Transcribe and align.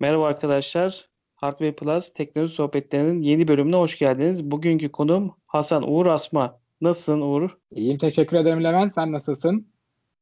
Merhaba 0.00 0.26
arkadaşlar. 0.26 1.08
Hardware 1.34 1.72
Plus 1.74 2.12
teknoloji 2.12 2.54
sohbetlerinin 2.54 3.22
yeni 3.22 3.48
bölümüne 3.48 3.76
hoş 3.76 3.98
geldiniz. 3.98 4.50
Bugünkü 4.50 4.92
konuğum 4.92 5.34
Hasan 5.46 5.90
Uğur 5.90 6.06
Asma. 6.06 6.58
Nasılsın 6.80 7.20
Uğur? 7.20 7.50
İyiyim 7.70 7.98
teşekkür 7.98 8.36
ederim 8.36 8.64
Levent. 8.64 8.92
Sen 8.94 9.12
nasılsın? 9.12 9.68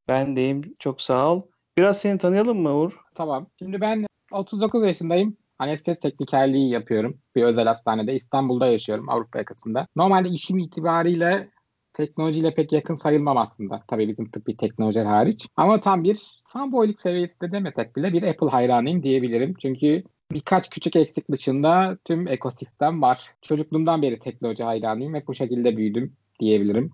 Ben 0.08 0.36
deyim. 0.36 0.74
Çok 0.78 1.00
sağ 1.00 1.32
ol. 1.32 1.42
Biraz 1.78 2.00
seni 2.00 2.18
tanıyalım 2.18 2.62
mı 2.62 2.74
Uğur? 2.74 2.92
Tamam. 3.14 3.46
Şimdi 3.58 3.80
ben 3.80 4.06
39 4.32 4.86
yaşındayım. 4.86 5.36
Anestezi 5.58 5.99
teknikerliği 5.99 6.71
yapıyorum. 6.71 7.19
Bir 7.37 7.43
özel 7.43 7.67
hastanede. 7.67 8.15
İstanbul'da 8.15 8.67
yaşıyorum 8.67 9.11
Avrupa 9.11 9.38
yakasında. 9.38 9.87
Normalde 9.97 10.29
işim 10.29 10.58
itibariyle 10.58 11.51
teknolojiyle 11.93 12.54
pek 12.54 12.72
yakın 12.72 12.97
sayılmam 12.97 13.37
aslında. 13.37 13.83
Tabii 13.88 14.08
bizim 14.08 14.31
tıbbi 14.31 14.56
teknolojiler 14.56 15.04
hariç. 15.06 15.49
Ama 15.56 15.81
tam 15.81 16.05
bir 16.05 16.43
fanboyluk 16.56 17.02
seviyesinde 17.02 17.52
demesek 17.52 17.96
bile 17.96 18.12
bir 18.12 18.23
Apple 18.23 18.48
hayranıyım 18.48 19.02
diyebilirim. 19.02 19.55
Çünkü 19.59 20.02
birkaç 20.32 20.70
küçük 20.70 20.96
eksik 20.96 21.30
dışında 21.32 21.98
tüm 22.05 22.28
ekosistem 22.28 23.02
var. 23.02 23.30
Çocukluğumdan 23.42 24.02
beri 24.02 24.19
teknoloji 24.19 24.64
hayranıyım. 24.64 25.14
Hep 25.14 25.27
bu 25.28 25.34
şekilde 25.34 25.77
büyüdüm 25.77 26.16
diyebilirim. 26.41 26.91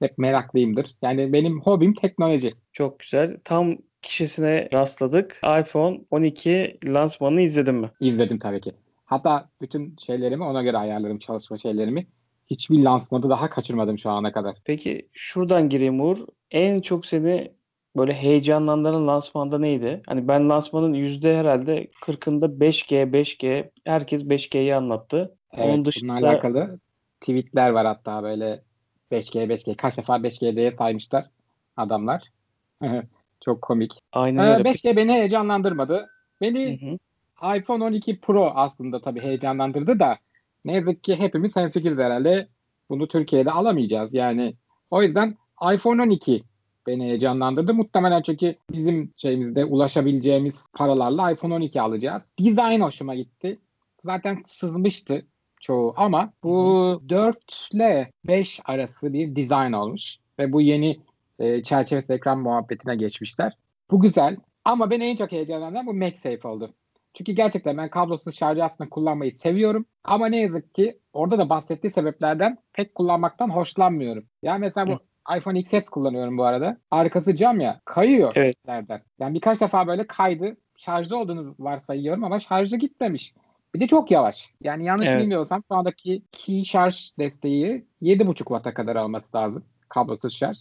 Hep 0.00 0.18
meraklıyımdır. 0.18 0.96
Yani 1.02 1.32
benim 1.32 1.60
hobim 1.60 1.94
teknoloji. 1.94 2.54
Çok 2.72 2.98
güzel. 2.98 3.36
Tam 3.44 3.76
kişisine 4.02 4.68
rastladık. 4.72 5.40
iPhone 5.60 6.00
12 6.10 6.78
lansmanını 6.84 7.40
izledin 7.40 7.74
mi? 7.74 7.90
İzledim 8.00 8.38
tabii 8.38 8.60
ki. 8.60 8.72
Hatta 9.04 9.48
bütün 9.60 9.96
şeylerimi 9.98 10.44
ona 10.44 10.62
göre 10.62 10.76
ayarlarım, 10.76 11.18
çalışma 11.18 11.58
şeylerimi. 11.58 12.06
Hiçbir 12.50 12.82
lansmanı 12.82 13.30
daha 13.30 13.50
kaçırmadım 13.50 13.98
şu 13.98 14.10
ana 14.10 14.32
kadar. 14.32 14.56
Peki 14.64 15.08
şuradan 15.12 15.68
gireyim 15.68 16.00
Uğur. 16.00 16.18
En 16.50 16.80
çok 16.80 17.06
seni 17.06 17.52
böyle 17.96 18.14
heyecanlandıran 18.14 19.06
lansmanda 19.08 19.58
neydi? 19.58 20.02
Hani 20.06 20.28
ben 20.28 20.48
lansmanın 20.48 20.92
yüzde 20.94 21.36
herhalde 21.38 21.90
40'ında 22.02 22.60
5G, 22.60 23.12
5G, 23.12 23.70
herkes 23.84 24.24
5G'yi 24.24 24.74
anlattı. 24.74 25.36
Evet, 25.52 25.66
Onun 25.68 25.84
dışında 25.84 26.12
bununla 26.16 26.28
alakalı 26.28 26.78
tweetler 27.20 27.70
var 27.70 27.86
hatta 27.86 28.22
böyle 28.22 28.62
5G, 29.10 29.48
5G. 29.48 29.76
Kaç 29.76 29.98
defa 29.98 30.16
5G 30.16 30.56
diye 30.56 30.72
saymışlar 30.72 31.30
adamlar. 31.76 32.22
Çok 33.44 33.62
komik. 33.62 33.92
aynen 34.12 34.44
Ee, 34.44 34.50
öyle. 34.52 34.62
5G 34.70 34.96
beni 34.96 35.12
heyecanlandırmadı. 35.12 36.08
Beni 36.40 36.80
Hı 36.80 36.86
hı. 37.46 37.56
iPhone 37.58 37.84
12 37.84 38.20
Pro 38.20 38.52
aslında 38.54 39.00
tabii 39.00 39.20
heyecanlandırdı 39.20 39.98
da 39.98 40.18
ne 40.64 40.72
yazık 40.74 41.04
ki 41.04 41.16
hepimiz 41.18 41.56
hemfikiriz 41.56 41.98
herhalde. 41.98 42.48
Bunu 42.90 43.08
Türkiye'de 43.08 43.50
alamayacağız. 43.50 44.14
Yani 44.14 44.54
o 44.90 45.02
yüzden 45.02 45.36
iPhone 45.74 46.02
12 46.02 46.42
beni 46.86 47.04
heyecanlandırdı. 47.04 47.74
Muhtemelen 47.74 48.22
çünkü 48.22 48.54
bizim 48.72 49.12
şeyimizde 49.16 49.64
ulaşabileceğimiz 49.64 50.66
paralarla 50.74 51.30
iPhone 51.30 51.54
12 51.54 51.80
alacağız. 51.80 52.32
Design 52.40 52.80
hoşuma 52.80 53.14
gitti. 53.14 53.58
Zaten 54.04 54.42
sızmıştı 54.46 55.26
çoğu 55.60 55.94
ama 55.96 56.32
bu 56.42 57.02
4 57.08 57.70
ile 57.72 58.10
5 58.24 58.60
arası 58.64 59.12
bir 59.12 59.36
design 59.36 59.72
olmuş. 59.72 60.18
Ve 60.38 60.52
bu 60.52 60.60
yeni 60.60 61.00
e, 61.38 61.62
çerçevesiz 61.62 62.10
ekran 62.10 62.38
muhabbetine 62.38 62.96
geçmişler. 62.96 63.52
Bu 63.90 64.00
güzel 64.00 64.36
ama 64.64 64.90
beni 64.90 65.06
en 65.06 65.16
çok 65.16 65.32
heyecanlandıran 65.32 65.86
bu 65.86 65.94
MagSafe 65.94 66.48
oldu. 66.48 66.74
Çünkü 67.14 67.32
gerçekten 67.32 67.76
ben 67.76 67.90
kablosuz 67.90 68.36
şarjı 68.36 68.64
aslında 68.64 68.90
kullanmayı 68.90 69.34
seviyorum. 69.34 69.86
Ama 70.04 70.26
ne 70.26 70.40
yazık 70.40 70.74
ki 70.74 70.98
orada 71.12 71.38
da 71.38 71.48
bahsettiği 71.48 71.90
sebeplerden 71.90 72.58
pek 72.72 72.94
kullanmaktan 72.94 73.48
hoşlanmıyorum. 73.48 74.24
Yani 74.42 74.60
mesela 74.60 74.86
bu 74.86 75.00
iPhone 75.36 75.58
XS 75.58 75.88
kullanıyorum 75.88 76.38
bu 76.38 76.44
arada. 76.44 76.76
Arkası 76.90 77.36
cam 77.36 77.60
ya 77.60 77.80
kayıyor. 77.84 78.32
Evet. 78.34 78.56
Nereden? 78.66 79.02
Yani 79.18 79.34
birkaç 79.34 79.60
defa 79.60 79.86
böyle 79.86 80.06
kaydı. 80.06 80.56
Şarjda 80.76 81.16
olduğunu 81.16 81.54
varsayıyorum 81.58 82.24
ama 82.24 82.40
şarjı 82.40 82.76
gitmemiş. 82.76 83.34
Bir 83.74 83.80
de 83.80 83.86
çok 83.86 84.10
yavaş. 84.10 84.50
Yani 84.62 84.84
yanlış 84.84 85.08
Evet. 85.08 85.20
bilmiyorsam 85.22 85.62
şu 85.70 85.76
andaki 85.76 86.22
key 86.32 86.64
şarj 86.64 87.12
desteği 87.18 87.86
7.5 88.02 88.36
Watt'a 88.36 88.74
kadar 88.74 88.96
alması 88.96 89.36
lazım. 89.36 89.64
Kablosuz 89.88 90.36
şarj. 90.36 90.58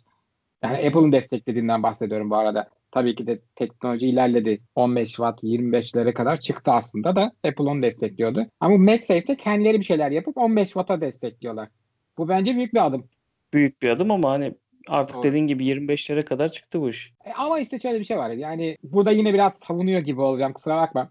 Yani 0.63 0.77
Apple'ın 0.77 1.11
desteklediğinden 1.11 1.83
bahsediyorum 1.83 2.29
bu 2.29 2.35
arada. 2.35 2.69
Tabii 2.91 3.15
ki 3.15 3.27
de 3.27 3.41
teknoloji 3.55 4.07
ilerledi. 4.07 4.61
15 4.75 5.09
watt 5.09 5.43
25'lere 5.43 6.13
kadar 6.13 6.39
çıktı 6.39 6.71
aslında 6.71 7.15
da 7.15 7.31
Apple 7.47 7.63
onu 7.63 7.81
destekliyordu. 7.81 8.45
Ama 8.59 8.77
MagSafe'de 8.77 9.35
kendileri 9.37 9.79
bir 9.79 9.85
şeyler 9.85 10.11
yapıp 10.11 10.37
15 10.37 10.67
watt'a 10.67 11.01
destekliyorlar. 11.01 11.69
Bu 12.17 12.29
bence 12.29 12.55
büyük 12.55 12.73
bir 12.73 12.85
adım. 12.85 13.07
Büyük 13.55 13.81
bir 13.81 13.89
adım 13.89 14.11
ama 14.11 14.31
hani 14.31 14.53
artık 14.87 15.15
Doğru. 15.15 15.23
dediğin 15.23 15.47
gibi 15.47 15.65
25'lere 15.65 16.25
kadar 16.25 16.49
çıktı 16.51 16.81
bu 16.81 16.89
iş. 16.89 17.13
E, 17.25 17.33
ama 17.33 17.59
işte 17.59 17.79
şöyle 17.79 17.99
bir 17.99 18.03
şey 18.03 18.17
var. 18.17 18.29
Yani 18.29 18.77
burada 18.83 19.11
yine 19.11 19.33
biraz 19.33 19.53
savunuyor 19.53 19.99
gibi 19.99 20.21
olacağım. 20.21 20.53
Kusura 20.53 20.77
bakma. 20.77 21.09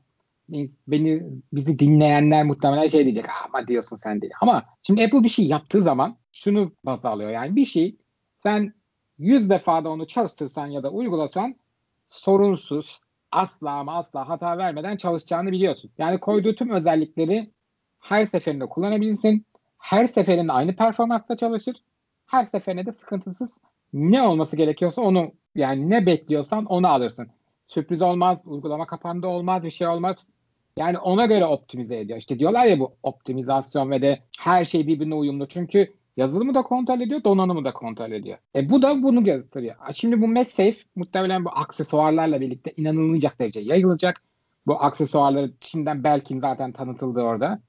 Beni 0.89 1.23
bizi 1.53 1.79
dinleyenler 1.79 2.45
muhtemelen 2.45 2.89
şey 2.89 3.05
diyecek. 3.05 3.25
"Ah, 3.29 3.47
Ama 3.49 3.67
diyorsun 3.69 3.97
sen 3.97 4.23
diye. 4.23 4.33
Ama 4.43 4.65
şimdi 4.83 5.05
Apple 5.05 5.23
bir 5.25 5.29
şey 5.29 5.47
yaptığı 5.47 5.83
zaman 5.83 6.17
şunu 6.33 6.73
baz 6.85 7.05
alıyor. 7.05 7.31
Yani 7.31 7.57
bir 7.57 7.65
şey 7.67 7.97
sen 8.39 8.73
100 9.19 9.51
defa 9.51 9.85
da 9.85 9.89
onu 9.91 10.07
çalıştırsan 10.07 10.67
ya 10.67 10.83
da 10.83 10.91
uygulasan 10.91 11.57
sorunsuz 12.07 13.01
asla 13.33 13.71
ama 13.71 13.95
asla 13.97 14.29
hata 14.29 14.59
vermeden 14.59 14.97
çalışacağını 14.97 15.53
biliyorsun. 15.53 15.91
Yani 15.99 16.21
koyduğu 16.21 16.55
tüm 16.55 16.71
özellikleri 16.71 17.51
her 18.01 18.27
seferinde 18.27 18.67
kullanabilirsin. 18.67 19.47
Her 19.79 20.07
seferinde 20.07 20.53
aynı 20.53 20.77
performansta 20.77 21.37
çalışır. 21.37 21.77
Her 22.27 22.45
seferinde 22.45 22.87
de 22.87 22.93
sıkıntısız 22.93 23.61
ne 23.93 24.23
olması 24.23 24.57
gerekiyorsa 24.57 25.03
onu 25.03 25.33
yani 25.55 25.91
ne 25.91 26.07
bekliyorsan 26.07 26.65
onu 26.65 26.89
alırsın. 26.89 27.29
Sürpriz 27.67 28.03
olmaz, 28.03 28.43
uygulama 28.47 28.87
kapandı 28.87 29.27
olmaz, 29.27 29.63
bir 29.63 29.71
şey 29.71 29.87
olmaz. 29.87 30.27
Yani 30.77 30.99
ona 30.99 31.27
göre 31.27 31.45
optimize 31.45 31.99
ediyor. 31.99 32.19
İşte 32.19 32.39
diyorlar 32.39 32.67
ya 32.67 32.81
bu 32.81 32.97
optimizasyon 33.03 33.91
ve 33.91 34.03
de 34.03 34.23
her 34.39 34.65
şey 34.65 34.87
birbirine 34.87 35.15
uyumlu. 35.15 35.49
Çünkü 35.49 35.95
yazılımı 36.17 36.55
da 36.55 36.63
kontrol 36.63 37.01
ediyor, 37.01 37.25
donanımı 37.25 37.65
da 37.65 37.73
kontrol 37.73 38.13
ediyor. 38.13 38.39
E 38.57 38.71
bu 38.71 38.83
da 38.83 39.03
bunu 39.03 39.25
gösteriyor. 39.25 39.75
Şimdi 39.93 40.23
bu 40.23 40.29
MagSafe 40.29 40.77
muhtemelen 40.97 41.45
bu 41.45 41.51
aksesuarlarla 41.51 42.41
birlikte 42.41 42.73
inanılmayacak 42.77 43.39
derece 43.39 43.61
yayılacak. 43.61 44.23
Bu 44.67 44.83
aksesuarları 44.83 45.53
şimdiden 45.61 46.05
belki 46.05 46.41
zaten 46.41 46.73
tanıtıldı 46.73 47.21
orada. 47.21 47.61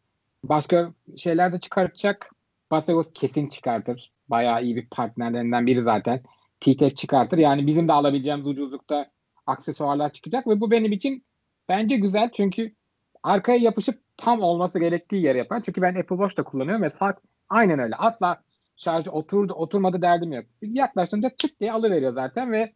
Başka 0.44 0.94
şeyler 1.18 1.54
de 1.54 1.60
çıkartacak. 1.60 2.35
Basagos 2.72 3.14
kesin 3.14 3.50
çıkartır. 3.50 4.12
Bayağı 4.28 4.64
iyi 4.64 4.76
bir 4.76 4.88
partnerlerinden 4.90 5.68
biri 5.68 5.84
zaten. 5.84 6.24
T-Tech 6.60 6.96
çıkartır. 6.96 7.38
Yani 7.38 7.68
bizim 7.68 7.88
de 7.88 7.94
alabileceğimiz 7.94 8.48
ucuzlukta 8.48 9.12
aksesuarlar 9.46 10.12
çıkacak 10.12 10.48
ve 10.48 10.62
bu 10.62 10.72
benim 10.72 10.92
için 10.92 11.26
bence 11.70 11.96
güzel 11.96 12.30
çünkü 12.32 12.76
arkaya 13.24 13.58
yapışıp 13.58 14.02
tam 14.18 14.42
olması 14.42 14.80
gerektiği 14.80 15.24
yere 15.24 15.38
yapar. 15.38 15.62
Çünkü 15.64 15.82
ben 15.82 15.96
Apple 15.96 16.16
Watch 16.16 16.38
da 16.38 16.44
kullanıyorum 16.44 16.84
ve 16.84 16.90
saat 16.92 17.22
aynen 17.50 17.80
öyle. 17.80 17.96
Asla 17.96 18.42
şarjı 18.78 19.12
oturdu 19.12 19.54
oturmadı 19.54 20.02
derdim 20.02 20.34
yok. 20.34 20.46
Yaklaştığında 20.62 21.30
tık 21.30 21.60
diye 21.60 21.72
alıveriyor 21.72 22.14
zaten 22.14 22.52
ve 22.52 22.74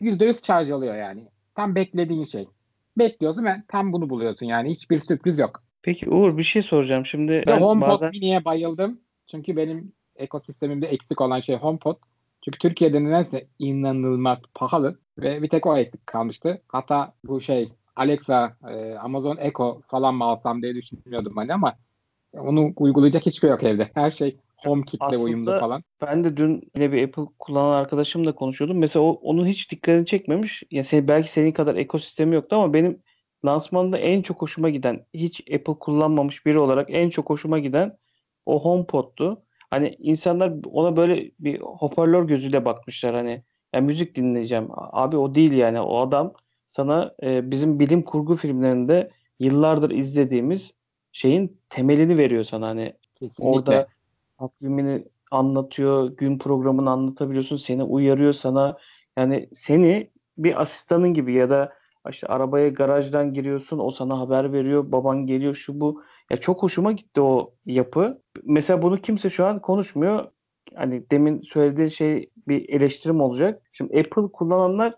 %100 0.00 0.46
şarj 0.46 0.70
oluyor 0.70 0.94
yani. 0.94 1.24
Tam 1.54 1.74
beklediğin 1.74 2.24
şey. 2.24 2.48
Bekliyorsun 2.98 3.44
ve 3.44 3.56
tam 3.68 3.92
bunu 3.92 4.10
buluyorsun 4.10 4.46
yani. 4.46 4.70
Hiçbir 4.70 4.98
sürpriz 4.98 5.38
yok. 5.38 5.62
Peki 5.88 6.10
Uğur 6.10 6.38
bir 6.38 6.42
şey 6.42 6.62
soracağım. 6.62 7.06
Şimdi 7.06 7.44
ben 7.46 7.60
HomePod 7.60 7.90
bazen 7.90 8.10
Mini'ye 8.10 8.44
bayıldım. 8.44 9.00
Çünkü 9.26 9.56
benim 9.56 9.92
ekosistemimde 10.16 10.86
eksik 10.86 11.20
olan 11.20 11.40
şey 11.40 11.56
HomePod. 11.56 11.96
Çünkü 12.44 12.58
Türkiye'de 12.58 13.04
nedense 13.04 13.46
inanılmaz 13.58 14.38
pahalı 14.54 14.98
ve 15.18 15.42
bir 15.42 15.48
tek 15.48 15.66
o 15.66 15.76
eksik 15.76 16.06
kalmıştı. 16.06 16.62
Hatta 16.68 17.14
bu 17.24 17.40
şey 17.40 17.72
Alexa, 17.96 18.56
e, 18.68 18.94
Amazon 18.94 19.36
Echo 19.40 19.80
falan 19.86 20.14
mı 20.14 20.24
alsam 20.24 20.62
diye 20.62 20.74
düşünüyordum 20.74 21.36
hani 21.36 21.54
ama 21.54 21.74
onu 22.32 22.72
uygulayacak 22.76 23.26
hiçbir 23.26 23.40
şey 23.40 23.50
yok 23.50 23.62
evde. 23.62 23.90
Her 23.94 24.10
şey 24.10 24.36
HomeKit'le 24.56 25.24
uyumlu 25.24 25.58
falan. 25.58 25.82
ben 26.06 26.24
de 26.24 26.36
dün 26.36 26.70
yine 26.76 26.92
bir 26.92 27.04
Apple 27.04 27.26
kullanan 27.38 27.72
arkadaşımla 27.72 28.34
konuşuyordum. 28.34 28.78
Mesela 28.78 29.02
o, 29.02 29.10
onun 29.10 29.46
hiç 29.46 29.70
dikkatini 29.70 30.06
çekmemiş. 30.06 30.62
Ya 30.70 30.84
sen, 30.84 31.08
belki 31.08 31.30
senin 31.30 31.52
kadar 31.52 31.76
ekosistemi 31.76 32.34
yoktu 32.34 32.56
ama 32.56 32.74
benim 32.74 33.02
lansmanda 33.44 33.98
en 33.98 34.22
çok 34.22 34.42
hoşuma 34.42 34.70
giden, 34.70 35.06
hiç 35.14 35.40
Apple 35.40 35.74
kullanmamış 35.74 36.46
biri 36.46 36.58
olarak 36.58 36.88
en 36.90 37.10
çok 37.10 37.30
hoşuma 37.30 37.58
giden 37.58 37.98
o 38.46 38.64
HomePod'tu. 38.64 39.42
Hani 39.70 39.96
insanlar 39.98 40.52
ona 40.72 40.96
böyle 40.96 41.30
bir 41.40 41.60
hoparlör 41.60 42.24
gözüyle 42.24 42.64
bakmışlar 42.64 43.14
hani 43.14 43.42
ya 43.74 43.80
müzik 43.80 44.16
dinleyeceğim. 44.16 44.68
Abi 44.72 45.16
o 45.16 45.34
değil 45.34 45.52
yani 45.52 45.80
o 45.80 45.98
adam 45.98 46.32
sana 46.68 47.14
e, 47.22 47.50
bizim 47.50 47.80
bilim 47.80 48.02
kurgu 48.02 48.36
filmlerinde 48.36 49.10
yıllardır 49.40 49.90
izlediğimiz 49.90 50.74
şeyin 51.12 51.60
temelini 51.70 52.16
veriyor 52.16 52.44
sana 52.44 52.66
hani 52.66 52.92
Kesinlikle. 53.14 53.58
Orada 53.58 53.86
takvimini 54.38 55.04
anlatıyor, 55.30 56.16
gün 56.16 56.38
programını 56.38 56.90
anlatabiliyorsun, 56.90 57.56
seni 57.56 57.82
uyarıyor 57.82 58.32
sana. 58.32 58.78
Yani 59.16 59.48
seni 59.52 60.10
bir 60.38 60.62
asistanın 60.62 61.14
gibi 61.14 61.32
ya 61.32 61.50
da 61.50 61.72
işte 62.10 62.26
arabaya 62.26 62.68
garajdan 62.68 63.32
giriyorsun, 63.32 63.78
o 63.78 63.90
sana 63.90 64.20
haber 64.20 64.52
veriyor, 64.52 64.92
baban 64.92 65.26
geliyor 65.26 65.54
şu 65.54 65.80
bu. 65.80 66.02
Ya 66.30 66.36
çok 66.36 66.62
hoşuma 66.62 66.92
gitti 66.92 67.20
o 67.20 67.54
yapı. 67.66 68.22
Mesela 68.44 68.82
bunu 68.82 69.00
kimse 69.00 69.30
şu 69.30 69.46
an 69.46 69.60
konuşmuyor. 69.60 70.24
Hani 70.74 71.10
demin 71.10 71.40
söylediğin 71.40 71.88
şey 71.88 72.30
bir 72.48 72.68
eleştirim 72.68 73.20
olacak. 73.20 73.62
Şimdi 73.72 74.00
Apple 74.00 74.32
kullananlar 74.32 74.94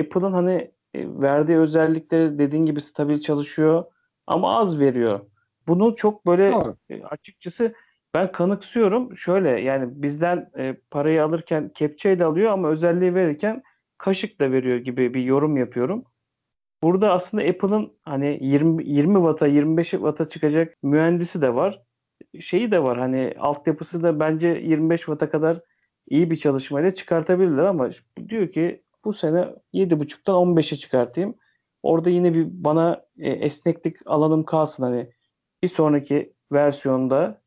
Apple'ın 0.00 0.32
hani 0.32 0.70
e, 0.94 1.20
verdiği 1.22 1.58
özellikleri 1.58 2.38
dediğin 2.38 2.66
gibi 2.66 2.80
stabil 2.80 3.18
çalışıyor 3.18 3.84
ama 4.26 4.58
az 4.58 4.80
veriyor. 4.80 5.20
Bunu 5.68 5.94
çok 5.94 6.26
böyle 6.26 6.52
Doğru. 6.52 6.76
e, 6.90 7.02
açıkçası 7.04 7.74
ben 8.14 8.32
kanıksıyorum. 8.32 9.16
Şöyle 9.16 9.50
yani 9.50 10.02
bizden 10.02 10.50
e, 10.58 10.76
parayı 10.90 11.24
alırken 11.24 11.68
kepçeyle 11.74 12.24
alıyor 12.24 12.50
ama 12.50 12.68
özelliği 12.68 13.14
verirken 13.14 13.62
kaşıkla 13.98 14.52
veriyor 14.52 14.76
gibi 14.76 15.14
bir 15.14 15.22
yorum 15.22 15.56
yapıyorum. 15.56 16.04
Burada 16.84 17.12
aslında 17.12 17.44
Apple'ın 17.44 17.92
hani 18.02 18.38
20 18.40 18.84
20 18.88 19.14
Watt'a 19.14 19.46
25 19.46 19.90
Watt'a 19.90 20.28
çıkacak 20.28 20.76
mühendisi 20.82 21.42
de 21.42 21.54
var. 21.54 21.82
Şeyi 22.40 22.70
de 22.72 22.82
var 22.82 22.98
hani 22.98 23.34
altyapısı 23.38 24.02
da 24.02 24.20
bence 24.20 24.48
25 24.48 25.00
Watt'a 25.00 25.30
kadar 25.30 25.60
iyi 26.08 26.30
bir 26.30 26.36
çalışmayla 26.36 26.90
çıkartabilirler 26.90 27.64
ama 27.64 27.90
diyor 28.28 28.50
ki 28.50 28.82
bu 29.04 29.12
sene 29.12 29.38
7.5'tan 29.74 30.34
15'e 30.34 30.76
çıkartayım. 30.76 31.34
Orada 31.82 32.10
yine 32.10 32.34
bir 32.34 32.46
bana 32.50 33.04
e, 33.18 33.30
esneklik 33.30 33.96
alanım 34.06 34.44
kalsın 34.44 34.82
hani 34.82 35.10
bir 35.62 35.68
sonraki 35.68 36.32
versiyonda 36.52 37.42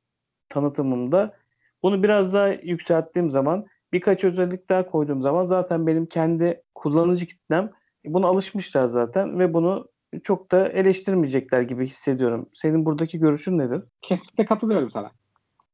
tanıtımımda 0.49 1.37
bunu 1.83 2.03
biraz 2.03 2.33
daha 2.33 2.47
yükselttiğim 2.47 3.31
zaman 3.31 3.65
birkaç 3.93 4.23
özellik 4.23 4.69
daha 4.69 4.89
koyduğum 4.89 5.21
zaman 5.21 5.43
zaten 5.43 5.87
benim 5.87 6.05
kendi 6.05 6.63
kullanıcı 6.75 7.25
kitlem 7.25 7.71
buna 8.13 8.27
alışmışlar 8.27 8.87
zaten 8.87 9.39
ve 9.39 9.53
bunu 9.53 9.87
çok 10.23 10.51
da 10.51 10.69
eleştirmeyecekler 10.69 11.61
gibi 11.61 11.85
hissediyorum. 11.85 12.49
Senin 12.53 12.85
buradaki 12.85 13.19
görüşün 13.19 13.57
nedir? 13.57 13.83
Kesinlikle 14.01 14.45
katılıyorum 14.45 14.91
sana. 14.91 15.11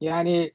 Yani 0.01 0.51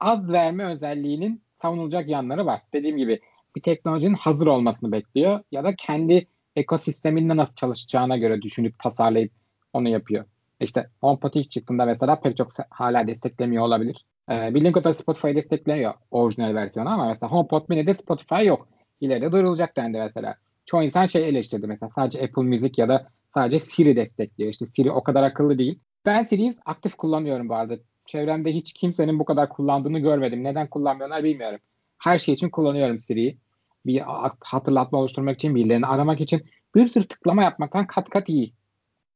az 0.00 0.32
verme 0.32 0.64
özelliğinin 0.64 1.42
savunulacak 1.62 2.08
yanları 2.08 2.46
var. 2.46 2.62
Dediğim 2.72 2.96
gibi 2.96 3.20
bir 3.56 3.62
teknolojinin 3.62 4.14
hazır 4.14 4.46
olmasını 4.46 4.92
bekliyor 4.92 5.40
ya 5.52 5.64
da 5.64 5.76
kendi 5.76 6.26
ekosisteminde 6.56 7.36
nasıl 7.36 7.54
çalışacağına 7.54 8.16
göre 8.16 8.42
düşünüp 8.42 8.78
tasarlayıp 8.78 9.32
onu 9.72 9.88
yapıyor. 9.88 10.24
İşte 10.60 10.90
HomePod 11.00 11.34
ilk 11.34 11.50
çıktığında 11.50 11.84
mesela 11.84 12.20
pek 12.20 12.36
çok 12.36 12.48
hala 12.70 13.06
desteklemiyor 13.06 13.62
olabilir. 13.64 14.06
Ee, 14.30 14.54
bildiğim 14.54 14.72
kadarıyla 14.72 14.94
Spotify 14.94 15.34
desteklemiyor 15.34 15.94
orijinal 16.10 16.54
versiyonu 16.54 16.88
ama 16.88 17.08
mesela 17.08 17.32
HomePod 17.32 17.64
Mini'de 17.68 17.94
Spotify 17.94 18.44
yok. 18.44 18.68
İleride 19.00 19.32
duyurulacak 19.32 19.76
dendi 19.76 19.98
mesela. 19.98 20.36
Çoğu 20.66 20.82
insan 20.82 21.06
şey 21.06 21.28
eleştirdi 21.28 21.66
mesela 21.66 21.90
sadece 21.94 22.22
Apple 22.22 22.42
Music 22.42 22.82
ya 22.82 22.88
da 22.88 23.08
sadece 23.34 23.58
Siri 23.58 23.96
destekliyor. 23.96 24.50
İşte 24.50 24.66
Siri 24.66 24.90
o 24.90 25.02
kadar 25.02 25.22
akıllı 25.22 25.58
değil. 25.58 25.78
Ben 26.06 26.22
Siri'yi 26.22 26.54
aktif 26.66 26.94
kullanıyorum 26.94 27.48
bu 27.48 27.54
arada. 27.54 27.74
Çevremde 28.06 28.52
hiç 28.52 28.72
kimsenin 28.72 29.18
bu 29.18 29.24
kadar 29.24 29.48
kullandığını 29.48 29.98
görmedim. 29.98 30.44
Neden 30.44 30.70
kullanmıyorlar 30.70 31.24
bilmiyorum. 31.24 31.58
Her 31.98 32.18
şey 32.18 32.34
için 32.34 32.50
kullanıyorum 32.50 32.98
Siri'yi. 32.98 33.38
Bir 33.86 34.02
hatırlatma 34.40 34.98
oluşturmak 34.98 35.34
için, 35.34 35.54
birilerini 35.54 35.86
aramak 35.86 36.20
için 36.20 36.46
bir 36.74 36.88
sürü 36.88 37.06
tıklama 37.06 37.42
yapmaktan 37.42 37.86
kat 37.86 38.10
kat 38.10 38.28
iyi. 38.28 38.52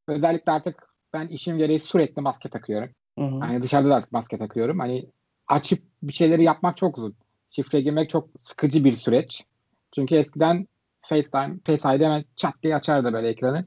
Özellikle 0.09 0.53
artık 0.53 0.89
ben 1.13 1.29
işim 1.29 1.59
gereği 1.59 1.79
sürekli 1.79 2.23
maske 2.23 2.49
takıyorum. 2.49 2.89
Hı 3.19 3.25
hı. 3.25 3.39
Hani 3.39 3.63
dışarıda 3.63 3.91
da 3.91 3.95
artık 3.95 4.13
maske 4.13 4.39
takıyorum. 4.39 4.79
Hani 4.79 5.07
açıp 5.49 5.83
bir 6.03 6.13
şeyleri 6.13 6.45
yapmak 6.45 6.77
çok 6.77 6.99
uzun. 6.99 7.15
Şifre 7.51 7.81
girmek 7.81 8.11
çok 8.11 8.29
sıkıcı 8.39 8.85
bir 8.85 8.95
süreç. 8.95 9.45
Çünkü 9.93 10.15
eskiden 10.15 10.69
FaceTime, 11.09 11.59
Face 11.67 11.97
ID 11.97 12.01
hemen 12.01 12.25
çat 12.37 12.55
diye 12.63 12.77
açardı 12.77 13.13
böyle 13.13 13.29
ekranı. 13.29 13.65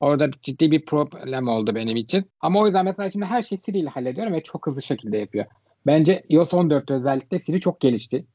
Orada 0.00 0.30
ciddi 0.42 0.70
bir 0.70 0.84
problem 0.86 1.48
oldu 1.48 1.74
benim 1.74 1.96
için. 1.96 2.30
Ama 2.40 2.60
o 2.60 2.64
yüzden 2.64 2.84
mesela 2.84 3.10
şimdi 3.10 3.24
her 3.24 3.42
şeyi 3.42 3.58
Siri 3.58 3.78
ile 3.78 3.88
hallediyorum 3.88 4.32
ve 4.32 4.42
çok 4.42 4.66
hızlı 4.66 4.82
şekilde 4.82 5.18
yapıyor. 5.18 5.46
Bence 5.86 6.22
iOS 6.28 6.52
14'te 6.52 6.94
özellikle 6.94 7.40
Siri 7.40 7.60
çok 7.60 7.80
gelişti. 7.80 8.26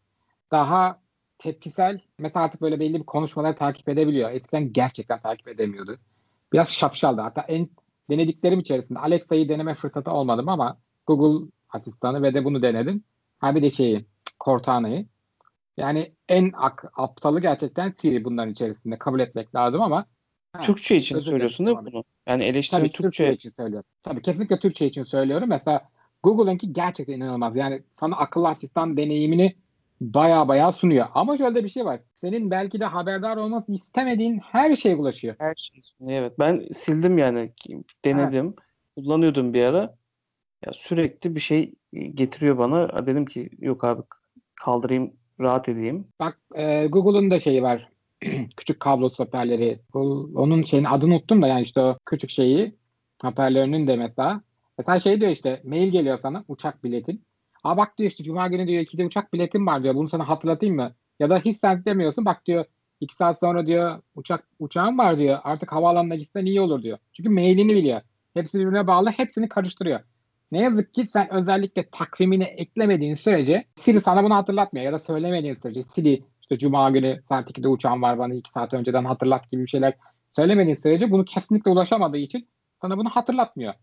Daha 0.51 0.99
tepkisel. 1.37 1.99
Mesela 2.19 2.45
artık 2.45 2.61
böyle 2.61 2.79
belli 2.79 2.99
bir 2.99 3.03
konuşmaları 3.03 3.55
takip 3.55 3.89
edebiliyor. 3.89 4.31
Eskiden 4.31 4.73
gerçekten 4.73 5.21
takip 5.21 5.47
edemiyordu. 5.47 5.97
Biraz 6.53 6.73
şapşaldı. 6.73 7.21
Hatta 7.21 7.41
en 7.41 7.69
denediklerim 8.09 8.59
içerisinde 8.59 8.99
Alexa'yı 8.99 9.49
deneme 9.49 9.75
fırsatı 9.75 10.11
olmadım 10.11 10.49
ama 10.49 10.77
Google 11.07 11.47
asistanı 11.69 12.21
ve 12.21 12.33
de 12.33 12.45
bunu 12.45 12.61
denedim. 12.61 13.03
Ha 13.39 13.55
bir 13.55 13.61
de 13.61 13.69
şeyi 13.69 14.05
Cortana'yı. 14.43 15.05
Yani 15.77 16.13
en 16.29 16.51
ak- 16.53 16.91
aptalı 16.95 17.41
gerçekten 17.41 17.93
Siri 17.97 18.23
bunların 18.23 18.51
içerisinde 18.51 18.97
kabul 18.97 19.19
etmek 19.19 19.55
lazım 19.55 19.81
ama 19.81 20.05
Türkçe 20.61 20.95
için 20.97 21.19
söylüyorsun 21.19 21.65
değil 21.65 21.77
mi 21.77 21.85
bunu? 21.85 22.03
Yani 22.27 22.43
eleştiri 22.43 22.79
Tabii 22.79 22.89
Türkçe. 22.89 23.23
Türkçe 23.23 23.33
için 23.33 23.49
söylüyorum. 23.49 23.89
Tabii 24.03 24.21
kesinlikle 24.21 24.59
Türkçe 24.59 24.85
için 24.85 25.03
söylüyorum. 25.03 25.49
Mesela 25.49 25.89
Google'ınki 26.23 26.73
gerçekten 26.73 27.13
inanılmaz. 27.13 27.55
Yani 27.55 27.83
sana 27.95 28.15
akıllı 28.15 28.47
asistan 28.47 28.97
deneyimini 28.97 29.55
baya 30.01 30.47
baya 30.47 30.71
sunuyor. 30.71 31.05
Ama 31.13 31.37
şöyle 31.37 31.63
bir 31.63 31.69
şey 31.69 31.85
var. 31.85 31.99
Senin 32.15 32.51
belki 32.51 32.79
de 32.79 32.85
haberdar 32.85 33.37
olmasını 33.37 33.75
istemediğin 33.75 34.39
her 34.39 34.75
şeye 34.75 34.95
ulaşıyor. 34.95 35.35
Her 35.39 35.55
şey. 35.55 35.81
Evet 36.07 36.39
ben 36.39 36.67
sildim 36.71 37.17
yani 37.17 37.51
denedim. 38.05 38.55
Kullanıyordum 38.95 39.53
bir 39.53 39.63
ara. 39.63 39.95
Ya 40.65 40.73
sürekli 40.73 41.35
bir 41.35 41.39
şey 41.39 41.73
getiriyor 42.13 42.57
bana. 42.57 43.05
Dedim 43.07 43.25
ki 43.25 43.49
yok 43.59 43.83
abi 43.83 44.01
kaldırayım 44.55 45.13
rahat 45.43 45.69
edeyim. 45.69 46.07
Bak 46.19 46.39
e, 46.55 46.85
Google'un 46.87 47.31
da 47.31 47.39
şeyi 47.39 47.63
var. 47.63 47.89
küçük 48.57 48.79
kablo 48.79 49.09
hoparlörleri. 49.17 49.79
Onun 50.35 50.63
şeyin 50.63 50.83
adını 50.83 51.13
unuttum 51.13 51.41
da 51.41 51.47
yani 51.47 51.61
işte 51.61 51.81
o 51.81 51.97
küçük 52.05 52.29
şeyi 52.29 52.75
hoparlörünün 53.21 53.87
de 53.87 53.97
mesela. 53.97 54.41
Mesela 54.77 54.99
şey 54.99 55.21
diyor 55.21 55.31
işte 55.31 55.61
mail 55.65 55.91
geliyor 55.91 56.19
sana 56.21 56.45
uçak 56.47 56.83
biletin. 56.83 57.23
Aa 57.63 57.77
bak 57.77 57.97
diyor 57.97 58.09
işte 58.09 58.23
cuma 58.23 58.47
günü 58.47 58.67
diyor 58.67 58.81
ikide 58.83 59.05
uçak 59.05 59.33
biletim 59.33 59.67
var 59.67 59.83
diyor. 59.83 59.95
Bunu 59.95 60.09
sana 60.09 60.29
hatırlatayım 60.29 60.75
mı? 60.75 60.95
Ya 61.19 61.29
da 61.29 61.39
hiç 61.39 61.57
sen 61.57 61.85
demiyorsun. 61.85 62.25
Bak 62.25 62.45
diyor 62.45 62.65
iki 63.01 63.15
saat 63.15 63.39
sonra 63.39 63.65
diyor 63.65 64.01
uçak 64.15 64.47
uçağım 64.59 64.97
var 64.97 65.17
diyor. 65.17 65.39
Artık 65.43 65.71
havaalanına 65.71 66.15
gitsen 66.15 66.45
iyi 66.45 66.61
olur 66.61 66.83
diyor. 66.83 66.97
Çünkü 67.13 67.29
mailini 67.29 67.75
biliyor. 67.75 68.01
Hepsi 68.33 68.59
birbirine 68.59 68.87
bağlı. 68.87 69.09
Hepsini 69.09 69.49
karıştırıyor. 69.49 69.99
Ne 70.53 70.61
yazık 70.61 70.93
ki 70.93 71.07
sen 71.07 71.33
özellikle 71.33 71.89
takvimine 71.89 72.43
eklemediğin 72.43 73.15
sürece 73.15 73.65
Siri 73.75 73.99
sana 73.99 74.23
bunu 74.23 74.35
hatırlatmıyor. 74.35 74.85
Ya 74.85 74.93
da 74.93 74.99
söylemediğin 74.99 75.55
sürece 75.55 75.83
Siri 75.83 76.23
işte 76.41 76.57
cuma 76.57 76.89
günü 76.89 77.21
saat 77.29 77.49
2'de 77.51 77.67
uçağım 77.67 78.01
var 78.01 78.19
bana 78.19 78.33
2 78.33 78.51
saat 78.51 78.73
önceden 78.73 79.05
hatırlat 79.05 79.51
gibi 79.51 79.63
bir 79.63 79.67
şeyler 79.67 79.93
söylemediğin 80.31 80.75
sürece 80.75 81.11
bunu 81.11 81.25
kesinlikle 81.25 81.71
ulaşamadığı 81.71 82.17
için 82.17 82.47
sana 82.81 82.97
bunu 82.97 83.09
hatırlatmıyor. 83.09 83.73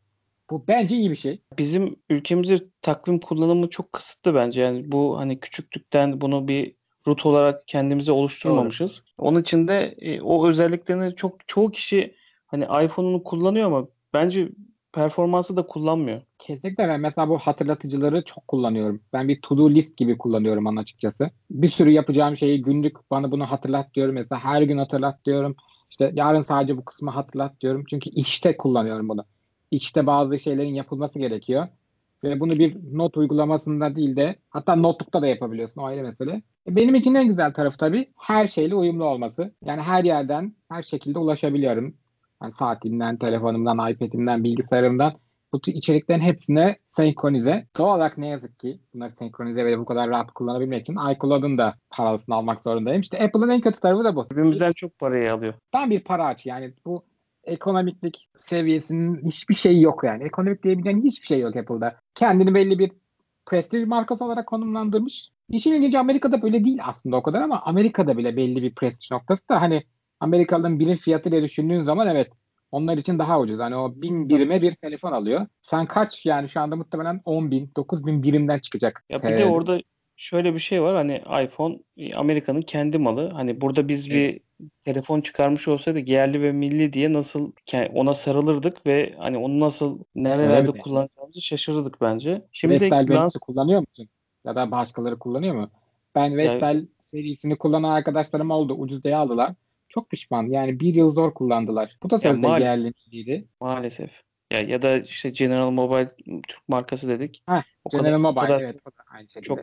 Bu 0.51 0.65
bence 0.69 0.97
iyi 0.97 1.11
bir 1.11 1.17
şey. 1.17 1.41
Bizim 1.59 1.97
ülkemizde 2.11 2.59
takvim 2.83 3.21
kullanımı 3.21 3.71
çok 3.71 3.93
kısıtlı 3.93 4.35
bence. 4.35 4.61
Yani 4.61 4.93
bu 4.93 5.19
hani 5.19 5.41
küçüklükten 5.41 6.21
bunu 6.21 6.49
bir 6.49 6.75
rut 7.07 7.27
olarak 7.27 7.69
kendimize 7.69 8.13
oluşturmamışız. 8.13 9.05
Doğru. 9.19 9.29
Onun 9.29 9.41
için 9.43 9.69
de 9.69 9.95
e, 9.99 10.21
o 10.21 10.49
özelliklerini 10.49 11.17
çok 11.17 11.49
çoğu 11.49 11.71
kişi 11.71 12.15
hani 12.47 12.65
iPhone'unu 12.65 13.25
kullanıyor 13.25 13.67
ama 13.67 13.89
bence 14.15 14.49
performansı 14.93 15.57
da 15.57 15.67
kullanmıyor. 15.67 16.23
Kesinlikle 16.39 16.89
ben 16.89 17.01
mesela 17.01 17.29
bu 17.29 17.39
hatırlatıcıları 17.39 18.25
çok 18.25 18.49
kullanıyorum. 18.49 19.01
Ben 19.13 19.29
bir 19.29 19.41
to-do 19.41 19.71
list 19.71 19.97
gibi 19.97 20.19
kullanıyorum 20.19 20.67
onun 20.67 20.77
açıkçası. 20.77 21.31
Bir 21.51 21.69
sürü 21.69 21.91
yapacağım 21.91 22.37
şeyi 22.37 22.63
günlük 22.63 23.11
bana 23.11 23.31
bunu 23.31 23.47
hatırlat 23.51 23.95
diyorum. 23.95 24.15
Mesela 24.19 24.45
her 24.45 24.63
gün 24.63 24.79
hatırlat 24.79 25.25
diyorum. 25.25 25.57
İşte 25.91 26.13
yarın 26.15 26.43
sadece 26.43 26.77
bu 26.77 26.85
kısmı 26.85 27.11
hatırlat 27.11 27.61
diyorum. 27.61 27.85
Çünkü 27.91 28.11
işte 28.11 28.57
kullanıyorum 28.57 29.09
bunu. 29.09 29.25
İşte 29.71 30.07
bazı 30.07 30.39
şeylerin 30.39 30.75
yapılması 30.75 31.19
gerekiyor. 31.19 31.69
Ve 32.25 32.41
bunu 32.41 32.53
bir 32.53 32.77
not 32.93 33.17
uygulamasında 33.17 33.97
değil 33.97 34.17
de 34.17 34.37
hatta 34.51 34.77
notlukta 34.77 35.23
da 35.23 35.27
yapabiliyorsun. 35.27 35.81
O 35.81 35.85
ayrı 35.85 36.03
mesele. 36.03 36.43
Benim 36.69 36.95
için 36.95 37.15
en 37.15 37.29
güzel 37.29 37.53
tarafı 37.53 37.77
tabii 37.79 38.13
her 38.19 38.47
şeyle 38.47 38.75
uyumlu 38.75 39.05
olması. 39.05 39.55
Yani 39.65 39.83
her 39.83 40.05
yerden 40.05 40.55
her 40.69 40.83
şekilde 40.83 41.19
ulaşabiliyorum. 41.19 41.95
Yani 42.43 42.53
saatimden, 42.53 43.17
telefonumdan, 43.17 43.91
iPad'imden, 43.93 44.45
bilgisayarımdan 44.45 45.13
bu 45.53 45.61
içeriklerin 45.67 46.21
hepsine 46.21 46.77
senkronize. 46.89 47.67
Doğal 47.79 47.97
olarak 47.97 48.19
ne 48.19 48.29
yazık 48.29 48.59
ki 48.59 48.81
bunları 48.95 49.11
senkronize 49.11 49.65
ve 49.65 49.79
bu 49.79 49.85
kadar 49.85 50.11
rahat 50.11 50.31
kullanabilmek 50.33 50.81
için 50.83 50.97
iCloud'un 51.13 51.59
da 51.59 51.75
parasını 51.91 52.35
almak 52.35 52.63
zorundayım. 52.63 53.01
İşte 53.01 53.25
Apple'ın 53.25 53.49
en 53.49 53.61
kötü 53.61 53.81
tarafı 53.81 54.05
da 54.05 54.17
bu. 54.17 54.27
Cebimizden 54.31 54.73
çok 54.73 54.99
parayı 54.99 55.33
alıyor. 55.33 55.55
Tam 55.73 55.91
bir 55.91 56.05
para 56.05 56.27
aç 56.27 56.47
yani 56.47 56.75
bu 56.87 57.05
ekonomiklik 57.45 58.29
seviyesinin 58.37 59.25
hiçbir 59.25 59.55
şeyi 59.55 59.83
yok 59.83 60.05
yani. 60.05 60.25
Ekonomik 60.25 60.63
diyebileceğin 60.63 61.03
hiçbir 61.03 61.27
şey 61.27 61.41
yok 61.41 61.57
Apple'da. 61.57 61.97
Kendini 62.15 62.55
belli 62.55 62.79
bir 62.79 62.91
prestij 63.47 63.85
markası 63.85 64.25
olarak 64.25 64.47
konumlandırmış. 64.47 65.29
İşin 65.49 65.73
ilginci 65.73 65.99
Amerika'da 65.99 66.43
böyle 66.43 66.65
değil 66.65 66.79
aslında 66.85 67.17
o 67.17 67.23
kadar 67.23 67.43
ama 67.43 67.63
Amerika'da 67.63 68.17
bile 68.19 68.37
belli 68.37 68.63
bir 68.63 68.75
prestij 68.75 69.11
noktası 69.11 69.49
da 69.49 69.61
hani 69.61 69.83
Amerikalıların 70.21 70.81
birim 70.81 70.97
fiyatıyla 70.97 71.43
düşündüğün 71.43 71.83
zaman 71.83 72.09
evet 72.09 72.31
onlar 72.73 72.99
için 72.99 73.19
daha 73.19 73.41
ucuz. 73.41 73.59
Hani 73.59 73.77
o 73.77 73.93
bin 74.03 74.29
birime 74.29 74.63
bir 74.63 74.75
telefon 74.75 75.13
alıyor. 75.13 75.47
Sen 75.63 75.87
kaç 75.87 76.27
yani 76.27 76.49
şu 76.49 76.61
anda 76.61 76.77
muhtemelen 76.77 77.21
10 77.25 77.51
bin, 77.51 77.71
9 77.77 78.07
bin 78.07 78.23
birimden 78.23 78.59
çıkacak. 78.59 79.05
Ya 79.11 79.23
bir 79.23 79.39
de 79.39 79.47
orada 79.47 79.79
şöyle 80.17 80.55
bir 80.55 80.61
şey 80.61 80.83
var 80.83 80.97
hani 80.97 81.45
iPhone 81.45 81.79
Amerika'nın 82.15 82.63
kendi 82.63 82.99
malı. 82.99 83.31
Hani 83.31 83.61
burada 83.61 83.89
biz 83.89 84.07
evet. 84.07 84.17
bir 84.17 84.41
telefon 84.83 85.21
çıkarmış 85.21 85.69
olsaydı 85.69 85.99
yerli 85.99 86.43
ve 86.43 86.53
milli 86.53 86.93
diye 86.93 87.13
nasıl 87.13 87.53
ona 87.95 88.15
sarılırdık 88.15 88.87
ve 88.87 89.15
hani 89.19 89.39
onu 89.39 89.61
nasıl 89.61 89.99
nerelerde 90.15 90.71
evet. 90.71 90.83
kullanacağımızı 90.83 91.43
şaşırırdık 91.43 92.01
bence. 92.01 92.43
Şimdi 92.53 92.75
Vestel 92.75 93.07
Lans... 93.11 93.37
kullanıyor 93.37 93.81
musun? 93.81 94.09
Ya 94.45 94.57
da 94.57 94.71
başkaları 94.71 95.19
kullanıyor 95.19 95.55
mu? 95.55 95.71
Ben 96.15 96.37
Vestel 96.37 96.75
yani... 96.75 96.87
serisini 97.01 97.59
kullanan 97.59 97.91
arkadaşlarım 97.91 98.51
oldu. 98.51 98.75
Ucuz 98.75 99.05
diye 99.05 99.17
aldılar. 99.17 99.55
Çok 99.91 100.11
pişman. 100.11 100.47
Yani 100.47 100.81
bir 100.81 100.95
yıl 100.95 101.13
zor 101.13 101.35
kullandılar. 101.35 101.97
Bu 102.03 102.11
da 102.11 102.21
sözde 102.21 102.47
maalesef. 102.47 102.95
yerliydi. 103.13 103.49
Maalesef. 103.61 104.11
Ya 104.53 104.61
ya 104.61 104.83
da 104.83 104.99
işte 104.99 105.31
General 105.31 105.71
Mobile 105.71 106.15
Türk 106.49 106.69
markası 106.69 107.09
dedik. 107.09 107.43
Heh, 107.49 107.63
o 107.85 107.91
kadar, 107.91 108.05
General 108.05 108.19
o 108.19 108.23
Mobile 108.23 108.41
kadar 108.41 108.61
evet. 108.61 108.81
o 108.85 108.91
da 108.91 109.03
aynı 109.15 109.29
şekilde. 109.29 109.55
çok 109.55 109.59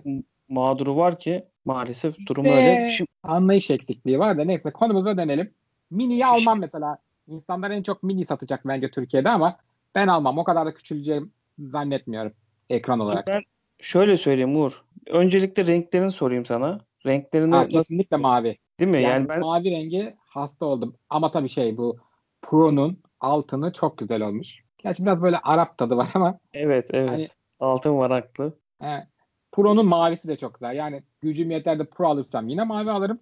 mağduru 0.49 0.95
var 0.95 1.19
ki 1.19 1.45
maalesef 1.65 2.15
durum 2.27 2.45
İşte 2.45 2.57
öyle. 2.57 2.91
Şimdi 2.91 3.09
anlayış 3.23 3.71
eksikliği 3.71 4.19
var 4.19 4.37
da 4.37 4.43
neyse 4.43 4.71
konumuza 4.71 5.17
dönelim. 5.17 5.53
Mini'yi 5.91 6.25
almam 6.25 6.59
mesela. 6.59 6.97
İnsanlar 7.27 7.71
en 7.71 7.83
çok 7.83 8.03
mini 8.03 8.25
satacak 8.25 8.67
bence 8.67 8.91
Türkiye'de 8.91 9.29
ama 9.29 9.57
ben 9.95 10.07
almam. 10.07 10.37
O 10.37 10.43
kadar 10.43 10.65
da 10.65 10.73
küçüleceğim 10.73 11.31
zannetmiyorum 11.59 12.33
ekran 12.69 12.99
olarak. 12.99 13.27
ben 13.27 13.41
şöyle 13.79 14.17
söyleyeyim 14.17 14.55
Uğur. 14.55 14.83
Öncelikle 15.07 15.65
renklerini 15.65 16.11
sorayım 16.11 16.45
sana. 16.45 16.79
Renklerini 17.05 17.55
Ha, 17.55 17.61
nasıl 17.61 17.69
kesinlikle 17.69 18.17
mavi. 18.17 18.57
Değil 18.79 18.91
mi? 18.91 19.01
Yani, 19.01 19.11
Yani 19.13 19.29
ben 19.29 19.39
mavi 19.39 19.71
rengi 19.71 20.15
hasta 20.29 20.65
oldum. 20.65 20.95
Ama 21.09 21.31
tabii 21.31 21.49
şey 21.49 21.77
bu 21.77 21.97
Pro'nun 22.41 22.99
altını 23.19 23.73
çok 23.73 23.97
güzel 23.97 24.21
olmuş. 24.21 24.63
Gerçi 24.77 25.05
biraz 25.05 25.21
böyle 25.23 25.37
Arap 25.37 25.77
tadı 25.77 25.97
var 25.97 26.11
ama 26.13 26.39
evet 26.53 26.85
evet. 26.93 27.09
Hani- 27.09 27.27
Altın 27.59 27.97
varaklı. 27.97 28.53
he, 28.81 29.07
Pro'nun 29.51 29.85
mavisi 29.85 30.27
de 30.27 30.35
çok 30.37 30.53
güzel. 30.53 30.75
Yani 30.75 31.03
gücüm 31.21 31.51
yeter 31.51 31.79
de 31.79 31.85
Pro 31.85 32.07
alırsam 32.07 32.47
yine 32.47 32.63
mavi 32.63 32.91
alırım. 32.91 33.19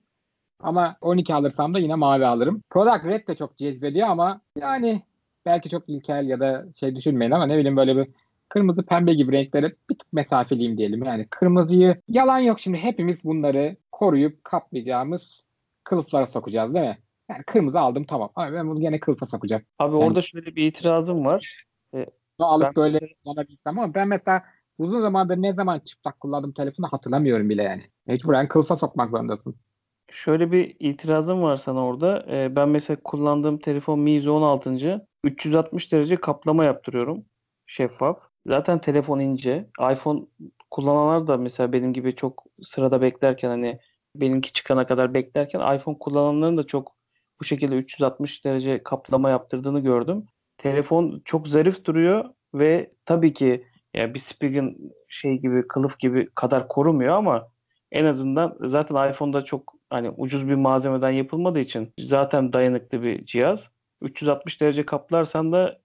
Ama 0.59 0.95
12 1.01 1.33
alırsam 1.35 1.73
da 1.73 1.79
yine 1.79 1.95
mavi 1.95 2.25
alırım. 2.25 2.61
Product 2.69 3.05
Red 3.05 3.27
de 3.27 3.35
çok 3.35 3.57
cezbediyor 3.57 4.07
ama 4.07 4.41
yani 4.57 5.01
belki 5.45 5.69
çok 5.69 5.89
ilkel 5.89 6.27
ya 6.27 6.39
da 6.39 6.65
şey 6.79 6.95
düşünmeyin 6.95 7.31
ama 7.31 7.45
ne 7.45 7.57
bileyim 7.57 7.77
böyle 7.77 7.97
bir 7.97 8.07
kırmızı 8.49 8.83
pembe 8.85 9.13
gibi 9.13 9.31
renklere 9.31 9.75
bir 9.89 9.97
tık 9.97 10.13
mesafeliyim 10.13 10.77
diyelim. 10.77 11.03
Yani 11.03 11.27
kırmızıyı 11.29 12.01
yalan 12.09 12.39
yok 12.39 12.59
şimdi 12.59 12.77
hepimiz 12.77 13.25
bunları 13.25 13.75
koruyup 13.95 14.43
kaplayacağımız 14.43 15.43
kılıflara 15.83 16.27
sokacağız 16.27 16.73
değil 16.73 16.85
mi? 16.85 16.97
Yani 17.29 17.43
kırmızı 17.43 17.79
aldım 17.79 18.03
tamam 18.03 18.29
ama 18.35 18.53
ben 18.53 18.67
bunu 18.67 18.79
gene 18.79 18.99
kılıfa 18.99 19.25
sokacağım. 19.25 19.63
Abi 19.79 19.95
Yani- 19.95 20.05
orada 20.05 20.21
şöyle 20.21 20.55
bir 20.55 20.67
itirazım 20.67 21.25
var. 21.25 21.65
Bunu 21.93 22.47
alıp 22.47 22.67
Ben 22.67 22.75
böyle 22.75 22.99
kullanabilsem 23.23 23.79
ama 23.79 23.95
ben 23.95 24.07
mesela 24.07 24.43
uzun 24.77 25.01
zamandır 25.01 25.37
ne 25.37 25.53
zaman 25.53 25.79
çıplak 25.79 26.19
kullandım 26.19 26.53
telefonu 26.53 26.87
hatırlamıyorum 26.91 27.49
bile 27.49 27.63
yani. 27.63 27.83
Mecburen 28.07 28.47
kılıfa 28.47 28.77
sokmak 28.77 29.09
zorundasın. 29.09 29.55
Şöyle 30.11 30.51
bir 30.51 30.75
itirazım 30.79 31.41
var 31.41 31.57
sana 31.57 31.85
orada. 31.85 32.25
Ee, 32.29 32.55
ben 32.55 32.69
mesela 32.69 32.97
kullandığım 33.03 33.57
telefon 33.57 33.99
Mi 33.99 34.21
Z16. 34.21 35.07
360 35.23 35.91
derece 35.91 36.15
kaplama 36.15 36.65
yaptırıyorum. 36.65 37.25
Şeffaf. 37.65 38.19
Zaten 38.47 38.81
telefon 38.81 39.19
ince. 39.19 39.69
iPhone 39.91 40.21
kullananlar 40.75 41.27
da 41.27 41.37
mesela 41.37 41.73
benim 41.73 41.93
gibi 41.93 42.15
çok 42.15 42.43
sırada 42.61 43.01
beklerken 43.01 43.49
hani 43.49 43.79
benimki 44.15 44.53
çıkana 44.53 44.87
kadar 44.87 45.13
beklerken 45.13 45.75
iPhone 45.75 45.97
kullananların 45.99 46.57
da 46.57 46.63
çok 46.63 46.95
bu 47.39 47.43
şekilde 47.43 47.75
360 47.75 48.45
derece 48.45 48.83
kaplama 48.83 49.29
yaptırdığını 49.29 49.79
gördüm. 49.79 50.25
Telefon 50.57 51.21
çok 51.25 51.47
zarif 51.47 51.85
duruyor 51.85 52.25
ve 52.53 52.91
tabii 53.05 53.33
ki 53.33 53.67
ya 53.93 54.13
bir 54.13 54.19
Spigen 54.19 54.75
şey 55.07 55.37
gibi 55.37 55.67
kılıf 55.67 55.99
gibi 55.99 56.29
kadar 56.35 56.67
korumuyor 56.67 57.15
ama 57.15 57.47
en 57.91 58.05
azından 58.05 58.57
zaten 58.61 59.09
iPhone'da 59.09 59.43
çok 59.43 59.73
hani 59.89 60.09
ucuz 60.09 60.49
bir 60.49 60.55
malzemeden 60.55 61.11
yapılmadığı 61.11 61.59
için 61.59 61.93
zaten 61.99 62.53
dayanıklı 62.53 63.03
bir 63.03 63.25
cihaz. 63.25 63.71
360 64.01 64.61
derece 64.61 64.85
kaplarsan 64.85 65.51
da 65.51 65.79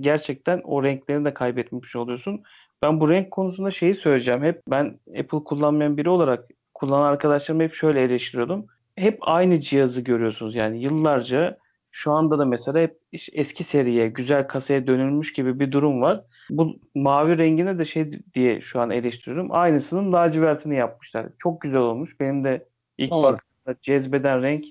gerçekten 0.00 0.60
o 0.64 0.82
renklerini 0.84 1.24
de 1.24 1.34
kaybetmiş 1.34 1.96
oluyorsun. 1.96 2.42
Ben 2.82 3.00
bu 3.00 3.08
renk 3.08 3.30
konusunda 3.30 3.70
şeyi 3.70 3.94
söyleyeceğim. 3.94 4.42
Hep 4.42 4.62
ben 4.70 4.98
Apple 5.18 5.44
kullanmayan 5.44 5.96
biri 5.96 6.08
olarak 6.08 6.48
kullanan 6.74 7.06
arkadaşlarımı 7.06 7.62
hep 7.62 7.74
şöyle 7.74 8.02
eleştiriyordum. 8.02 8.66
Hep 8.96 9.18
aynı 9.20 9.60
cihazı 9.60 10.00
görüyorsunuz. 10.00 10.54
Yani 10.54 10.82
yıllarca 10.82 11.58
şu 11.90 12.12
anda 12.12 12.38
da 12.38 12.44
mesela 12.44 12.80
hep 12.80 12.98
eski 13.32 13.64
seriye, 13.64 14.08
güzel 14.08 14.48
kasaya 14.48 14.86
dönülmüş 14.86 15.32
gibi 15.32 15.60
bir 15.60 15.72
durum 15.72 16.02
var. 16.02 16.24
Bu 16.50 16.76
mavi 16.94 17.38
rengine 17.38 17.78
de 17.78 17.84
şey 17.84 18.20
diye 18.34 18.60
şu 18.60 18.80
an 18.80 18.90
eleştiriyorum. 18.90 19.48
Aynısının 19.50 20.12
lacivertini 20.12 20.76
yapmışlar. 20.76 21.26
Çok 21.38 21.60
güzel 21.60 21.80
olmuş. 21.80 22.20
Benim 22.20 22.44
de 22.44 22.66
ilk 22.98 23.10
baktığımda 23.10 23.78
cezbeden 23.82 24.42
renk 24.42 24.64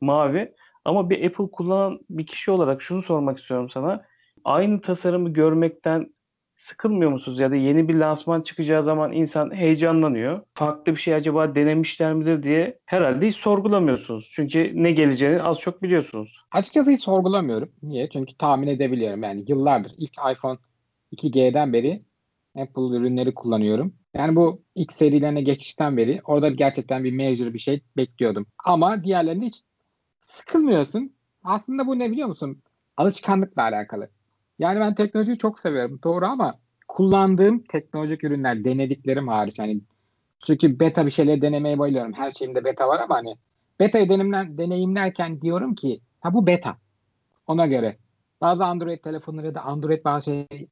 mavi. 0.00 0.52
Ama 0.84 1.10
bir 1.10 1.26
Apple 1.26 1.50
kullanan 1.52 2.00
bir 2.10 2.26
kişi 2.26 2.50
olarak 2.50 2.82
şunu 2.82 3.02
sormak 3.02 3.38
istiyorum 3.40 3.70
sana. 3.70 4.04
Aynı 4.44 4.80
tasarımı 4.80 5.32
görmekten 5.32 6.13
sıkılmıyor 6.56 7.10
musunuz? 7.10 7.38
Ya 7.38 7.50
da 7.50 7.56
yeni 7.56 7.88
bir 7.88 7.94
lansman 7.94 8.42
çıkacağı 8.42 8.82
zaman 8.82 9.12
insan 9.12 9.54
heyecanlanıyor. 9.54 10.40
Farklı 10.54 10.92
bir 10.92 11.00
şey 11.00 11.14
acaba 11.14 11.54
denemişler 11.54 12.14
midir 12.14 12.42
diye 12.42 12.78
herhalde 12.84 13.28
hiç 13.28 13.36
sorgulamıyorsunuz. 13.36 14.28
Çünkü 14.30 14.72
ne 14.74 14.92
geleceğini 14.92 15.42
az 15.42 15.58
çok 15.58 15.82
biliyorsunuz. 15.82 16.40
Açıkçası 16.52 16.90
hiç 16.90 17.02
sorgulamıyorum. 17.02 17.72
Niye? 17.82 18.08
Çünkü 18.08 18.36
tahmin 18.36 18.66
edebiliyorum. 18.66 19.22
Yani 19.22 19.44
yıllardır 19.48 19.92
ilk 19.98 20.12
iPhone 20.32 20.58
2G'den 21.12 21.72
beri 21.72 22.02
Apple 22.56 22.96
ürünleri 22.96 23.34
kullanıyorum. 23.34 23.94
Yani 24.14 24.36
bu 24.36 24.62
ilk 24.74 24.92
serilerine 24.92 25.42
geçişten 25.42 25.96
beri 25.96 26.20
orada 26.24 26.48
gerçekten 26.48 27.04
bir 27.04 27.12
major 27.12 27.54
bir 27.54 27.58
şey 27.58 27.82
bekliyordum. 27.96 28.46
Ama 28.64 29.04
diğerlerinde 29.04 29.46
hiç 29.46 29.62
sıkılmıyorsun. 30.20 31.12
Aslında 31.44 31.86
bu 31.86 31.98
ne 31.98 32.10
biliyor 32.10 32.28
musun? 32.28 32.62
Alışkanlıkla 32.96 33.62
alakalı. 33.62 34.08
Yani 34.58 34.80
ben 34.80 34.94
teknolojiyi 34.94 35.38
çok 35.38 35.58
seviyorum. 35.58 36.00
Doğru 36.04 36.26
ama 36.26 36.54
kullandığım 36.88 37.64
teknolojik 37.64 38.24
ürünler 38.24 38.64
denediklerim 38.64 39.28
hariç. 39.28 39.58
Hani 39.58 39.80
çünkü 40.46 40.80
beta 40.80 41.06
bir 41.06 41.10
şeyleri 41.10 41.42
denemeye 41.42 41.78
bayılıyorum. 41.78 42.12
Her 42.12 42.30
şeyimde 42.30 42.64
beta 42.64 42.88
var 42.88 43.00
ama 43.00 43.14
hani 43.14 43.36
beta'yı 43.80 44.08
deneyimler, 44.08 44.58
deneyimlerken 44.58 45.40
diyorum 45.40 45.74
ki 45.74 46.00
ha 46.20 46.34
bu 46.34 46.46
beta. 46.46 46.76
Ona 47.46 47.66
göre. 47.66 47.98
Bazı 48.40 48.64
Android 48.64 48.98
telefonları 48.98 49.54
da 49.54 49.60
Android 49.60 50.04
bazı 50.04 50.24
şey 50.24 50.68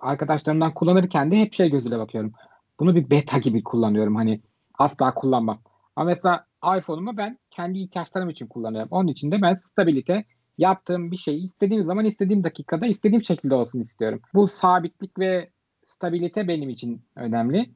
arkadaşlarımdan 0.00 0.74
kullanırken 0.74 1.32
de 1.32 1.36
hep 1.36 1.54
şey 1.54 1.70
gözüyle 1.70 1.98
bakıyorum. 1.98 2.32
Bunu 2.80 2.94
bir 2.94 3.10
beta 3.10 3.38
gibi 3.38 3.62
kullanıyorum. 3.64 4.16
Hani 4.16 4.40
asla 4.78 5.14
kullanmam. 5.14 5.60
Ama 5.96 6.06
mesela 6.06 6.46
iPhone'umu 6.78 7.16
ben 7.16 7.38
kendi 7.50 7.78
ihtiyaçlarım 7.78 8.28
için 8.28 8.46
kullanıyorum. 8.46 8.88
Onun 8.92 9.08
için 9.08 9.32
de 9.32 9.42
ben 9.42 9.54
stabilite 9.54 10.24
yaptığım 10.60 11.10
bir 11.10 11.16
şeyi 11.16 11.44
istediğim 11.44 11.84
zaman 11.84 12.04
istediğim 12.04 12.44
dakikada 12.44 12.86
istediğim 12.86 13.24
şekilde 13.24 13.54
olsun 13.54 13.80
istiyorum. 13.80 14.20
Bu 14.34 14.46
sabitlik 14.46 15.18
ve 15.18 15.50
stabilite 15.86 16.48
benim 16.48 16.68
için 16.68 17.02
önemli. 17.16 17.70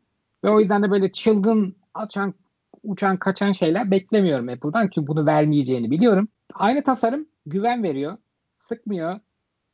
Ve 0.45 0.51
o 0.51 0.61
yüzden 0.61 0.83
de 0.83 0.91
böyle 0.91 1.13
çılgın 1.13 1.77
açan 1.95 2.35
uçan 2.83 3.17
kaçan 3.17 3.53
şeyler 3.53 3.91
beklemiyorum 3.91 4.49
Apple'dan 4.49 4.89
ki 4.89 5.07
bunu 5.07 5.27
vermeyeceğini 5.27 5.91
biliyorum. 5.91 6.29
Aynı 6.55 6.85
tasarım 6.85 7.27
güven 7.47 7.83
veriyor. 7.83 8.17
Sıkmıyor. 8.59 9.21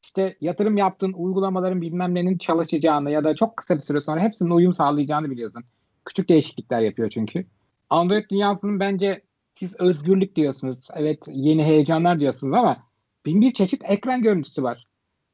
İşte 0.04 0.36
yatırım 0.40 0.76
yaptığın 0.76 1.12
uygulamaların 1.12 1.80
bilmem 1.80 2.14
nenin 2.14 2.38
çalışacağını 2.38 3.10
ya 3.10 3.24
da 3.24 3.34
çok 3.34 3.56
kısa 3.56 3.76
bir 3.76 3.80
süre 3.80 4.00
sonra 4.00 4.20
hepsinin 4.20 4.50
uyum 4.50 4.74
sağlayacağını 4.74 5.30
biliyorsun. 5.30 5.64
Küçük 6.04 6.28
değişiklikler 6.28 6.80
yapıyor 6.80 7.10
çünkü. 7.10 7.46
Android 7.90 8.30
dünyasının 8.30 8.80
bence 8.80 9.22
siz 9.54 9.80
özgürlük 9.80 10.36
diyorsunuz. 10.36 10.88
Evet 10.94 11.24
yeni 11.28 11.64
heyecanlar 11.64 12.20
diyorsunuz 12.20 12.56
ama 12.56 12.89
bin 13.26 13.40
bir 13.40 13.52
çeşit 13.52 13.82
ekran 13.84 14.22
görüntüsü 14.22 14.62
var. 14.62 14.86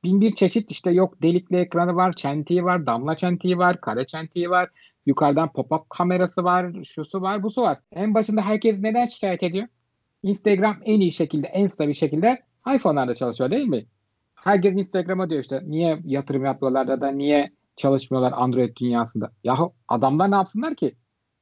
Bin 0.04 0.20
bir 0.20 0.34
çeşit 0.34 0.70
işte 0.70 0.90
yok 0.90 1.22
delikli 1.22 1.56
ekranı 1.56 1.96
var, 1.96 2.12
çentiği 2.12 2.64
var, 2.64 2.86
damla 2.86 3.16
çentiği 3.16 3.58
var, 3.58 3.80
kare 3.80 4.06
çentiği 4.06 4.50
var. 4.50 4.70
Yukarıdan 5.06 5.48
pop-up 5.48 5.84
kamerası 5.88 6.44
var, 6.44 6.84
şusu 6.84 7.22
var, 7.22 7.42
busu 7.42 7.62
var. 7.62 7.78
En 7.92 8.14
başında 8.14 8.42
herkes 8.42 8.78
neden 8.78 9.06
şikayet 9.06 9.42
ediyor? 9.42 9.68
Instagram 10.22 10.76
en 10.84 11.00
iyi 11.00 11.12
şekilde, 11.12 11.46
en 11.46 11.66
stabil 11.66 11.94
şekilde 11.94 12.42
iPhone'larda 12.74 13.14
çalışıyor 13.14 13.50
değil 13.50 13.66
mi? 13.66 13.86
Herkes 14.34 14.76
Instagram'a 14.76 15.30
diyor 15.30 15.42
işte 15.42 15.62
niye 15.66 16.00
yatırım 16.04 16.44
yapıyorlar 16.44 16.88
ya 16.88 17.00
da 17.00 17.08
niye 17.08 17.52
çalışmıyorlar 17.76 18.32
Android 18.36 18.76
dünyasında. 18.76 19.32
Yahu 19.44 19.72
adamlar 19.88 20.30
ne 20.30 20.34
yapsınlar 20.34 20.74
ki? 20.74 20.94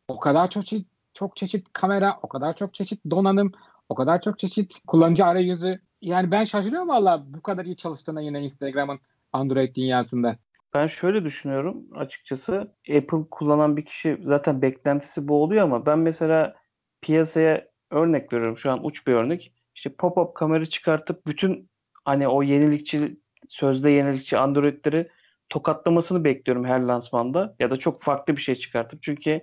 O 0.09 0.21
kadar 0.21 0.51
çok 0.51 0.67
çeşit, 0.67 0.89
çok 1.15 1.37
çeşit 1.37 1.73
kamera, 1.73 2.19
o 2.23 2.29
kadar 2.29 2.57
çok 2.57 2.75
çeşit 2.75 3.01
donanım, 3.11 3.53
o 3.89 3.95
kadar 3.95 4.21
çok 4.21 4.39
çeşit 4.39 4.81
kullanıcı 4.87 5.25
arayüzü. 5.25 5.81
Yani 6.05 6.31
ben 6.31 6.45
şaşırıyorum 6.45 6.89
valla 6.89 7.25
bu 7.27 7.43
kadar 7.43 7.65
iyi 7.65 7.77
çalıştığına 7.77 8.21
yine 8.21 8.43
Instagram'ın 8.43 9.01
Android 9.33 9.75
dünyasında. 9.75 10.37
Ben 10.75 10.87
şöyle 10.87 11.25
düşünüyorum 11.25 11.85
açıkçası. 11.95 12.75
Apple 12.97 13.29
kullanan 13.31 13.77
bir 13.77 13.85
kişi 13.85 14.19
zaten 14.23 14.63
beklentisi 14.63 15.29
bu 15.29 15.43
oluyor 15.43 15.63
ama 15.65 15.87
ben 15.87 15.99
mesela 15.99 16.55
piyasaya 17.01 17.69
örnek 17.91 18.33
veriyorum. 18.33 18.59
Şu 18.59 18.71
an 18.71 18.87
uç 18.87 19.07
bir 19.07 19.13
örnek. 19.13 19.53
İşte 19.75 19.91
pop-up 19.91 20.35
kamera 20.35 20.67
çıkartıp 20.67 21.27
bütün 21.27 21.71
hani 22.05 22.29
o 22.29 22.43
yenilikçi 22.43 23.17
sözde 23.49 23.91
yenilikçi 23.91 24.39
Android'leri 24.39 25.09
tokatlamasını 25.49 26.25
bekliyorum 26.25 26.65
her 26.65 26.81
lansmanda 26.81 27.57
ya 27.61 27.71
da 27.71 27.77
çok 27.77 28.03
farklı 28.03 28.37
bir 28.37 28.41
şey 28.41 28.55
çıkartıp 28.55 29.03
çünkü 29.03 29.41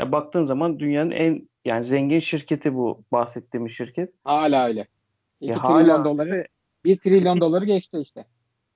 ya 0.00 0.12
baktığın 0.12 0.42
zaman 0.42 0.78
dünyanın 0.78 1.10
en 1.10 1.48
yani 1.64 1.84
zengin 1.84 2.20
şirketi 2.20 2.74
bu 2.74 3.04
bahsettiğimiz 3.12 3.72
şirket. 3.72 4.14
Hala 4.24 4.66
öyle. 4.66 4.88
2 5.40 5.50
Ya 5.50 5.62
trilyon 5.62 6.04
doları 6.04 6.46
1 6.84 6.98
trilyon 6.98 7.40
doları 7.40 7.64
geçti 7.64 7.98
işte. 8.02 8.26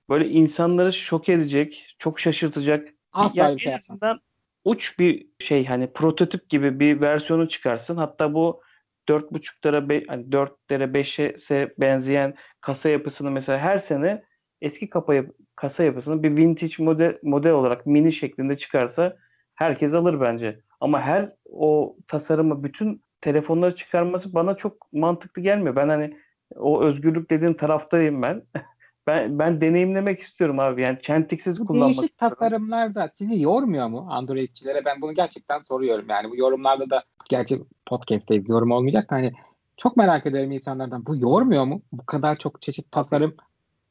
böyle 0.09 0.29
insanları 0.29 0.93
şok 0.93 1.29
edecek, 1.29 1.95
çok 1.97 2.19
şaşırtacak. 2.19 2.89
Asla 3.11 3.43
yani 3.43 3.59
şey 3.59 3.73
en 3.73 3.77
azından 3.77 4.19
uç 4.65 4.99
bir 4.99 5.27
şey 5.39 5.65
hani 5.65 5.93
prototip 5.93 6.49
gibi 6.49 6.79
bir 6.79 7.01
versiyonu 7.01 7.47
çıkarsın. 7.47 7.97
Hatta 7.97 8.33
bu 8.33 8.61
4.5'lara 9.09 9.89
be, 9.89 10.03
hani 10.07 10.25
4'lere 10.25 10.93
5'e 10.93 11.73
benzeyen 11.77 12.35
kasa 12.61 12.89
yapısını 12.89 13.31
mesela 13.31 13.59
her 13.59 13.77
sene 13.77 14.23
eski 14.61 14.89
kapa 14.89 15.15
yap- 15.15 15.35
kasa 15.55 15.83
yapısını 15.83 16.23
bir 16.23 16.37
vintage 16.37 16.73
model 16.83 17.17
model 17.23 17.51
olarak 17.51 17.85
mini 17.85 18.13
şeklinde 18.13 18.55
çıkarsa 18.55 19.17
herkes 19.55 19.93
alır 19.93 20.21
bence. 20.21 20.59
Ama 20.79 21.01
her 21.01 21.33
o 21.45 21.97
tasarımı 22.07 22.63
bütün 22.63 23.03
telefonları 23.21 23.75
çıkarması 23.75 24.33
bana 24.33 24.55
çok 24.55 24.93
mantıklı 24.93 25.41
gelmiyor. 25.41 25.75
Ben 25.75 25.89
hani 25.89 26.17
o 26.59 26.83
özgürlük 26.83 27.29
dediğin 27.29 27.53
taraftayım 27.53 28.21
ben. 28.21 28.43
ben 29.07 29.39
ben 29.39 29.61
deneyimlemek 29.61 30.19
istiyorum 30.19 30.59
abi. 30.59 30.81
Yani 30.81 30.97
çentiksiz 31.01 31.59
kullanmak 31.59 31.87
değişik 31.87 32.11
istiyorum. 32.11 32.37
tasarımlarda 32.39 33.09
sizi 33.13 33.41
yormuyor 33.41 33.87
mu 33.87 34.07
Androidçilere? 34.09 34.85
Ben 34.85 35.01
bunu 35.01 35.13
gerçekten 35.13 35.61
soruyorum. 35.61 36.05
Yani 36.09 36.31
bu 36.31 36.37
yorumlarda 36.37 36.89
da 36.89 37.03
gerçi 37.29 37.61
podcast'teyiz 37.85 38.49
yorum 38.49 38.71
olmayacak 38.71 39.09
da 39.09 39.15
hani 39.15 39.33
çok 39.77 39.97
merak 39.97 40.25
ederim 40.25 40.51
insanlardan. 40.51 41.05
Bu 41.05 41.15
yormuyor 41.15 41.65
mu? 41.65 41.81
Bu 41.91 42.05
kadar 42.05 42.37
çok 42.37 42.61
çeşit 42.61 42.91
tasarım. 42.91 43.35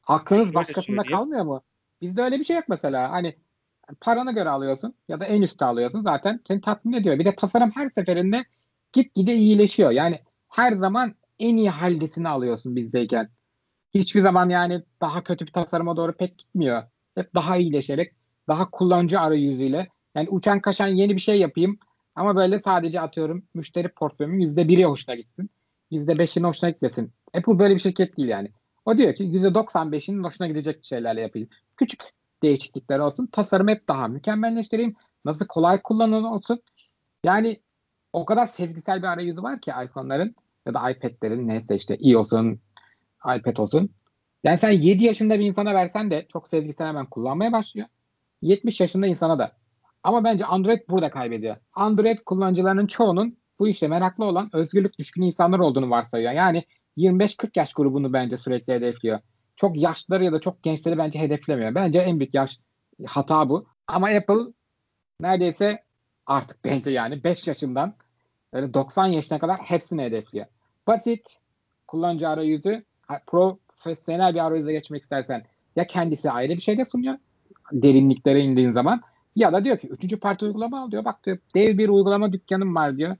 Aklınız 0.07 0.53
başkasında 0.53 1.03
kalmıyor 1.03 1.45
mu? 1.45 1.61
Bizde 2.01 2.21
öyle 2.21 2.39
bir 2.39 2.43
şey 2.43 2.55
yok 2.55 2.65
mesela. 2.67 3.11
Hani 3.11 3.35
parana 4.01 4.31
göre 4.31 4.49
alıyorsun 4.49 4.93
ya 5.07 5.19
da 5.19 5.25
en 5.25 5.41
üstte 5.41 5.65
alıyorsun 5.65 6.01
zaten 6.03 6.39
seni 6.47 6.61
tatmin 6.61 6.93
ediyor. 6.93 7.19
Bir 7.19 7.25
de 7.25 7.35
tasarım 7.35 7.71
her 7.71 7.89
seferinde 7.89 8.45
gitgide 8.93 9.33
iyileşiyor. 9.33 9.91
Yani 9.91 10.19
her 10.49 10.71
zaman 10.71 11.15
en 11.43 11.57
iyi 11.57 11.69
haldesini 11.69 12.29
alıyorsun 12.29 12.75
bizdeyken. 12.75 13.29
Hiçbir 13.93 14.19
zaman 14.19 14.49
yani 14.49 14.83
daha 15.01 15.23
kötü 15.23 15.47
bir 15.47 15.51
tasarıma 15.51 15.97
doğru 15.97 16.13
pek 16.13 16.37
gitmiyor. 16.37 16.83
Hep 17.15 17.35
daha 17.35 17.57
iyileşerek, 17.57 18.13
daha 18.47 18.69
kullanıcı 18.69 19.19
arayüzüyle. 19.19 19.89
Yani 20.15 20.29
uçan 20.29 20.59
kaşan 20.59 20.87
yeni 20.87 21.15
bir 21.15 21.21
şey 21.21 21.39
yapayım 21.39 21.77
ama 22.15 22.35
böyle 22.35 22.59
sadece 22.59 23.01
atıyorum 23.01 23.43
müşteri 23.53 23.87
portföyümün 23.87 24.39
yüzde 24.39 24.67
biri 24.67 24.85
hoşuna 24.85 25.15
gitsin. 25.15 25.49
Yüzde 25.91 26.19
beşinin 26.19 26.47
hoşuna 26.47 26.69
gitmesin. 26.69 27.11
Apple 27.37 27.59
böyle 27.59 27.73
bir 27.73 27.79
şirket 27.79 28.17
değil 28.17 28.29
yani. 28.29 28.51
O 28.85 28.97
diyor 28.97 29.15
ki 29.15 29.23
yüzde 29.23 29.47
95'inin 29.47 30.23
hoşuna 30.23 30.47
gidecek 30.47 30.85
şeylerle 30.85 31.21
yapayım. 31.21 31.49
Küçük 31.77 32.01
değişiklikler 32.43 32.99
olsun. 32.99 33.27
Tasarım 33.27 33.67
hep 33.67 33.87
daha 33.87 34.07
mükemmelleştireyim. 34.07 34.95
Nasıl 35.25 35.47
kolay 35.47 35.81
kullanılan 35.81 36.23
olsun. 36.23 36.61
Yani 37.25 37.59
o 38.13 38.25
kadar 38.25 38.45
sezgisel 38.45 39.01
bir 39.01 39.07
arayüzü 39.07 39.43
var 39.43 39.61
ki 39.61 39.71
iPhone'ların 39.85 40.35
ya 40.65 40.73
da 40.73 40.91
iPad'lerin 40.91 41.47
neyse 41.47 41.75
işte 41.75 41.97
iOS'un, 41.97 42.59
iPad 43.37 43.57
olsun. 43.57 43.89
Yani 44.43 44.59
sen 44.59 44.71
7 44.71 45.03
yaşında 45.03 45.39
bir 45.39 45.45
insana 45.45 45.73
versen 45.73 46.11
de 46.11 46.25
çok 46.29 46.47
sezgisel 46.47 46.87
hemen 46.87 47.05
kullanmaya 47.05 47.51
başlıyor. 47.51 47.87
70 48.41 48.81
yaşında 48.81 49.07
insana 49.07 49.39
da. 49.39 49.57
Ama 50.03 50.23
bence 50.23 50.45
Android 50.45 50.79
burada 50.89 51.09
kaybediyor. 51.09 51.55
Android 51.73 52.17
kullanıcılarının 52.25 52.87
çoğunun 52.87 53.37
bu 53.59 53.67
işte 53.67 53.87
meraklı 53.87 54.25
olan 54.25 54.49
özgürlük 54.53 54.99
düşkün 54.99 55.21
insanlar 55.21 55.59
olduğunu 55.59 55.89
varsayıyor. 55.89 56.31
Yani 56.31 56.63
25-40 56.97 57.59
yaş 57.59 57.73
grubunu 57.73 58.13
bence 58.13 58.37
sürekli 58.37 58.73
hedefliyor. 58.73 59.19
Çok 59.55 59.81
yaşlıları 59.81 60.23
ya 60.23 60.31
da 60.31 60.39
çok 60.39 60.63
gençleri 60.63 60.97
bence 60.97 61.19
hedeflemiyor. 61.19 61.75
Bence 61.75 61.99
en 61.99 62.19
büyük 62.19 62.33
yaş 62.33 62.59
hata 63.07 63.49
bu. 63.49 63.65
Ama 63.87 64.07
Apple 64.07 64.53
neredeyse 65.19 65.83
artık 66.25 66.65
bence 66.65 66.91
yani 66.91 67.23
5 67.23 67.47
yaşından 67.47 67.95
böyle 68.53 68.73
90 68.73 69.07
yaşına 69.07 69.39
kadar 69.39 69.57
hepsini 69.57 70.03
hedefliyor. 70.03 70.45
Basit 70.87 71.37
kullanıcı 71.87 72.29
arayüzü 72.29 72.83
profesyonel 73.27 74.33
bir 74.33 74.45
arayüze 74.45 74.71
geçmek 74.71 75.03
istersen 75.03 75.43
ya 75.75 75.87
kendisi 75.87 76.31
ayrı 76.31 76.53
bir 76.53 76.61
şey 76.61 76.77
de 76.77 76.85
sunuyor 76.85 77.17
derinliklere 77.71 78.39
indiğin 78.39 78.71
zaman 78.71 79.01
ya 79.35 79.53
da 79.53 79.63
diyor 79.63 79.77
ki 79.77 79.87
üçüncü 79.87 80.19
parti 80.19 80.45
uygulama 80.45 80.83
al 80.83 80.91
diyor. 80.91 81.05
Bak 81.05 81.25
diyor 81.25 81.37
dev 81.55 81.77
bir 81.77 81.89
uygulama 81.89 82.33
dükkanım 82.33 82.75
var 82.75 82.97
diyor. 82.97 83.15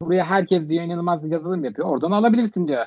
Buraya 0.00 0.24
herkes 0.24 0.68
diyor 0.68 0.84
inanılmaz 0.84 1.30
yazılım 1.30 1.64
yapıyor. 1.64 1.88
Oradan 1.88 2.10
alabilirsin 2.10 2.68
diyor. 2.68 2.86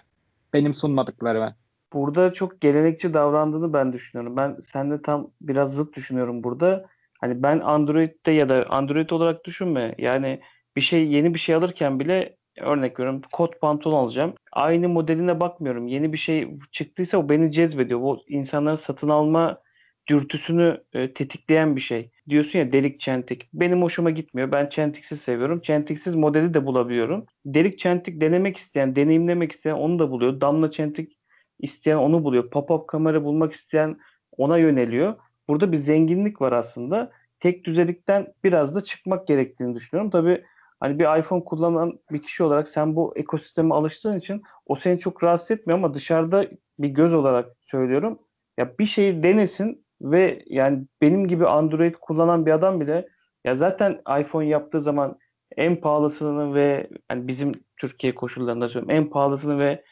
Benim 0.54 0.74
sunmadıklarımı. 0.74 1.56
Burada 1.94 2.34
çok 2.34 2.62
gelenekçi 2.62 3.14
davrandığını 3.14 3.74
ben 3.74 3.94
düşünüyorum. 3.94 4.38
Ben 4.38 4.58
sende 4.62 5.02
tam 5.02 5.28
biraz 5.42 5.76
zıt 5.76 5.96
düşünüyorum 5.96 6.44
burada. 6.44 6.86
Hani 7.22 7.44
ben 7.44 7.60
Android'de 7.60 8.32
ya 8.32 8.50
da 8.50 8.66
Android 8.70 9.10
olarak 9.10 9.46
düşünme. 9.46 9.96
Yani 9.98 10.40
bir 10.76 10.82
şey 10.82 11.08
yeni 11.08 11.34
bir 11.34 11.40
şey 11.40 11.56
alırken 11.56 12.00
bile 12.00 12.38
örnek 12.62 13.00
veriyorum 13.00 13.22
kot 13.32 13.62
pantolon 13.62 13.96
alacağım. 13.96 14.34
Aynı 14.52 14.90
modeline 14.90 15.40
bakmıyorum. 15.40 15.88
Yeni 15.88 16.14
bir 16.14 16.18
şey 16.18 16.58
çıktıysa 16.72 17.18
o 17.18 17.30
beni 17.30 17.52
cezbediyor. 17.52 18.02
Bu 18.02 18.24
insanların 18.28 18.76
satın 18.76 19.10
alma 19.10 19.62
dürtüsünü 20.08 20.84
e, 20.94 21.14
tetikleyen 21.14 21.76
bir 21.76 21.82
şey. 21.82 22.12
Diyorsun 22.30 22.60
ya 22.60 22.72
delik 22.72 23.00
çentik. 23.00 23.50
Benim 23.54 23.82
hoşuma 23.82 24.10
gitmiyor. 24.10 24.52
Ben 24.52 24.70
çentiksiz 24.70 25.22
seviyorum. 25.22 25.62
Çentiksiz 25.62 26.16
modeli 26.16 26.54
de 26.54 26.66
bulabiliyorum. 26.66 27.26
Delik 27.46 27.80
çentik 27.80 28.22
denemek 28.22 28.58
isteyen, 28.58 28.96
deneyimlemek 28.96 29.52
isteyen 29.52 29.76
onu 29.76 30.00
da 30.00 30.12
buluyor. 30.12 30.42
Damla 30.42 30.72
çentik 30.72 31.18
isteyen 31.60 31.98
onu 31.98 32.24
buluyor. 32.24 32.52
Pop-up 32.52 32.88
kamera 32.88 33.24
bulmak 33.24 33.54
isteyen 33.54 33.98
ona 34.38 34.58
yöneliyor. 34.58 35.16
Burada 35.48 35.72
bir 35.72 35.78
zenginlik 35.78 36.42
var 36.42 36.52
aslında. 36.52 37.12
Tek 37.40 37.66
düzelikten 37.66 38.34
biraz 38.44 38.76
da 38.76 38.82
çıkmak 38.82 39.28
gerektiğini 39.28 39.76
düşünüyorum. 39.76 40.12
Tabii 40.12 40.44
hani 40.80 41.00
bir 41.00 41.20
iPhone 41.20 41.44
kullanan 41.44 42.00
bir 42.12 42.22
kişi 42.22 42.44
olarak 42.44 42.70
sen 42.70 42.96
bu 42.96 43.14
ekosisteme 43.18 43.76
alıştığın 43.76 44.18
için 44.18 44.42
o 44.66 44.76
seni 44.76 45.00
çok 45.00 45.24
rahatsız 45.24 45.52
etmiyor 45.52 45.80
ama 45.80 45.94
dışarıda 45.94 46.46
bir 46.80 46.90
göz 46.90 47.14
olarak 47.14 47.56
söylüyorum. 47.62 48.20
Ya 48.58 48.78
bir 48.80 48.86
şeyi 48.86 49.24
denesin 49.24 49.86
ve 50.02 50.44
yani 50.46 50.86
benim 51.02 51.28
gibi 51.28 51.48
Android 51.48 51.96
kullanan 52.02 52.46
bir 52.46 52.52
adam 52.52 52.82
bile 52.82 53.08
ya 53.46 53.56
zaten 53.56 54.02
iPhone 54.20 54.48
yaptığı 54.48 54.82
zaman 54.82 55.18
en 55.58 55.82
pahalısını 55.82 56.54
ve 56.54 56.90
yani 57.12 57.28
bizim 57.28 57.52
Türkiye 57.78 58.16
koşullarında 58.16 58.70
söylüyorum 58.70 59.04
en 59.04 59.10
pahalısını 59.10 59.60
ve 59.60 59.84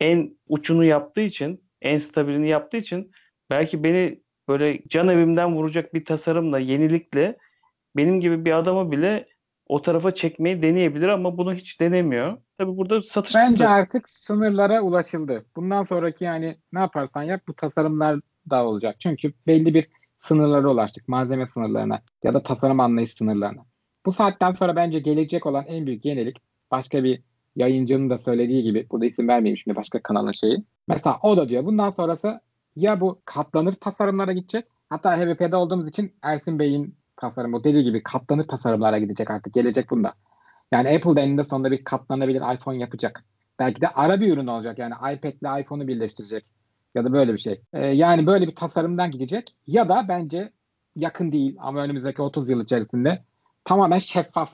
en 0.00 0.36
uçunu 0.48 0.84
yaptığı 0.84 1.20
için, 1.20 1.64
en 1.82 1.98
stabilini 1.98 2.48
yaptığı 2.48 2.76
için 2.76 3.10
belki 3.50 3.84
beni 3.84 4.22
böyle 4.48 4.80
can 4.88 5.08
evimden 5.08 5.54
vuracak 5.54 5.94
bir 5.94 6.04
tasarımla, 6.04 6.58
yenilikle 6.58 7.36
benim 7.96 8.20
gibi 8.20 8.44
bir 8.44 8.52
adamı 8.52 8.90
bile 8.92 9.26
o 9.68 9.82
tarafa 9.82 10.10
çekmeyi 10.14 10.62
deneyebilir 10.62 11.08
ama 11.08 11.38
bunu 11.38 11.54
hiç 11.54 11.80
denemiyor. 11.80 12.38
Tabii 12.58 12.76
burada 12.76 13.02
satış 13.02 13.34
Bence 13.34 13.56
sınırı- 13.56 13.68
artık 13.68 14.08
sınırlara 14.08 14.80
ulaşıldı. 14.80 15.44
Bundan 15.56 15.82
sonraki 15.82 16.24
yani 16.24 16.56
ne 16.72 16.80
yaparsan 16.80 17.22
yap 17.22 17.42
bu 17.48 17.54
tasarımlar 17.54 18.20
da 18.50 18.66
olacak. 18.66 18.96
Çünkü 18.98 19.32
belli 19.46 19.74
bir 19.74 19.88
sınırlara 20.16 20.68
ulaştık. 20.70 21.08
Malzeme 21.08 21.46
sınırlarına 21.46 22.00
ya 22.22 22.34
da 22.34 22.42
tasarım 22.42 22.80
anlayış 22.80 23.10
sınırlarına. 23.10 23.64
Bu 24.06 24.12
saatten 24.12 24.52
sonra 24.52 24.76
bence 24.76 24.98
gelecek 24.98 25.46
olan 25.46 25.64
en 25.66 25.86
büyük 25.86 26.04
yenilik 26.04 26.36
başka 26.70 27.04
bir 27.04 27.22
yayıncının 27.56 28.10
da 28.10 28.18
söylediği 28.18 28.62
gibi 28.62 28.86
burada 28.90 29.06
isim 29.06 29.28
vermeyeyim 29.28 29.56
şimdi 29.56 29.76
başka 29.76 30.02
kanalın 30.02 30.32
şeyi. 30.32 30.64
Mesela 30.88 31.18
o 31.22 31.36
da 31.36 31.48
diyor 31.48 31.64
bundan 31.64 31.90
sonrası 31.90 32.40
ya 32.76 33.00
bu 33.00 33.22
katlanır 33.24 33.72
tasarımlara 33.72 34.32
gidecek. 34.32 34.64
Hatta 34.90 35.16
HVP'de 35.18 35.56
olduğumuz 35.56 35.88
için 35.88 36.12
Ersin 36.22 36.58
Bey'in 36.58 36.94
tasarımı 37.22 37.64
dediği 37.64 37.84
gibi 37.84 38.02
katlanır 38.02 38.48
tasarımlara 38.48 38.98
gidecek 38.98 39.30
artık. 39.30 39.54
Gelecek 39.54 39.90
bunda. 39.90 40.14
Yani 40.72 40.88
Apple 40.88 41.16
da 41.16 41.20
eninde 41.20 41.44
sonunda 41.44 41.70
bir 41.70 41.84
katlanabilir 41.84 42.54
iPhone 42.54 42.78
yapacak. 42.78 43.24
Belki 43.58 43.80
de 43.80 43.88
ara 43.88 44.20
bir 44.20 44.32
ürün 44.32 44.46
olacak. 44.46 44.78
Yani 44.78 44.94
iPad 44.94 45.32
ile 45.32 45.60
iPhone'u 45.60 45.88
birleştirecek. 45.88 46.44
Ya 46.94 47.04
da 47.04 47.12
böyle 47.12 47.32
bir 47.32 47.38
şey. 47.38 47.60
Ee, 47.72 47.86
yani 47.86 48.26
böyle 48.26 48.48
bir 48.48 48.54
tasarımdan 48.54 49.10
gidecek. 49.10 49.50
Ya 49.66 49.88
da 49.88 50.04
bence 50.08 50.52
yakın 50.96 51.32
değil 51.32 51.56
ama 51.58 51.82
önümüzdeki 51.82 52.22
30 52.22 52.50
yıl 52.50 52.62
içerisinde 52.62 53.24
tamamen 53.64 53.98
şeffaf 53.98 54.52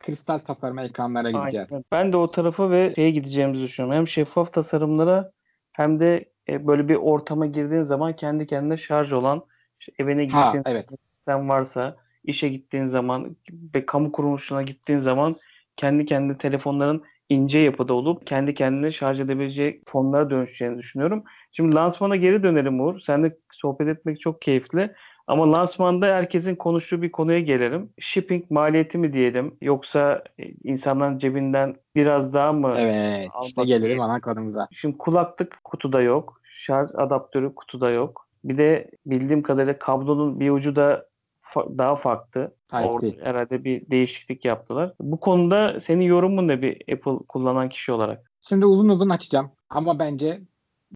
kristal 0.00 0.38
tasarım 0.38 0.78
ekranlara 0.78 1.30
gideceğiz. 1.30 1.72
Aynen. 1.72 1.84
Ben 1.92 2.12
de 2.12 2.16
o 2.16 2.30
tarafa 2.30 2.70
ve 2.70 2.92
şeye 2.94 3.10
gideceğimizi 3.10 3.62
düşünüyorum. 3.62 3.98
Hem 3.98 4.08
şeffaf 4.08 4.52
tasarımlara 4.52 5.32
hem 5.72 6.00
de 6.00 6.24
e, 6.48 6.66
böyle 6.66 6.88
bir 6.88 6.94
ortama 6.94 7.46
girdiğin 7.46 7.82
zaman 7.82 8.16
kendi 8.16 8.46
kendine 8.46 8.76
şarj 8.76 9.12
olan 9.12 9.44
işte 9.80 9.92
evine 9.98 10.28
Ha, 10.28 10.44
gittiğin 10.44 10.76
evet. 10.76 10.90
Sistem 11.18 11.48
varsa 11.48 11.96
işe 12.24 12.48
gittiğin 12.48 12.86
zaman 12.86 13.36
ve 13.74 13.86
kamu 13.86 14.12
kuruluşuna 14.12 14.62
gittiğin 14.62 14.98
zaman 14.98 15.36
kendi 15.76 16.04
kendine 16.04 16.38
telefonların 16.38 17.02
ince 17.28 17.58
yapıda 17.58 17.94
olup 17.94 18.26
kendi 18.26 18.54
kendine 18.54 18.90
şarj 18.90 19.20
edebileceği 19.20 19.82
fonlara 19.86 20.30
dönüşeceğini 20.30 20.78
düşünüyorum. 20.78 21.24
Şimdi 21.52 21.74
lansmana 21.74 22.16
geri 22.16 22.42
dönelim 22.42 22.80
Uğur. 22.80 23.00
Seninle 23.00 23.36
sohbet 23.52 23.88
etmek 23.88 24.20
çok 24.20 24.42
keyifli. 24.42 24.94
Ama 25.26 25.52
lansmanda 25.52 26.06
herkesin 26.06 26.56
konuştuğu 26.56 27.02
bir 27.02 27.12
konuya 27.12 27.40
gelelim. 27.40 27.90
Shipping 27.98 28.50
maliyeti 28.50 28.98
mi 28.98 29.12
diyelim 29.12 29.56
yoksa 29.60 30.22
e, 30.38 30.44
insanların 30.64 31.18
cebinden 31.18 31.76
biraz 31.94 32.32
daha 32.32 32.52
mı? 32.52 32.74
Evet. 32.78 33.28
işte 33.44 33.64
gelelim 33.64 34.00
ana 34.00 34.20
konumuza. 34.20 34.68
Şimdi 34.72 34.98
kulaklık 34.98 35.60
kutuda 35.64 36.02
yok. 36.02 36.40
Şarj 36.54 36.90
adaptörü 36.94 37.54
kutuda 37.54 37.90
yok. 37.90 38.28
Bir 38.44 38.58
de 38.58 38.90
bildiğim 39.06 39.42
kadarıyla 39.42 39.78
kablonun 39.78 40.40
bir 40.40 40.50
ucu 40.50 40.76
da 40.76 41.07
fa- 41.54 41.78
daha 41.78 41.96
farklı. 41.96 42.54
Type-C. 42.68 42.88
Orada 42.88 43.26
herhalde 43.28 43.64
bir 43.64 43.90
değişiklik 43.90 44.44
yaptılar. 44.44 44.94
Bu 45.00 45.20
konuda 45.20 45.80
senin 45.80 46.04
yorumun 46.04 46.48
ne 46.48 46.62
bir 46.62 46.92
Apple 46.92 47.26
kullanan 47.28 47.68
kişi 47.68 47.92
olarak? 47.92 48.32
Şimdi 48.40 48.66
uzun 48.66 48.88
uzun 48.88 49.08
açacağım. 49.08 49.50
Ama 49.70 49.98
bence 49.98 50.40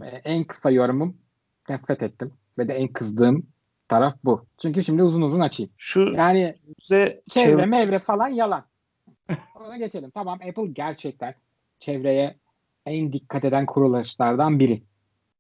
e, 0.02 0.06
en 0.06 0.44
kısa 0.44 0.70
yorumum 0.70 1.16
nefret 1.68 2.02
ettim. 2.02 2.32
Ve 2.58 2.68
de 2.68 2.74
en 2.74 2.88
kızdığım 2.88 3.46
taraf 3.88 4.14
bu. 4.24 4.46
Çünkü 4.58 4.82
şimdi 4.82 5.02
uzun 5.02 5.22
uzun 5.22 5.40
açayım. 5.40 5.72
Şu 5.76 6.00
Yani 6.00 6.54
size 6.80 7.22
çevre 7.28 7.66
mevre 7.66 7.98
falan 7.98 8.28
yalan. 8.28 8.64
Ona 9.66 9.76
geçelim. 9.76 10.10
Tamam 10.10 10.38
Apple 10.48 10.66
gerçekten 10.66 11.34
çevreye 11.78 12.36
en 12.86 13.12
dikkat 13.12 13.44
eden 13.44 13.66
kuruluşlardan 13.66 14.58
biri. 14.58 14.82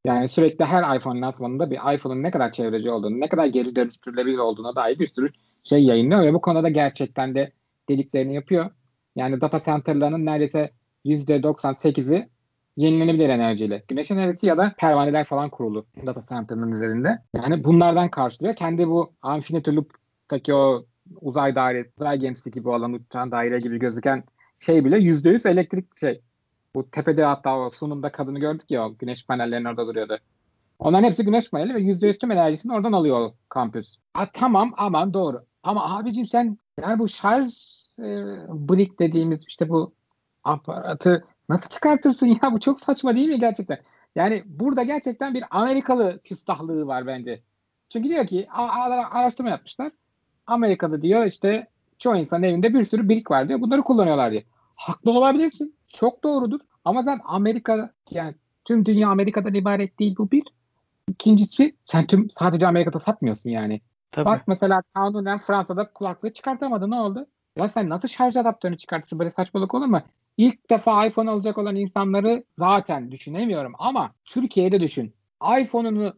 Yani 0.04 0.28
sürekli 0.28 0.64
her 0.64 0.96
iPhone 0.96 1.20
lansmanında 1.20 1.70
bir 1.70 1.94
iPhone'un 1.94 2.22
ne 2.22 2.30
kadar 2.30 2.52
çevreci 2.52 2.90
olduğunu, 2.90 3.20
ne 3.20 3.28
kadar 3.28 3.46
geri 3.46 3.76
dönüştürülebilir 3.76 4.38
olduğuna 4.38 4.76
dair 4.76 4.98
bir 4.98 5.08
sürü 5.08 5.30
şey 5.64 5.84
yayınlıyor 5.84 6.22
ve 6.22 6.34
bu 6.34 6.40
konuda 6.40 6.68
gerçekten 6.68 7.34
de 7.34 7.52
dediklerini 7.88 8.34
yapıyor. 8.34 8.70
Yani 9.16 9.40
data 9.40 9.62
center'larının 9.62 10.26
neredeyse 10.26 10.70
%98'i 11.04 12.28
yenilenebilir 12.76 13.28
enerjiyle. 13.28 13.84
Güneş 13.88 14.10
enerjisi 14.10 14.46
ya 14.46 14.58
da 14.58 14.74
pervaneler 14.78 15.24
falan 15.24 15.50
kurulu 15.50 15.86
data 16.06 16.20
center'ın 16.20 16.72
üzerinde. 16.72 17.18
Yani 17.36 17.64
bunlardan 17.64 18.10
karşılıyor. 18.10 18.56
Kendi 18.56 18.88
bu 18.88 19.12
Infinity 19.36 19.70
Loop'taki 19.70 20.54
o 20.54 20.86
uzay 21.20 21.54
daire, 21.54 21.90
uzay 21.96 22.18
gemisi 22.18 22.50
gibi 22.50 22.68
olan 22.68 22.92
uçan 22.92 23.30
daire 23.30 23.60
gibi 23.60 23.78
gözüken 23.78 24.24
şey 24.58 24.84
bile 24.84 24.96
%100 24.96 25.48
elektrik 25.48 25.98
şey. 25.98 26.20
Bu 26.74 26.90
tepede 26.90 27.24
hatta 27.24 27.58
o 27.58 27.70
sunumda 27.70 28.12
kadını 28.12 28.38
gördük 28.38 28.70
ya 28.70 28.86
o 28.86 28.96
güneş 28.96 29.26
panellerinin 29.26 29.68
orada 29.68 29.86
duruyordu. 29.86 30.18
Onların 30.78 31.04
hepsi 31.04 31.24
güneş 31.24 31.50
paneli 31.50 31.74
ve 31.74 31.78
%100 31.80 32.18
tüm 32.18 32.30
enerjisini 32.30 32.72
oradan 32.74 32.92
alıyor 32.92 33.20
o 33.20 33.34
kampüs. 33.48 33.96
A, 34.14 34.26
tamam 34.32 34.74
aman 34.76 35.14
doğru. 35.14 35.44
Ama 35.62 35.96
abicim 35.98 36.26
sen 36.26 36.58
yani 36.80 36.98
bu 36.98 37.08
şarj 37.08 37.48
e, 37.98 38.04
brick 38.48 38.98
dediğimiz 38.98 39.44
işte 39.48 39.68
bu 39.68 39.94
aparatı 40.44 41.24
nasıl 41.48 41.68
çıkartırsın 41.68 42.26
ya? 42.26 42.52
Bu 42.52 42.60
çok 42.60 42.80
saçma 42.80 43.16
değil 43.16 43.28
mi 43.28 43.40
gerçekten? 43.40 43.78
Yani 44.16 44.42
burada 44.46 44.82
gerçekten 44.82 45.34
bir 45.34 45.44
Amerikalı 45.50 46.20
küstahlığı 46.24 46.86
var 46.86 47.06
bence. 47.06 47.42
Çünkü 47.88 48.08
diyor 48.08 48.26
ki 48.26 48.46
araştırma 49.10 49.50
yapmışlar. 49.50 49.92
Amerika'da 50.46 51.02
diyor 51.02 51.26
işte 51.26 51.66
çoğu 51.98 52.16
insanın 52.16 52.42
evinde 52.42 52.74
bir 52.74 52.84
sürü 52.84 53.08
brick 53.08 53.30
var 53.30 53.48
diyor. 53.48 53.60
Bunları 53.60 53.82
kullanıyorlar 53.82 54.32
diyor. 54.32 54.42
Haklı 54.76 55.10
olabilirsin. 55.10 55.74
Çok 55.92 56.24
doğrudur. 56.24 56.60
Ama 56.84 57.02
sen 57.02 57.20
Amerika 57.24 57.92
yani 58.10 58.34
tüm 58.64 58.86
dünya 58.86 59.08
Amerika'dan 59.08 59.54
ibaret 59.54 59.98
değil 59.98 60.14
bu 60.18 60.30
bir. 60.30 60.42
İkincisi 61.08 61.76
sen 61.86 62.06
tüm 62.06 62.30
sadece 62.30 62.66
Amerika'da 62.66 63.00
satmıyorsun 63.00 63.50
yani. 63.50 63.80
Tabii. 64.12 64.26
Bak 64.26 64.42
mesela 64.46 64.82
kanunen 64.94 65.38
Fransa'da 65.38 65.92
kulaklığı 65.92 66.32
çıkartamadı. 66.32 66.90
Ne 66.90 66.94
oldu? 66.94 67.26
Ya 67.56 67.68
sen 67.68 67.88
nasıl 67.88 68.08
şarj 68.08 68.36
adaptörünü 68.36 68.78
çıkartırsın? 68.78 69.18
Böyle 69.18 69.30
saçmalık 69.30 69.74
olur 69.74 69.86
mu? 69.86 70.02
İlk 70.36 70.70
defa 70.70 71.06
iPhone 71.06 71.30
alacak 71.30 71.58
olan 71.58 71.76
insanları 71.76 72.44
zaten 72.58 73.10
düşünemiyorum 73.10 73.72
ama 73.78 74.12
Türkiye'de 74.24 74.80
düşün. 74.80 75.14
iPhone'unu 75.60 76.14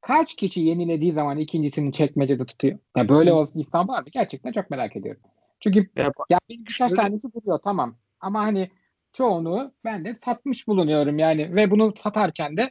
kaç 0.00 0.36
kişi 0.36 0.60
yenilediği 0.60 1.12
zaman 1.12 1.38
ikincisini 1.38 1.92
çekmecede 1.92 2.46
tutuyor? 2.46 2.78
Ya 2.96 3.08
böyle 3.08 3.32
olsun 3.32 3.58
insan 3.58 3.88
var 3.88 4.00
mı? 4.00 4.08
Gerçekten 4.12 4.52
çok 4.52 4.70
merak 4.70 4.96
ediyorum. 4.96 5.22
Çünkü 5.60 5.90
Ya, 5.96 6.12
ya 6.30 6.38
birkaç 6.48 6.92
tanesi 6.92 7.32
duruyor 7.32 7.58
tamam. 7.64 7.96
Ama 8.20 8.42
hani 8.44 8.70
çoğunu 9.12 9.72
ben 9.84 10.04
de 10.04 10.14
satmış 10.14 10.68
bulunuyorum 10.68 11.18
yani 11.18 11.54
ve 11.54 11.70
bunu 11.70 11.92
satarken 11.96 12.56
de 12.56 12.70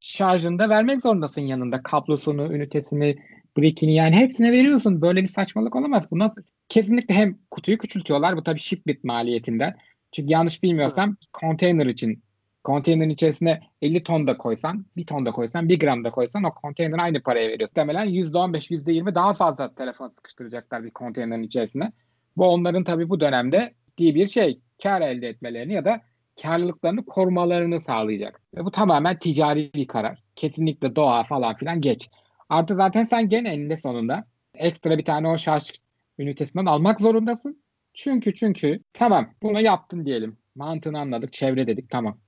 şarjını 0.00 0.58
da 0.58 0.68
vermek 0.68 1.02
zorundasın 1.02 1.42
yanında. 1.42 1.82
Kablosunu, 1.82 2.52
ünitesini, 2.54 3.18
brickini 3.56 3.94
yani 3.94 4.16
hepsine 4.16 4.52
veriyorsun. 4.52 5.02
Böyle 5.02 5.22
bir 5.22 5.26
saçmalık 5.26 5.76
olamaz. 5.76 6.10
Bu 6.10 6.18
nasıl? 6.18 6.42
Kesinlikle 6.68 7.14
hem 7.14 7.38
kutuyu 7.50 7.78
küçültüyorlar. 7.78 8.36
Bu 8.36 8.42
tabii 8.42 8.60
shipment 8.60 9.04
maliyetinden. 9.04 9.76
Çünkü 10.12 10.32
yanlış 10.32 10.62
bilmiyorsam 10.62 11.16
konteyner 11.32 11.86
için 11.86 12.22
konteynerin 12.64 13.10
içerisine 13.10 13.60
50 13.82 14.02
ton 14.02 14.26
da 14.26 14.38
koysan, 14.38 14.86
1 14.96 15.06
ton 15.06 15.26
da 15.26 15.32
koysan, 15.32 15.68
1 15.68 15.78
gram 15.78 16.04
da 16.04 16.10
koysan 16.10 16.44
o 16.44 16.54
konteyner 16.54 16.98
aynı 16.98 17.22
paraya 17.22 17.48
veriyorsun. 17.48 17.86
Muhtemelen 17.86 18.06
%15, 18.06 18.70
%20 18.70 19.14
daha 19.14 19.34
fazla 19.34 19.74
telefon 19.74 20.08
sıkıştıracaklar 20.08 20.84
bir 20.84 20.90
konteynerin 20.90 21.42
içerisine. 21.42 21.92
Bu 22.36 22.46
onların 22.46 22.84
tabii 22.84 23.08
bu 23.08 23.20
dönemde 23.20 23.74
diye 23.98 24.14
bir 24.14 24.28
şey 24.28 24.60
kar 24.82 25.00
elde 25.00 25.28
etmelerini 25.28 25.72
ya 25.72 25.84
da 25.84 26.00
karlılıklarını 26.42 27.06
korumalarını 27.06 27.80
sağlayacak. 27.80 28.40
Ve 28.56 28.64
bu 28.64 28.70
tamamen 28.70 29.18
ticari 29.18 29.70
bir 29.74 29.86
karar. 29.86 30.22
Kesinlikle 30.36 30.96
doğa 30.96 31.24
falan 31.24 31.56
filan 31.56 31.80
geç. 31.80 32.10
Artı 32.48 32.76
zaten 32.76 33.04
sen 33.04 33.28
gene 33.28 33.48
eninde 33.48 33.78
sonunda 33.78 34.24
ekstra 34.54 34.98
bir 34.98 35.04
tane 35.04 35.28
o 35.28 35.36
şarj 35.36 35.72
ünitesinden 36.18 36.66
almak 36.66 37.00
zorundasın. 37.00 37.62
Çünkü 37.94 38.34
çünkü 38.34 38.80
tamam 38.92 39.34
bunu 39.42 39.60
yaptın 39.60 40.06
diyelim. 40.06 40.36
Mantığını 40.54 40.98
anladık, 40.98 41.32
çevre 41.32 41.66
dedik 41.66 41.90
tamam. 41.90 42.18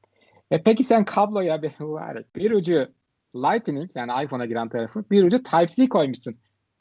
E 0.51 0.63
peki 0.63 0.85
sen 0.85 1.05
kabloya 1.05 1.63
bir, 1.63 1.71
bir 2.37 2.51
ucu 2.51 2.89
Lightning 3.35 3.91
yani 3.95 4.25
iPhone'a 4.25 4.47
giren 4.47 4.69
tarafı 4.69 5.05
bir 5.11 5.25
ucu 5.25 5.43
Type-C 5.43 5.89
koymuşsun. 5.89 6.37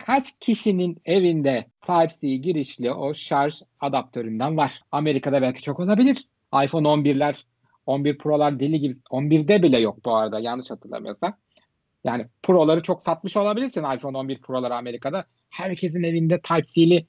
Kaç 0.06 0.40
kişinin 0.40 0.98
evinde 1.06 1.66
Type-C 1.82 2.36
girişli 2.36 2.92
o 2.92 3.14
şarj 3.14 3.62
adaptöründen 3.80 4.58
var? 4.58 4.82
Amerika'da 4.92 5.42
belki 5.42 5.62
çok 5.62 5.80
olabilir. 5.80 6.28
iPhone 6.64 6.88
11'ler, 6.88 7.44
11 7.86 8.18
Pro'lar 8.18 8.60
deli 8.60 8.80
gibi. 8.80 8.94
11'de 8.94 9.64
bile 9.64 9.80
yok 9.80 10.06
bu 10.06 10.16
arada 10.16 10.40
yanlış 10.40 10.72
hatırlamıyorsam. 10.72 11.38
Yani 12.04 12.26
Pro'ları 12.42 12.82
çok 12.82 13.02
satmış 13.02 13.38
olabilirsin 13.38 13.84
iPhone 13.96 14.18
11 14.18 14.42
Pro'ları 14.42 14.76
Amerika'da. 14.76 15.26
Herkesin 15.50 16.04
evinde 16.04 16.40
Type-C'li 16.40 17.08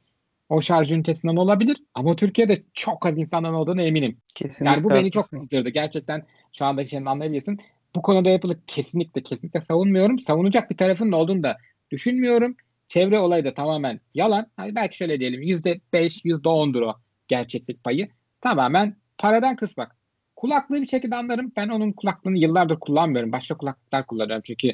o 0.48 0.60
şarj 0.60 0.92
ünitesinden 0.92 1.36
olabilir. 1.36 1.76
Ama 1.94 2.16
Türkiye'de 2.16 2.62
çok 2.74 3.06
az 3.06 3.18
insandan 3.18 3.54
olduğunu 3.54 3.82
eminim. 3.82 4.16
Kesinlikle 4.34 4.74
Yani 4.74 4.84
bu 4.84 4.90
beni 4.90 5.10
çok 5.10 5.30
kızdırdı. 5.30 5.68
Gerçekten 5.68 6.26
şu 6.52 6.64
andaki 6.64 6.90
şeyini 6.90 7.10
anlayabilirsin. 7.10 7.60
Bu 7.96 8.02
konuda 8.02 8.30
Apple'ı 8.30 8.56
kesinlikle 8.66 9.22
kesinlikle 9.22 9.60
savunmuyorum. 9.60 10.18
Savunacak 10.18 10.70
bir 10.70 10.76
tarafın 10.76 11.12
olduğunu 11.12 11.42
da 11.42 11.56
düşünmüyorum. 11.90 12.56
Çevre 12.88 13.18
olayı 13.18 13.44
da 13.44 13.54
tamamen 13.54 14.00
yalan. 14.14 14.46
Hani 14.56 14.74
belki 14.74 14.96
şöyle 14.96 15.20
diyelim 15.20 15.42
%5, 15.42 15.80
%10'dur 16.24 16.82
o 16.82 16.94
gerçeklik 17.28 17.84
payı. 17.84 18.08
Tamamen 18.40 18.96
paradan 19.18 19.56
kısmak. 19.56 19.96
Kulaklığı 20.36 20.82
bir 20.82 20.86
şekilde 20.86 21.16
anlarım. 21.16 21.52
Ben 21.56 21.68
onun 21.68 21.92
kulaklığını 21.92 22.38
yıllardır 22.38 22.80
kullanmıyorum. 22.80 23.32
Başka 23.32 23.56
kulaklıklar 23.56 24.06
kullanıyorum. 24.06 24.42
Çünkü 24.46 24.68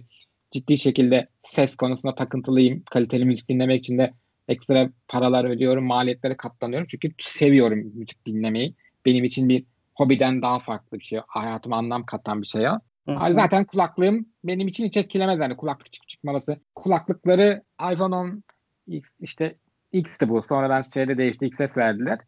ciddi 0.51 0.79
şekilde 0.79 1.29
ses 1.43 1.77
konusunda 1.77 2.15
takıntılıyım. 2.15 2.83
Kaliteli 2.91 3.25
müzik 3.25 3.49
dinlemek 3.49 3.79
için 3.79 3.99
de 3.99 4.13
ekstra 4.49 4.91
paralar 5.09 5.45
ödüyorum. 5.45 5.85
Maliyetlere 5.85 6.37
katlanıyorum. 6.37 6.87
Çünkü 6.91 7.11
seviyorum 7.19 7.93
müzik 7.95 8.27
dinlemeyi. 8.27 8.75
Benim 9.07 9.25
için 9.25 9.49
bir 9.49 9.65
hobiden 9.95 10.43
daha 10.43 10.59
farklı 10.59 10.99
bir 10.99 11.05
şey. 11.05 11.21
Hayatıma 11.27 11.77
anlam 11.77 12.07
katan 12.07 12.43
bir 12.43 12.47
şey 12.47 12.69
o. 12.69 12.73
Hı 13.07 13.13
Ay 13.13 13.31
hı. 13.31 13.35
Zaten 13.35 13.65
kulaklığım 13.65 14.27
benim 14.45 14.69
için 14.69 14.87
hiç 14.87 14.97
etkilemez 14.97 15.39
yani 15.39 15.57
kulaklık 15.57 15.87
çıkmaması. 16.21 16.57
Kulaklıkları 16.75 17.63
iPhone 17.93 18.15
10 18.17 18.45
X 18.87 19.21
işte 19.21 19.57
X'ti 19.93 20.29
bu. 20.29 20.43
Sonradan 20.43 20.83
şeyde 20.83 21.19
değişti. 21.19 21.47
XS 21.47 21.77
verdiler. 21.77 22.19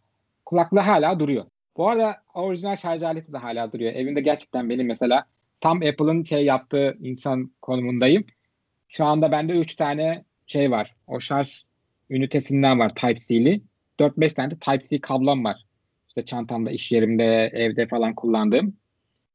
Kulaklığı 0.46 0.80
hala 0.80 1.20
duruyor. 1.20 1.44
Bu 1.76 1.88
arada 1.88 2.16
orijinal 2.34 2.76
şarj 2.76 3.02
aleti 3.02 3.32
de 3.32 3.38
hala 3.38 3.72
duruyor. 3.72 3.92
Evimde 3.92 4.20
gerçekten 4.20 4.70
benim 4.70 4.86
mesela 4.86 5.24
tam 5.60 5.76
Apple'ın 5.76 6.22
şey 6.22 6.44
yaptığı 6.44 6.96
insan 7.00 7.52
konumundayım. 7.62 8.24
Şu 8.88 9.04
anda 9.04 9.32
bende 9.32 9.52
3 9.52 9.76
tane 9.76 10.24
şey 10.46 10.70
var. 10.70 10.94
O 11.06 11.20
şarj 11.20 11.62
ünitesinden 12.10 12.78
var 12.78 12.88
Type-C'li. 12.88 13.62
4-5 14.00 14.34
tane 14.34 14.50
de 14.50 14.54
Type-C 14.54 15.00
kablom 15.00 15.44
var. 15.44 15.64
İşte 16.08 16.24
çantamda, 16.24 16.70
iş 16.70 16.92
yerimde, 16.92 17.50
evde 17.54 17.86
falan 17.86 18.14
kullandığım. 18.14 18.76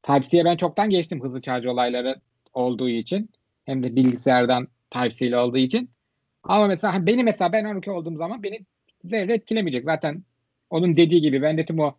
Type-C'ye 0.02 0.44
ben 0.44 0.56
çoktan 0.56 0.90
geçtim 0.90 1.22
hızlı 1.22 1.42
şarj 1.42 1.66
olayları 1.66 2.20
olduğu 2.54 2.88
için. 2.88 3.30
Hem 3.68 3.82
de 3.82 3.96
bilgisayardan 3.96 4.68
Type-C 4.90 5.26
ile 5.26 5.38
olduğu 5.38 5.58
için. 5.58 5.90
Ama 6.42 6.66
mesela 6.66 7.06
beni 7.06 7.24
mesela 7.24 7.52
ben 7.52 7.64
12 7.64 7.90
olduğum 7.90 8.16
zaman 8.16 8.42
beni 8.42 8.58
zerre 9.04 9.34
etkilemeyecek. 9.34 9.84
Zaten 9.84 10.24
onun 10.70 10.96
dediği 10.96 11.20
gibi 11.20 11.42
bende 11.42 11.64
tüm 11.64 11.78
o 11.78 11.94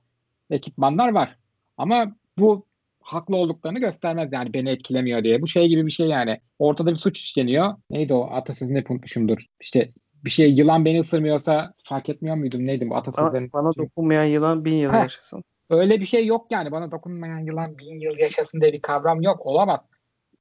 ekipmanlar 0.50 1.12
var. 1.12 1.38
Ama 1.78 2.16
bu 2.38 2.66
haklı 3.02 3.36
olduklarını 3.36 3.80
göstermez 3.80 4.34
yani 4.34 4.54
beni 4.54 4.70
etkilemiyor 4.70 5.24
diye. 5.24 5.42
Bu 5.42 5.48
şey 5.48 5.68
gibi 5.68 5.86
bir 5.86 5.92
şey 5.92 6.08
yani. 6.08 6.40
Ortada 6.60 6.92
bir 6.92 6.96
suç 6.96 7.20
işleniyor. 7.20 7.76
Neydi 7.90 8.14
o 8.14 8.30
atasözü 8.32 8.74
ne 8.74 8.84
unutmuşumdur. 8.90 9.46
İşte 9.62 9.92
bir 10.26 10.30
şey 10.30 10.54
yılan 10.54 10.86
beni 10.86 11.00
ısırmıyorsa 11.00 11.74
fark 11.86 12.10
etmiyor 12.10 12.36
muydum? 12.36 12.66
Neydi 12.66 12.86
bu 12.86 12.90
Bana, 12.90 13.00
atasözlerin? 13.00 13.54
bana 13.54 13.76
dokunmayan 13.78 14.24
yılan 14.24 14.66
bin 14.66 14.76
yıl 14.76 14.92
Heh. 14.94 15.02
yaşasın. 15.02 15.44
Öyle 15.70 16.00
bir 16.00 16.06
şey 16.06 16.26
yok 16.26 16.48
yani. 16.52 16.72
Bana 16.72 16.92
dokunmayan 16.92 17.40
yılan 17.40 17.78
bin 17.78 18.00
yıl 18.00 18.14
yaşasın 18.18 18.62
diye 18.62 18.74
bir 18.74 18.82
kavram 18.82 19.22
yok. 19.22 19.46
Olamaz. 19.46 19.80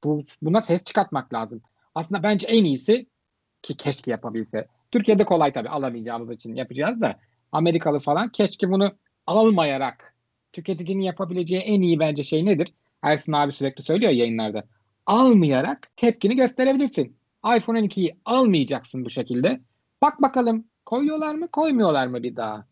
Bu, 0.03 0.23
buna 0.41 0.61
ses 0.61 0.83
çıkartmak 0.83 1.33
lazım. 1.33 1.61
Aslında 1.95 2.23
bence 2.23 2.47
en 2.47 2.63
iyisi 2.63 3.07
ki 3.61 3.77
keşke 3.77 4.11
yapabilse. 4.11 4.67
Türkiye'de 4.91 5.23
kolay 5.23 5.53
tabii 5.53 5.69
alamayacağımız 5.69 6.31
için 6.31 6.55
yapacağız 6.55 7.01
da 7.01 7.19
Amerikalı 7.51 7.99
falan 7.99 8.29
keşke 8.29 8.71
bunu 8.71 8.91
almayarak 9.27 10.15
tüketicinin 10.53 11.03
yapabileceği 11.03 11.61
en 11.61 11.81
iyi 11.81 11.99
bence 11.99 12.23
şey 12.23 12.45
nedir? 12.45 12.73
Ersin 13.01 13.31
abi 13.31 13.53
sürekli 13.53 13.83
söylüyor 13.83 14.11
yayınlarda. 14.11 14.63
Almayarak 15.05 15.91
tepkini 15.97 16.35
gösterebilirsin. 16.35 17.17
iPhone 17.57 17.79
12'yi 17.79 18.19
almayacaksın 18.25 19.05
bu 19.05 19.09
şekilde. 19.09 19.61
Bak 20.01 20.21
bakalım 20.21 20.65
koyuyorlar 20.85 21.35
mı 21.35 21.47
koymuyorlar 21.47 22.07
mı 22.07 22.23
bir 22.23 22.35
daha. 22.35 22.67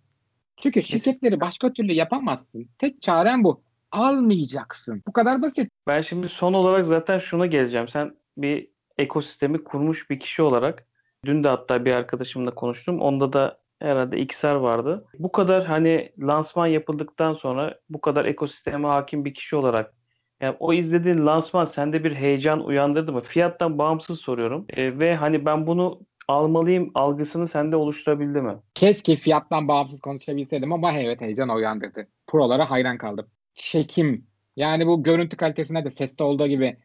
Çünkü 0.57 0.81
şirketleri 0.81 1.39
başka 1.39 1.73
türlü 1.73 1.93
yapamazsın. 1.93 2.69
Tek 2.77 3.01
çaren 3.01 3.43
bu. 3.43 3.61
Almayacaksın. 3.91 5.03
Bu 5.07 5.13
kadar 5.13 5.41
basit. 5.41 5.71
Ben 5.87 6.01
şimdi 6.01 6.29
son 6.29 6.53
olarak 6.53 6.85
zaten 6.85 7.19
şuna 7.19 7.45
geleceğim. 7.45 7.87
Sen 7.87 8.17
bir 8.37 8.69
ekosistemi 8.97 9.63
kurmuş 9.63 10.09
bir 10.09 10.19
kişi 10.19 10.41
olarak 10.41 10.87
dün 11.25 11.43
de 11.43 11.49
hatta 11.49 11.85
bir 11.85 11.93
arkadaşımla 11.93 12.55
konuştum. 12.55 13.01
Onda 13.01 13.33
da 13.33 13.59
Herhalde 13.79 14.17
XR 14.17 14.55
vardı. 14.55 15.05
Bu 15.19 15.31
kadar 15.31 15.65
hani 15.65 16.11
lansman 16.19 16.67
yapıldıktan 16.67 17.33
sonra 17.33 17.79
bu 17.89 18.01
kadar 18.01 18.25
ekosisteme 18.25 18.87
hakim 18.87 19.25
bir 19.25 19.33
kişi 19.33 19.55
olarak 19.55 19.93
yani 20.41 20.55
o 20.59 20.73
izlediğin 20.73 21.25
lansman 21.25 21.65
sende 21.65 22.03
bir 22.03 22.15
heyecan 22.15 22.65
uyandırdı 22.65 23.11
mı? 23.11 23.21
Fiyattan 23.21 23.77
bağımsız 23.77 24.19
soruyorum. 24.19 24.65
E, 24.69 24.99
ve 24.99 25.15
hani 25.15 25.45
ben 25.45 25.67
bunu 25.67 26.01
almalıyım 26.27 26.91
algısını 26.95 27.47
sende 27.47 27.75
oluşturabildi 27.75 28.41
mi? 28.41 28.55
Keşke 28.73 29.15
fiyattan 29.15 29.67
bağımsız 29.67 30.01
konuşabilseydim 30.01 30.73
ama 30.73 30.91
evet 30.91 31.21
heyecan 31.21 31.49
uyandırdı. 31.49 32.07
Pro'lara 32.27 32.71
hayran 32.71 32.97
kaldım. 32.97 33.27
Çekim. 33.57 34.27
Yani 34.55 34.87
bu 34.87 35.03
görüntü 35.03 35.37
kalitesinde 35.37 35.85
de 35.85 35.89
seste 35.89 36.23
olduğu 36.23 36.47
gibi 36.47 36.77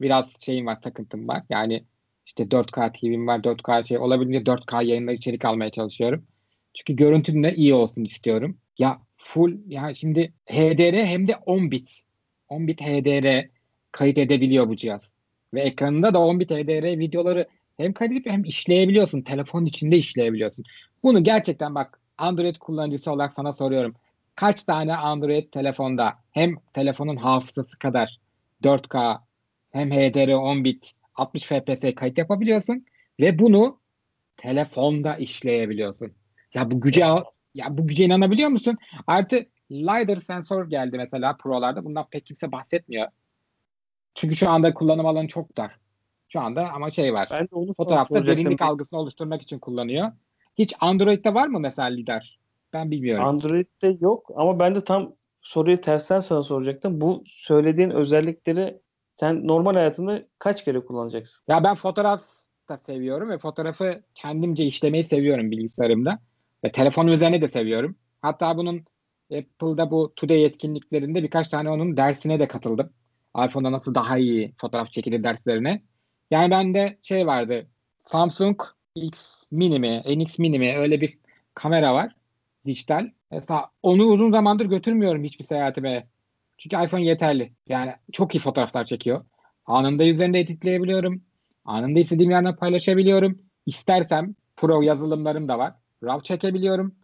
biraz 0.00 0.36
şeyim 0.40 0.66
var, 0.66 0.82
takıntım 0.82 1.28
var. 1.28 1.42
Yani 1.50 1.84
işte 2.26 2.50
4K 2.50 2.92
TV'm 2.92 3.26
var, 3.26 3.38
4K 3.38 3.84
şey 3.84 3.98
olabildiğince 3.98 4.50
4K 4.50 4.84
yayında 4.84 5.12
içerik 5.12 5.44
almaya 5.44 5.70
çalışıyorum. 5.70 6.26
Çünkü 6.74 6.96
görüntüm 6.96 7.44
de 7.44 7.54
iyi 7.54 7.74
olsun 7.74 8.04
istiyorum. 8.04 8.58
Ya 8.78 9.00
full 9.16 9.58
ya 9.66 9.94
şimdi 9.94 10.32
HDR 10.46 11.06
hem 11.06 11.26
de 11.26 11.36
10 11.36 11.70
bit. 11.70 12.02
10 12.48 12.66
bit 12.68 12.80
HDR 12.80 13.48
kayıt 13.92 14.18
edebiliyor 14.18 14.68
bu 14.68 14.76
cihaz. 14.76 15.12
Ve 15.54 15.60
ekranında 15.62 16.14
da 16.14 16.18
10 16.18 16.40
bit 16.40 16.50
HDR 16.50 16.98
videoları 16.98 17.48
hem 17.76 17.92
kaydedip 17.92 18.26
hem 18.26 18.44
işleyebiliyorsun. 18.44 19.22
Telefonun 19.22 19.66
içinde 19.66 19.96
işleyebiliyorsun. 19.96 20.64
Bunu 21.02 21.24
gerçekten 21.24 21.74
bak 21.74 22.00
Android 22.18 22.56
kullanıcısı 22.56 23.12
olarak 23.12 23.32
sana 23.32 23.52
soruyorum. 23.52 23.94
Kaç 24.34 24.64
tane 24.64 24.96
Android 24.96 25.50
telefonda 25.52 26.14
hem 26.30 26.54
telefonun 26.74 27.16
hafızası 27.16 27.78
kadar 27.78 28.20
4K 28.64 29.20
hem 29.70 29.90
HDR 29.90 30.32
10 30.34 30.64
bit 30.64 30.92
60 31.14 31.44
FPS 31.44 31.94
kayıt 31.96 32.18
yapabiliyorsun 32.18 32.86
ve 33.20 33.38
bunu 33.38 33.78
telefonda 34.36 35.16
işleyebiliyorsun. 35.16 36.12
Ya 36.54 36.70
bu 36.70 36.80
güce 36.80 37.00
ya 37.54 37.66
bu 37.78 37.86
güce 37.86 38.04
inanabiliyor 38.04 38.48
musun? 38.48 38.78
Artı 39.06 39.46
LiDAR 39.70 40.16
sensör 40.16 40.70
geldi 40.70 40.96
mesela 40.96 41.36
Pro'larda. 41.36 41.84
Bundan 41.84 42.06
pek 42.10 42.26
kimse 42.26 42.52
bahsetmiyor. 42.52 43.08
Çünkü 44.14 44.36
şu 44.36 44.50
anda 44.50 44.74
kullanım 44.74 45.06
alanı 45.06 45.26
çok 45.26 45.56
dar. 45.56 45.78
Şu 46.28 46.40
anda 46.40 46.70
ama 46.70 46.90
şey 46.90 47.12
var. 47.12 47.28
Ben 47.30 47.44
de 47.44 47.48
onu 47.52 47.74
Fotoğrafta 47.74 48.26
derinlik 48.26 48.62
algısını 48.62 48.98
oluşturmak 48.98 49.42
için 49.42 49.58
kullanıyor. 49.58 50.12
Hiç 50.58 50.74
Android'de 50.80 51.34
var 51.34 51.48
mı 51.48 51.60
mesela 51.60 51.88
LiDAR? 51.88 52.39
Ben 52.72 52.90
bilmiyorum. 52.90 53.24
Android'de 53.24 53.96
yok 54.00 54.30
ama 54.36 54.60
ben 54.60 54.74
de 54.74 54.84
tam 54.84 55.14
soruyu 55.40 55.80
tersten 55.80 56.20
sana 56.20 56.42
soracaktım. 56.42 57.00
Bu 57.00 57.22
söylediğin 57.26 57.90
özellikleri 57.90 58.80
sen 59.14 59.48
normal 59.48 59.74
hayatında 59.74 60.22
kaç 60.38 60.64
kere 60.64 60.80
kullanacaksın? 60.80 61.42
Ya 61.48 61.64
ben 61.64 61.74
fotoğraf 61.74 62.22
da 62.68 62.76
seviyorum 62.76 63.30
ve 63.30 63.38
fotoğrafı 63.38 64.02
kendimce 64.14 64.64
işlemeyi 64.64 65.04
seviyorum 65.04 65.50
bilgisayarımda. 65.50 66.18
Ve 66.64 66.72
telefon 66.72 67.06
üzerine 67.06 67.42
de 67.42 67.48
seviyorum. 67.48 67.96
Hatta 68.22 68.56
bunun 68.56 68.84
Apple'da 69.32 69.90
bu 69.90 70.12
Today 70.16 70.44
etkinliklerinde 70.44 71.22
birkaç 71.22 71.48
tane 71.48 71.70
onun 71.70 71.96
dersine 71.96 72.40
de 72.40 72.48
katıldım. 72.48 72.90
iPhone'da 73.46 73.72
nasıl 73.72 73.94
daha 73.94 74.18
iyi 74.18 74.54
fotoğraf 74.58 74.92
çekilir 74.92 75.24
derslerine. 75.24 75.82
Yani 76.30 76.50
bende 76.50 76.98
şey 77.02 77.26
vardı. 77.26 77.66
Samsung 77.98 78.60
X 78.94 79.46
Mini 79.52 79.80
mi, 79.80 80.02
NX 80.16 80.38
Mini 80.38 80.58
mi 80.58 80.74
öyle 80.76 81.00
bir 81.00 81.18
kamera 81.54 81.94
var. 81.94 82.16
Dijital. 82.66 83.10
Mesela 83.30 83.70
onu 83.82 84.04
uzun 84.04 84.32
zamandır 84.32 84.66
götürmüyorum 84.66 85.24
hiçbir 85.24 85.44
seyahatime. 85.44 86.06
Çünkü 86.58 86.84
iPhone 86.84 87.04
yeterli. 87.04 87.52
Yani 87.68 87.94
çok 88.12 88.34
iyi 88.34 88.38
fotoğraflar 88.38 88.84
çekiyor. 88.84 89.24
Anında 89.66 90.04
üzerinde 90.04 90.40
editleyebiliyorum. 90.40 91.22
Anında 91.64 92.00
istediğim 92.00 92.30
yerden 92.30 92.56
paylaşabiliyorum. 92.56 93.38
İstersem 93.66 94.34
Pro 94.56 94.82
yazılımlarım 94.82 95.48
da 95.48 95.58
var. 95.58 95.74
RAW 96.02 96.24
çekebiliyorum. 96.24 96.94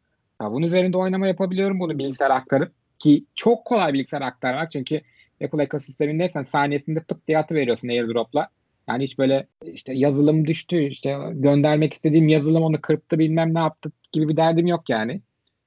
RAW'un 0.43 0.63
üzerinde 0.63 0.99
oynama 0.99 1.27
yapabiliyorum. 1.27 1.81
Bunu 1.81 1.99
bilgisayara 1.99 2.35
aktarıp 2.35 2.73
ki 2.99 3.25
çok 3.35 3.65
kolay 3.65 3.93
bilgisayara 3.93 4.27
aktarmak 4.27 4.71
çünkü 4.73 5.01
Apple 5.45 5.63
ekosistemindeysen 5.63 6.43
saniyesinde 6.43 7.01
pıt 7.03 7.29
diye 7.29 7.39
atıveriyorsun 7.39 7.89
AirDrop'la. 7.89 8.49
Yani 8.89 9.03
hiç 9.03 9.19
böyle 9.19 9.47
işte 9.67 9.95
yazılım 9.95 10.47
düştü 10.47 10.83
işte 10.83 11.19
göndermek 11.33 11.93
istediğim 11.93 12.29
yazılım 12.29 12.63
onu 12.63 12.81
kırptı 12.81 13.19
bilmem 13.19 13.55
ne 13.55 13.59
yaptı 13.59 13.93
gibi 14.13 14.29
bir 14.29 14.37
derdim 14.37 14.67
yok 14.67 14.91
yani. 14.91 15.23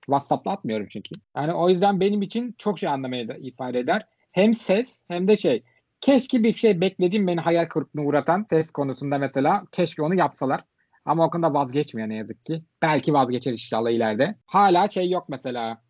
WhatsApp'la 0.09 0.51
atmıyorum 0.51 0.87
çünkü. 0.89 1.15
Yani 1.37 1.53
o 1.53 1.69
yüzden 1.69 1.99
benim 1.99 2.21
için 2.21 2.55
çok 2.57 2.79
şey 2.79 2.89
anlamaya 2.89 3.27
da 3.27 3.35
ifade 3.35 3.79
eder. 3.79 4.05
Hem 4.31 4.53
ses 4.53 5.03
hem 5.07 5.27
de 5.27 5.37
şey. 5.37 5.63
Keşke 6.01 6.43
bir 6.43 6.53
şey 6.53 6.81
beklediğim 6.81 7.27
beni 7.27 7.39
hayal 7.39 7.65
kırıklığına 7.65 8.05
uğratan 8.05 8.45
ses 8.49 8.71
konusunda 8.71 9.17
mesela 9.17 9.63
keşke 9.71 10.01
onu 10.01 10.15
yapsalar. 10.15 10.63
Ama 11.05 11.25
o 11.25 11.29
konuda 11.29 11.53
vazgeçmiyor 11.53 12.09
ne 12.09 12.15
yazık 12.15 12.45
ki. 12.45 12.63
Belki 12.81 13.13
vazgeçer 13.13 13.51
inşallah 13.51 13.89
ileride. 13.89 14.35
Hala 14.45 14.89
şey 14.89 15.09
yok 15.09 15.29
mesela. 15.29 15.81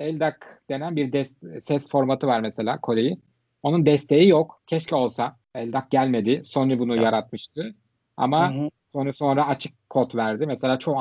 LDAC 0.00 0.34
denen 0.70 0.96
bir 0.96 1.12
des- 1.12 1.60
ses 1.60 1.88
formatı 1.88 2.26
var 2.26 2.40
mesela 2.40 2.80
Kole'yi. 2.80 3.20
Onun 3.62 3.86
desteği 3.86 4.28
yok. 4.28 4.62
Keşke 4.66 4.94
olsa. 4.94 5.36
LDAC 5.56 5.84
gelmedi. 5.90 6.40
Sony 6.44 6.78
bunu 6.78 6.96
Ya. 6.96 7.02
yaratmıştı. 7.02 7.74
Ama 8.16 8.54
Hı 8.54 8.58
hı. 8.58 8.68
Sony 8.92 9.12
sonra 9.12 9.46
açık 9.48 9.90
kod 9.90 10.14
verdi. 10.14 10.46
Mesela 10.46 10.78
çoğu 10.78 10.96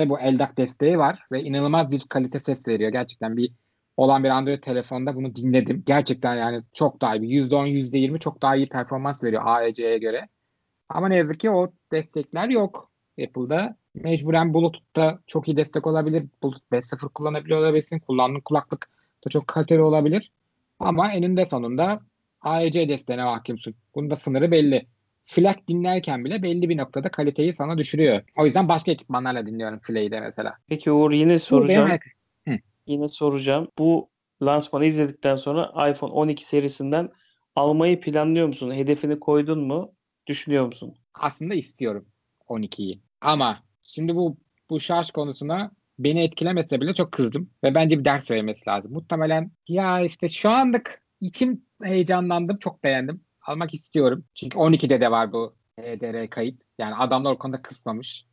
Android'de 0.00 0.10
bu 0.10 0.36
LDAC 0.36 0.56
desteği 0.56 0.98
var 0.98 1.18
ve 1.32 1.42
inanılmaz 1.42 1.90
bir 1.90 2.00
kalite 2.08 2.40
ses 2.40 2.68
veriyor. 2.68 2.92
Gerçekten 2.92 3.36
bir 3.36 3.52
olan 3.96 4.24
bir 4.24 4.28
Android 4.28 4.62
telefonda 4.62 5.16
bunu 5.16 5.34
dinledim. 5.34 5.82
Gerçekten 5.86 6.34
yani 6.34 6.62
çok 6.72 7.00
daha 7.00 7.16
iyi. 7.16 7.48
%10, 7.48 7.68
%20 7.68 8.18
çok 8.18 8.42
daha 8.42 8.56
iyi 8.56 8.68
performans 8.68 9.24
veriyor 9.24 9.42
AEC'ye 9.44 9.98
göre. 9.98 10.28
Ama 10.88 11.08
ne 11.08 11.16
yazık 11.16 11.40
ki 11.40 11.50
o 11.50 11.72
destekler 11.92 12.48
yok 12.48 12.90
Apple'da. 13.22 13.76
Mecburen 13.94 14.54
Bluetooth'ta 14.54 15.18
çok 15.26 15.48
iyi 15.48 15.56
destek 15.56 15.86
olabilir. 15.86 16.26
Bluetooth 16.42 16.72
5.0 16.72 17.08
kullanabiliyor 17.08 17.60
olabilirsin. 17.60 17.98
Kullandığın 17.98 18.40
kulaklık 18.40 18.90
da 19.26 19.30
çok 19.30 19.46
kaliteli 19.46 19.82
olabilir. 19.82 20.32
Ama 20.78 21.12
eninde 21.12 21.46
sonunda 21.46 22.00
AEC 22.40 22.88
desteğine 22.88 23.22
hakimsin. 23.22 23.76
Bunun 23.94 24.10
da 24.10 24.16
sınırı 24.16 24.50
belli. 24.50 24.86
FLAC 25.30 25.56
dinlerken 25.68 26.24
bile 26.24 26.42
belli 26.42 26.68
bir 26.68 26.76
noktada 26.76 27.08
kaliteyi 27.10 27.54
sana 27.54 27.78
düşürüyor. 27.78 28.22
O 28.38 28.44
yüzden 28.46 28.68
başka 28.68 28.90
ekipmanlarla 28.92 29.46
dinliyorum 29.46 29.80
FLAC'i 29.82 30.10
de 30.10 30.20
mesela. 30.20 30.54
Peki 30.68 30.92
Uğur 30.92 31.10
yine 31.12 31.38
soracağım. 31.38 31.88
ayak- 31.90 32.06
Yine 32.86 33.08
soracağım. 33.08 33.68
Bu 33.78 34.10
lansmanı 34.42 34.84
izledikten 34.84 35.36
sonra 35.36 35.90
iPhone 35.90 36.12
12 36.12 36.44
serisinden 36.44 37.10
almayı 37.56 38.00
planlıyor 38.00 38.46
musun? 38.46 38.70
Hedefini 38.74 39.20
koydun 39.20 39.66
mu? 39.66 39.92
Düşünüyor 40.26 40.66
musun? 40.66 40.94
aslında 41.14 41.54
istiyorum 41.54 42.06
12'yi. 42.48 43.00
Ama 43.20 43.62
şimdi 43.82 44.16
bu 44.16 44.36
bu 44.70 44.80
şarj 44.80 45.10
konusuna 45.10 45.70
beni 45.98 46.22
etkilemese 46.22 46.80
bile 46.80 46.94
çok 46.94 47.12
kızdım 47.12 47.50
ve 47.64 47.74
bence 47.74 47.98
bir 47.98 48.04
ders 48.04 48.30
vermesi 48.30 48.68
lazım. 48.68 48.92
Muhtemelen 48.92 49.50
ya 49.68 50.00
işte 50.00 50.28
şu 50.28 50.50
anlık 50.50 51.02
içim 51.20 51.64
heyecanlandım, 51.82 52.58
çok 52.58 52.84
beğendim. 52.84 53.20
Almak 53.50 53.74
istiyorum. 53.74 54.24
Çünkü 54.34 54.58
12'de 54.58 55.00
de 55.00 55.10
var 55.10 55.32
bu 55.32 55.54
HDR 55.80 56.30
kayıt. 56.30 56.60
Yani 56.78 56.94
adamlar 56.94 57.32
o 57.32 57.38
konuda 57.38 57.62
kısmamış. 57.62 58.26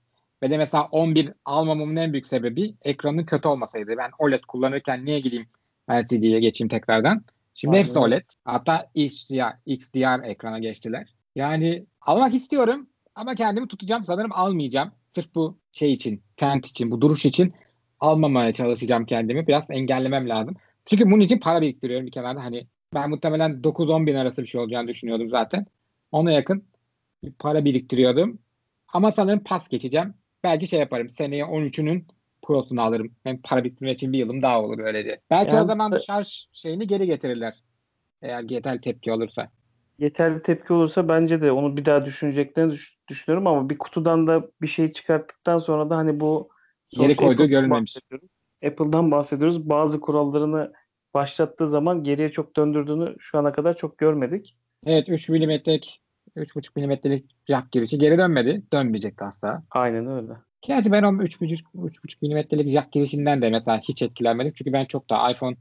Ve 0.44 0.52
de 0.52 0.58
mesela 0.58 0.88
11 0.92 1.34
almamamın 1.46 1.96
en 1.96 2.14
büyük 2.14 2.26
sebebi 2.26 2.76
ekranın 2.82 3.26
kötü 3.26 3.48
olmasaydı. 3.48 3.92
Ben 3.98 4.12
OLED 4.20 4.44
kullanırken 4.48 5.06
niye 5.06 5.20
gideyim 5.20 5.48
LCD'ye 5.92 6.40
geçeyim 6.40 6.70
tekrardan. 6.70 7.26
Şimdi 7.54 7.76
Aynen 7.76 7.86
hepsi. 7.86 8.00
OLED. 8.00 8.24
Hatta 8.46 8.90
XDR, 8.94 9.58
XDR 9.66 10.24
ekrana 10.24 10.60
geçtiler. 10.60 11.14
Yani 11.36 11.86
almak 12.02 12.34
istiyorum 12.34 12.90
ama 13.16 13.36
kendimi 13.36 13.68
tutacağım. 13.68 14.04
Sanırım 14.04 14.32
almayacağım. 14.34 14.92
Sırf 15.16 15.36
bu 15.36 15.58
şey 15.72 15.94
için, 15.94 16.24
trend 16.38 16.64
için, 16.64 16.92
bu 16.92 17.02
duruş 17.02 17.26
için 17.26 17.54
almamaya 18.00 18.54
çalışacağım 18.54 19.06
kendimi. 19.06 19.48
Biraz 19.48 19.66
engellemem 19.70 20.30
lazım. 20.30 20.56
Çünkü 20.86 21.06
bunun 21.06 21.22
için 21.22 21.40
para 21.40 21.62
biriktiriyorum 21.62 22.06
bir 22.06 22.12
kenarda. 22.12 22.44
Hani 22.44 22.68
ben 22.94 23.10
muhtemelen 23.10 23.62
9-10 23.64 24.08
bin 24.08 24.16
arası 24.16 24.42
bir 24.42 24.48
şey 24.48 24.62
olacağını 24.62 24.88
düşünüyordum 24.88 25.30
zaten. 25.30 25.66
Ona 26.12 26.32
yakın 26.32 26.64
bir 27.24 27.32
para 27.32 27.66
biriktiriyordum. 27.66 28.40
Ama 28.94 29.12
sanırım 29.12 29.44
pas 29.44 29.68
geçeceğim. 29.68 30.14
Belki 30.44 30.68
şey 30.68 30.80
yaparım. 30.80 31.10
Seneye 31.10 31.44
13'ünün 31.44 32.08
Pro'sunu 32.42 32.82
alırım. 32.82 33.12
Hem 33.24 33.42
para 33.42 33.64
biriktirmek 33.64 33.94
için 33.98 34.14
bir 34.14 34.18
yılım 34.18 34.42
daha 34.42 34.62
olur 34.62 34.78
böylece. 34.78 35.22
Belki 35.30 35.50
Yani- 35.50 35.62
o 35.62 35.66
zaman 35.66 35.92
bu 35.92 36.00
şarj 36.00 36.48
şeyini 36.54 36.88
geri 36.88 37.06
getirirler. 37.06 37.64
Eğer 38.22 38.44
yeterli 38.44 38.82
tepki 38.82 39.12
olursa. 39.12 39.52
Yeterli 40.00 40.42
tepki 40.42 40.74
olursa 40.74 41.10
bence 41.10 41.42
de 41.42 41.52
onu 41.52 41.78
bir 41.78 41.86
daha 41.86 42.06
düşüneceklerini 42.06 42.72
düş- 42.72 42.98
düşünüyorum 43.08 43.48
ama 43.48 43.70
bir 43.70 43.78
kutudan 43.78 44.28
da 44.28 44.52
bir 44.62 44.68
şey 44.68 44.92
çıkarttıktan 44.92 45.58
sonra 45.58 45.90
da 45.90 45.98
hani 45.98 46.20
bu 46.20 46.50
Yeri 46.92 47.16
koyduğu 47.16 47.70
bahsediyoruz. 47.70 48.32
Apple'dan 48.66 49.12
bahsediyoruz. 49.12 49.70
Bazı 49.70 50.00
kurallarını 50.00 50.74
başlattığı 51.18 51.68
zaman 51.68 52.04
geriye 52.04 52.32
çok 52.32 52.56
döndürdüğünü 52.56 53.16
şu 53.20 53.38
ana 53.38 53.52
kadar 53.52 53.78
çok 53.78 53.98
görmedik. 53.98 54.58
Evet 54.86 55.10
3 55.10 55.30
milimetrelik 55.30 56.02
3.5 56.36 56.72
milimetrelik 56.76 57.26
jack 57.48 57.72
girişi 57.72 57.98
geri 57.98 58.18
dönmedi. 58.18 58.64
Dönmeyecekti 58.74 59.24
asla. 59.24 59.64
Aynen 59.72 60.08
öyle. 60.08 60.34
Gerçi 60.62 60.92
ben 60.92 61.04
o 61.04 61.08
3.5 61.08 61.62
3.5 61.76 62.18
milimetrelik 62.22 62.70
jack 62.70 62.92
girişinden 62.92 63.42
de 63.42 63.50
mesela 63.50 63.78
hiç 63.78 64.02
etkilenmedim. 64.02 64.54
Çünkü 64.56 64.74
ben 64.74 64.86
çok 64.86 65.10
da 65.10 65.32
iPhone 65.32 65.56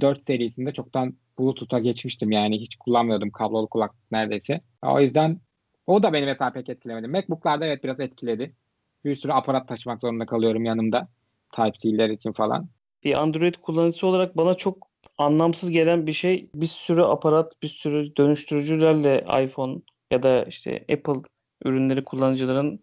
4 0.00 0.26
serisinde 0.26 0.72
çoktan 0.72 1.14
Bluetooth'a 1.38 1.78
geçmiştim 1.78 2.30
yani. 2.30 2.60
Hiç 2.60 2.76
kullanmıyordum 2.76 3.30
kablolu 3.30 3.68
kulaklık 3.68 4.12
neredeyse. 4.12 4.60
O 4.82 5.00
yüzden 5.00 5.40
o 5.86 6.02
da 6.02 6.12
beni 6.12 6.24
mesela 6.24 6.52
pek 6.52 6.68
etkilemedi. 6.68 7.08
MacBook'larda 7.08 7.66
evet 7.66 7.84
biraz 7.84 8.00
etkiledi. 8.00 8.54
bir 9.04 9.14
sürü 9.14 9.32
aparat 9.32 9.68
taşımak 9.68 10.00
zorunda 10.00 10.26
kalıyorum 10.26 10.64
yanımda. 10.64 11.08
Type-C'ler 11.52 12.12
için 12.12 12.32
falan. 12.32 12.68
Bir 13.04 13.22
Android 13.22 13.54
kullanıcısı 13.54 14.06
olarak 14.06 14.36
bana 14.36 14.54
çok 14.54 14.89
anlamsız 15.20 15.70
gelen 15.70 16.06
bir 16.06 16.12
şey 16.12 16.50
bir 16.54 16.66
sürü 16.66 17.02
aparat, 17.02 17.62
bir 17.62 17.68
sürü 17.68 18.16
dönüştürücülerle 18.16 19.24
iPhone 19.44 19.80
ya 20.10 20.22
da 20.22 20.44
işte 20.44 20.84
Apple 20.92 21.22
ürünleri 21.64 22.04
kullanıcıların 22.04 22.80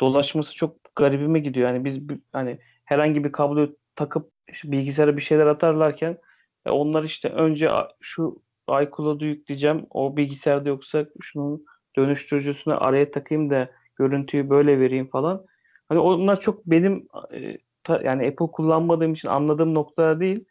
dolaşması 0.00 0.54
çok 0.54 0.76
garibime 0.96 1.38
gidiyor. 1.38 1.68
Yani 1.68 1.84
biz 1.84 2.00
hani 2.32 2.58
herhangi 2.84 3.24
bir 3.24 3.32
kabloyu 3.32 3.76
takıp 3.96 4.30
işte 4.48 4.72
bilgisayara 4.72 5.16
bir 5.16 5.22
şeyler 5.22 5.46
atarlarken 5.46 6.18
e, 6.66 6.70
onlar 6.70 7.04
işte 7.04 7.28
önce 7.28 7.70
şu 8.00 8.42
iCloud'u 8.68 9.24
yükleyeceğim. 9.24 9.86
O 9.90 10.16
bilgisayarda 10.16 10.68
yoksa 10.68 11.06
şunun 11.20 11.64
dönüştürücüsünü 11.96 12.74
araya 12.74 13.10
takayım 13.10 13.50
da 13.50 13.70
görüntüyü 13.96 14.50
böyle 14.50 14.80
vereyim 14.80 15.08
falan. 15.08 15.46
Hani 15.88 15.98
onlar 15.98 16.40
çok 16.40 16.66
benim 16.66 17.08
e, 17.34 17.58
yani 18.04 18.26
Apple 18.26 18.46
kullanmadığım 18.52 19.12
için 19.12 19.28
anladığım 19.28 19.74
noktalar 19.74 20.20
değil. 20.20 20.44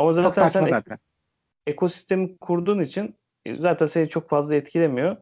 Ama 0.00 0.12
Çok 0.12 0.22
zaten 0.22 0.48
saçma 0.48 0.60
sen 0.68 0.70
zaten. 0.70 0.98
ekosistemi 1.66 2.38
kurduğun 2.38 2.82
için 2.82 3.14
e, 3.46 3.56
zaten 3.56 3.86
seni 3.86 4.08
çok 4.08 4.28
fazla 4.30 4.54
etkilemiyor. 4.54 5.16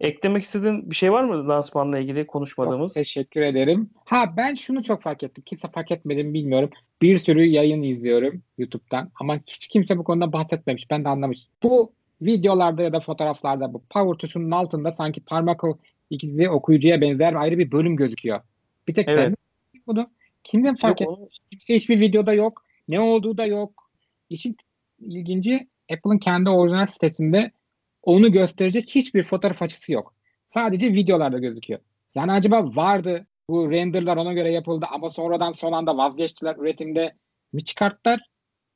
Eklemek 0.00 0.42
istediğin 0.42 0.90
bir 0.90 0.94
şey 0.96 1.12
var 1.12 1.24
mı 1.24 1.48
lansmanla 1.48 1.98
ilgili 1.98 2.20
Çok 2.20 2.28
konuşmadığımız? 2.28 2.94
teşekkür 2.94 3.40
ederim. 3.40 3.90
Ha 4.04 4.34
ben 4.36 4.54
şunu 4.54 4.82
çok 4.82 5.02
fark 5.02 5.22
ettim. 5.22 5.44
Kimse 5.46 5.68
fark 5.68 5.90
etmedi 5.90 6.24
mi 6.24 6.34
bilmiyorum. 6.34 6.70
Bir 7.02 7.18
sürü 7.18 7.44
yayın 7.44 7.82
izliyorum 7.82 8.42
YouTube'dan 8.58 9.10
ama 9.20 9.36
hiç 9.46 9.68
kimse 9.68 9.98
bu 9.98 10.04
konuda 10.04 10.32
bahsetmemiş. 10.32 10.90
Ben 10.90 11.04
de 11.04 11.08
anlamış. 11.08 11.46
Bu 11.62 11.92
videolarda 12.22 12.82
ya 12.82 12.92
da 12.92 13.00
fotoğraflarda 13.00 13.74
bu 13.74 13.82
power 13.90 14.18
tuşunun 14.18 14.50
altında 14.50 14.92
sanki 14.92 15.20
parmak 15.20 15.60
ikizi 16.10 16.50
okuyucuya 16.50 17.00
benzer 17.00 17.34
ayrı 17.34 17.58
bir 17.58 17.72
bölüm 17.72 17.96
gözüküyor. 17.96 18.40
Bir 18.88 18.94
tek 18.94 19.08
Evet. 19.08 19.18
ben 19.18 19.34
bunu 19.86 20.10
kimse 20.44 20.74
fark 20.76 21.00
onu- 21.00 21.28
Kimse 21.50 21.74
hiçbir 21.74 22.00
videoda 22.00 22.32
yok. 22.32 22.62
Ne 22.88 23.00
olduğu 23.00 23.38
da 23.38 23.46
yok. 23.46 23.85
İşin 24.30 24.56
ilginci 24.98 25.68
Apple'ın 25.92 26.18
kendi 26.18 26.50
orijinal 26.50 26.86
sitesinde 26.86 27.52
onu 28.02 28.32
gösterecek 28.32 28.90
hiçbir 28.90 29.22
fotoğraf 29.22 29.62
açısı 29.62 29.92
yok. 29.92 30.14
Sadece 30.50 30.92
videolarda 30.92 31.38
gözüküyor. 31.38 31.80
Yani 32.14 32.32
acaba 32.32 32.76
vardı 32.76 33.26
bu 33.48 33.70
renderlar 33.70 34.16
ona 34.16 34.32
göre 34.32 34.52
yapıldı 34.52 34.86
ama 34.90 35.10
sonradan 35.10 35.52
son 35.52 35.72
anda 35.72 35.96
vazgeçtiler 35.96 36.56
üretimde 36.56 37.14
mi 37.52 37.64
çıkarttılar? 37.64 38.30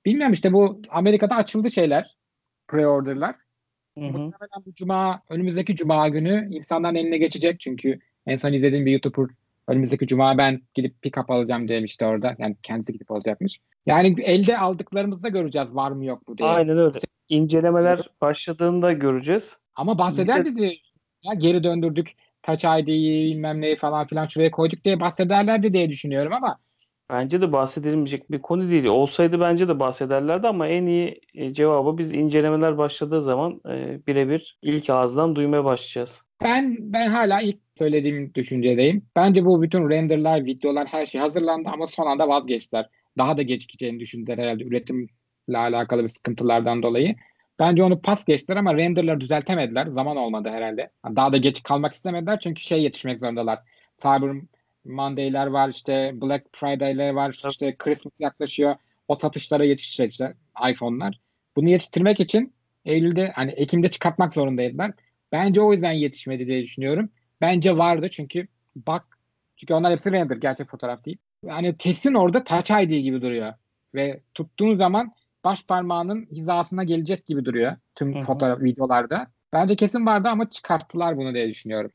Bilmiyorum 0.05 0.33
işte 0.33 0.53
bu 0.53 0.83
Amerika'da 0.91 1.37
açıldı 1.37 1.71
şeyler 1.71 2.17
pre-order'lar. 2.69 3.35
Muhtemelen 3.97 4.65
bu 4.67 4.75
cuma 4.75 5.23
önümüzdeki 5.29 5.77
cuma 5.77 6.09
günü 6.09 6.49
insanların 6.51 6.95
eline 6.95 7.19
geçecek 7.19 7.61
çünkü 7.61 7.99
en 8.27 8.37
son 8.37 8.53
izlediğim 8.53 8.87
bir 8.87 8.93
YouTuber 8.93 9.35
önümüzdeki 9.71 10.07
cuma 10.07 10.39
ben 10.39 10.61
gidip 10.75 10.95
pick-up 11.03 11.33
alacağım 11.33 11.69
demişti 11.69 12.05
orada. 12.05 12.37
Yani 12.39 12.57
kendisi 12.63 12.93
gidip 12.93 13.11
alacakmış. 13.11 13.61
Yani 13.87 14.15
elde 14.23 14.59
aldıklarımızda 14.59 15.29
göreceğiz 15.29 15.77
var 15.77 15.91
mı 15.91 16.05
yok 16.05 16.29
mu 16.29 16.39
diye. 16.39 16.49
Aynen 16.49 16.79
öyle. 16.79 16.99
İncelemeler 17.29 18.09
başladığında 18.21 18.93
göreceğiz. 18.93 19.57
Ama 19.75 19.99
bahsederdi 19.99 20.59
de 20.59 20.65
ya 21.23 21.35
geri 21.39 21.65
döndürdük 21.65 22.11
Touch 22.43 22.81
ID'yi 22.81 23.35
bilmem 23.35 23.61
neyi 23.61 23.77
falan 23.77 24.07
filan 24.07 24.27
şuraya 24.27 24.51
koyduk 24.51 24.85
diye 24.85 25.01
bahsederlerdi 25.01 25.75
diye 25.75 25.89
düşünüyorum 25.91 26.33
ama 26.33 26.59
Bence 27.11 27.41
de 27.41 27.53
bahsedilmeyecek 27.53 28.31
bir 28.31 28.43
konu 28.43 28.71
değil. 28.71 28.87
Olsaydı 28.87 29.41
bence 29.41 29.69
de 29.69 29.81
bahsederlerdi 29.81 30.49
ama 30.49 30.67
en 30.67 30.87
iyi 30.87 31.21
e, 31.35 31.55
cevabı 31.55 31.99
biz 31.99 32.13
incelemeler 32.13 32.79
başladığı 32.79 33.23
zaman 33.23 33.61
e, 33.69 34.01
birebir 34.07 34.59
ilk 34.63 34.91
ağızdan 34.91 35.37
duymaya 35.37 35.65
başlayacağız. 35.65 36.23
Ben 36.45 36.77
ben 36.81 37.09
hala 37.11 37.41
ilk 37.41 37.59
söylediğim 37.79 38.35
düşüncedeyim. 38.35 39.07
Bence 39.17 39.45
bu 39.45 39.63
bütün 39.63 39.91
renderlar, 39.91 40.45
videolar 40.45 40.87
her 40.89 41.07
şey 41.07 41.21
hazırlandı 41.21 41.69
ama 41.69 41.87
son 41.87 42.07
anda 42.07 42.29
vazgeçtiler. 42.29 42.89
Daha 43.19 43.37
da 43.37 43.43
gecikeceğini 43.43 44.01
düşündüler 44.01 44.39
herhalde 44.39 44.65
üretimle 44.65 45.09
alakalı 45.55 46.03
bir 46.03 46.09
sıkıntılardan 46.09 46.83
dolayı. 46.83 47.17
Bence 47.59 47.83
onu 47.83 48.03
pas 48.03 48.25
geçtiler 48.25 48.57
ama 48.57 48.75
renderları 48.75 49.21
düzeltemediler. 49.21 49.87
Zaman 49.87 50.17
olmadı 50.17 50.49
herhalde. 50.49 50.91
Daha 51.17 51.33
da 51.33 51.37
geç 51.37 51.63
kalmak 51.63 51.93
istemediler 51.93 52.41
çünkü 52.41 52.63
şey 52.63 52.83
yetişmek 52.83 53.19
zorundalar. 53.19 53.59
Cyber 53.99 54.31
Monday'ler 54.85 55.47
var 55.47 55.69
işte 55.69 56.13
Black 56.15 56.45
Friday'ler 56.53 57.13
var 57.13 57.37
işte 57.51 57.77
Christmas 57.79 58.21
yaklaşıyor. 58.21 58.77
O 59.09 59.15
satışlara 59.15 59.65
yetişecek 59.65 60.13
işte 60.13 60.35
iPhone'lar. 60.71 61.21
Bunu 61.57 61.71
yetiştirmek 61.71 62.21
için 62.21 62.55
Eylül'de 62.85 63.33
hani 63.35 63.51
Ekim'de 63.51 63.89
çıkartmak 63.89 64.35
zorundaydılar. 64.35 64.93
Bence 65.33 65.61
o 65.61 65.73
yüzden 65.73 65.93
yetişmedi 65.93 66.47
diye 66.47 66.63
düşünüyorum. 66.63 67.09
Bence 67.41 67.79
vardı 67.79 68.09
çünkü 68.11 68.47
bak 68.77 69.19
çünkü 69.57 69.75
onlar 69.75 69.93
hepsi 69.93 70.13
render 70.13 70.37
gerçek 70.37 70.69
fotoğraf 70.69 71.05
değil. 71.05 71.19
Yani 71.45 71.77
kesin 71.77 72.15
orada 72.15 72.45
Touch 72.45 72.83
ID 72.83 72.91
gibi 72.91 73.23
duruyor. 73.23 73.53
Ve 73.95 74.21
tuttuğun 74.35 74.77
zaman 74.77 75.13
baş 75.45 75.67
parmağının 75.67 76.27
hizasına 76.33 76.85
gelecek 76.85 77.27
gibi 77.27 77.45
duruyor 77.45 77.77
tüm 77.95 78.15
Hı 78.15 78.19
hı. 78.19 78.21
fotoğraf 78.21 78.61
videolarda. 78.61 79.27
Bence 79.53 79.77
kesin 79.77 80.07
vardı 80.07 80.29
ama 80.29 80.51
çıkarttılar 80.51 81.17
bunu 81.17 81.35
diye 81.35 81.49
düşünüyorum. 81.49 81.91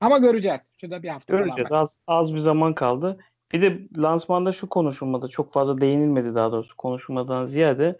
Ama 0.00 0.18
göreceğiz. 0.18 0.72
Şurada 0.80 1.02
bir 1.02 1.08
hafta 1.08 1.34
falan 1.34 1.44
Göreceğiz. 1.46 1.70
var. 1.70 1.80
Az, 1.80 1.98
az 2.06 2.34
bir 2.34 2.38
zaman 2.38 2.74
kaldı. 2.74 3.18
Bir 3.52 3.62
de 3.62 3.78
lansmanda 3.96 4.52
şu 4.52 4.68
konuşulmadı. 4.68 5.28
Çok 5.28 5.52
fazla 5.52 5.80
değinilmedi 5.80 6.34
daha 6.34 6.52
doğrusu 6.52 6.76
konuşulmadan 6.76 7.46
ziyade. 7.46 7.98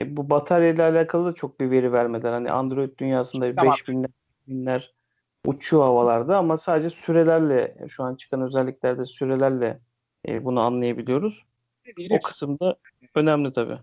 E, 0.00 0.16
bu 0.16 0.30
batarya 0.30 0.68
ile 0.68 0.82
alakalı 0.82 1.26
da 1.26 1.34
çok 1.34 1.60
bir 1.60 1.70
veri 1.70 1.92
vermediler. 1.92 2.32
Hani 2.32 2.50
Android 2.50 2.98
dünyasında 2.98 3.54
Tamam. 3.54 3.74
5000'ler, 3.74 4.08
binler 4.48 4.94
uçuyor 5.46 5.82
havalarda 5.82 6.38
ama 6.38 6.56
sadece 6.56 6.90
sürelerle 6.90 7.76
şu 7.88 8.02
an 8.04 8.14
çıkan 8.14 8.42
özelliklerde 8.42 9.04
sürelerle 9.04 9.80
e, 10.28 10.44
bunu 10.44 10.60
anlayabiliyoruz. 10.60 11.44
Biri 11.96 12.14
O 12.14 12.20
kısımda 12.20 12.76
önemli 13.14 13.52
tabii. 13.52 13.78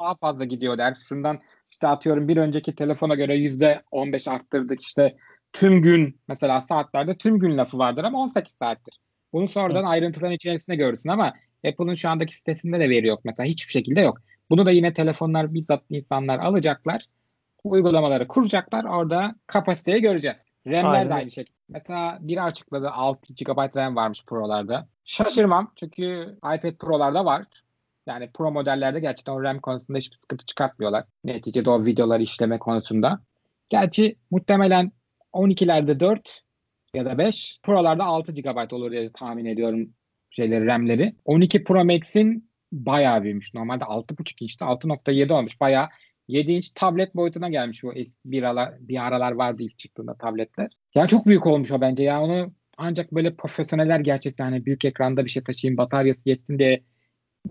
daha 0.00 0.14
fazla 0.14 0.44
gidiyor 0.44 0.78
der. 0.78 0.94
Şundan 0.94 1.40
işte 1.70 1.86
atıyorum 1.86 2.28
bir 2.28 2.36
önceki 2.36 2.74
telefona 2.74 3.14
göre 3.14 3.34
yüzde 3.34 3.82
15 3.90 4.28
arttırdık 4.28 4.82
işte 4.82 5.16
tüm 5.52 5.82
gün 5.82 6.20
mesela 6.28 6.60
saatlerde 6.60 7.16
tüm 7.16 7.38
gün 7.38 7.58
lafı 7.58 7.78
vardır 7.78 8.04
ama 8.04 8.18
18 8.18 8.54
saattir. 8.62 8.98
Bunu 9.32 9.48
sonradan 9.48 9.84
ayrıntıların 9.84 10.34
içerisinde 10.34 10.76
görürsün 10.76 11.10
ama 11.10 11.32
Apple'ın 11.68 11.94
şu 11.94 12.08
andaki 12.08 12.36
sitesinde 12.36 12.80
de 12.80 12.90
veri 12.90 13.06
yok 13.06 13.20
mesela 13.24 13.46
hiçbir 13.46 13.72
şekilde 13.72 14.00
yok. 14.00 14.18
Bunu 14.50 14.66
da 14.66 14.70
yine 14.70 14.92
telefonlar 14.92 15.54
bizzat 15.54 15.82
insanlar 15.90 16.38
alacaklar. 16.38 17.06
Uygulamaları 17.64 18.28
kuracaklar. 18.28 18.84
Orada 18.84 19.34
kapasiteyi 19.46 20.00
göreceğiz. 20.00 20.44
RAM'ler 20.66 20.84
Aynen. 20.84 21.08
de 21.08 21.14
aynı 21.14 21.30
şekilde. 21.30 21.56
Mesela 21.68 22.18
biri 22.20 22.42
açıkladı 22.42 22.90
6 22.90 23.34
GB 23.34 23.76
RAM 23.76 23.96
varmış 23.96 24.24
Pro'larda. 24.26 24.88
Şaşırmam 25.04 25.72
çünkü 25.76 26.36
iPad 26.36 26.72
Pro'larda 26.78 27.24
var. 27.24 27.46
Yani 28.06 28.30
Pro 28.34 28.50
modellerde 28.50 29.00
gerçekten 29.00 29.32
o 29.32 29.42
RAM 29.42 29.58
konusunda 29.58 29.98
hiçbir 29.98 30.16
sıkıntı 30.20 30.46
çıkartmıyorlar. 30.46 31.04
Neticede 31.24 31.70
o 31.70 31.84
videoları 31.84 32.22
işleme 32.22 32.58
konusunda. 32.58 33.20
Gerçi 33.68 34.16
muhtemelen 34.30 34.92
12'lerde 35.32 36.00
4 36.00 36.42
ya 36.94 37.04
da 37.04 37.18
5, 37.18 37.60
Pro'larda 37.62 38.04
6 38.04 38.32
GB 38.32 38.72
olur 38.72 38.90
diye 38.90 39.12
tahmin 39.12 39.44
ediyorum 39.44 39.88
şeyleri 40.30 40.66
RAM'leri. 40.66 41.14
12 41.24 41.64
Pro 41.64 41.84
Max'in 41.84 42.50
bayağı 42.72 43.22
büyümüş. 43.22 43.54
Normalde 43.54 43.84
6.5 43.84 44.44
inçti 44.44 44.64
6.7 44.64 45.32
olmuş. 45.32 45.60
Bayağı 45.60 45.88
7 46.28 46.52
inç 46.52 46.70
tablet 46.70 47.14
boyutuna 47.16 47.48
gelmiş 47.48 47.84
bu 47.84 47.92
bir 48.24 48.42
aralar, 48.42 48.74
bir 48.80 49.06
aralar 49.06 49.32
vardı 49.32 49.62
ilk 49.62 49.78
çıktığında 49.78 50.14
tabletler. 50.14 50.70
Ya 50.94 51.06
çok 51.06 51.26
büyük 51.26 51.46
olmuş 51.46 51.72
o 51.72 51.80
bence 51.80 52.04
ya. 52.04 52.22
Onu 52.22 52.52
ancak 52.76 53.12
böyle 53.12 53.34
profesyoneller 53.36 54.00
gerçekten 54.00 54.44
hani 54.44 54.66
büyük 54.66 54.84
ekranda 54.84 55.24
bir 55.24 55.30
şey 55.30 55.42
taşıyayım 55.42 55.76
bataryası 55.76 56.28
yetsin 56.28 56.58
diye 56.58 56.82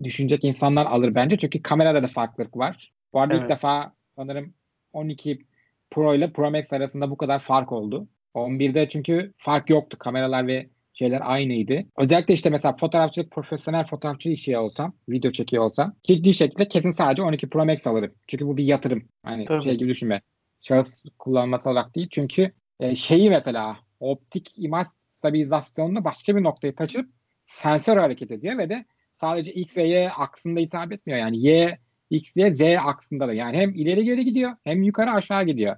düşünecek 0.03 0.43
insanlar 0.43 0.85
alır 0.85 1.15
bence. 1.15 1.37
Çünkü 1.37 1.61
kamerada 1.61 2.03
da 2.03 2.07
farklılık 2.07 2.57
var. 2.57 2.93
Bu 3.13 3.21
arada 3.21 3.35
ilk 3.35 3.41
Evet. 3.41 3.49
defa 3.49 3.93
sanırım 4.15 4.53
12 4.93 5.45
Pro 5.91 6.15
ile 6.15 6.33
Pro 6.33 6.51
Max 6.51 6.73
arasında 6.73 7.09
bu 7.11 7.17
kadar 7.17 7.39
fark 7.39 7.71
oldu. 7.71 8.07
11'de 8.33 8.89
çünkü 8.89 9.33
fark 9.37 9.69
yoktu. 9.69 9.97
Kameralar 9.97 10.47
ve 10.47 10.69
şeyler 10.93 11.21
aynıydı. 11.23 11.83
Özellikle 11.97 12.33
işte 12.33 12.49
mesela 12.49 12.75
fotoğrafçılık, 12.77 13.31
profesyonel 13.31 13.85
fotoğrafçı 13.85 14.29
işi 14.29 14.57
olsam, 14.57 14.93
video 15.09 15.31
çekiyor 15.31 15.63
olsam 15.63 15.95
ciddi 16.03 16.33
şekilde 16.33 16.67
kesin 16.67 16.91
sadece 16.91 17.23
12 17.23 17.49
Pro 17.49 17.65
Max 17.65 17.87
alırım. 17.87 18.11
Çünkü 18.27 18.47
bu 18.47 18.57
bir 18.57 18.63
yatırım. 18.63 19.03
Hani 19.23 19.45
Tabii. 19.45 19.63
şey 19.63 19.75
gibi 19.75 19.89
düşünme. 19.89 20.21
Şahıs 20.61 21.03
kullanması 21.19 21.69
olarak 21.69 21.95
değil. 21.95 22.07
Çünkü 22.11 22.51
e, 22.79 22.95
şeyi 22.95 23.29
mesela 23.29 23.77
optik 23.99 24.47
imaj 24.57 24.87
stabilizasyonunu 25.17 26.03
başka 26.03 26.35
bir 26.35 26.43
noktaya 26.43 26.75
taşıp 26.75 27.09
sensör 27.45 27.97
hareket 27.97 28.31
ediyor 28.31 28.57
ve 28.57 28.69
de 28.69 28.85
sadece 29.17 29.53
X 29.53 29.77
ve 29.77 29.83
Y 29.87 30.09
aksında 30.09 30.59
hitap 30.59 30.91
etmiyor. 30.91 31.19
Yani 31.19 31.45
Y, 31.45 31.79
X 32.09 32.35
diye 32.35 32.53
Z 32.53 32.61
aksında 32.61 33.27
da. 33.27 33.33
Yani 33.33 33.57
hem 33.57 33.75
ileri 33.75 34.03
geri 34.03 34.25
gidiyor 34.25 34.51
hem 34.63 34.83
yukarı 34.83 35.11
aşağı 35.11 35.45
gidiyor. 35.45 35.77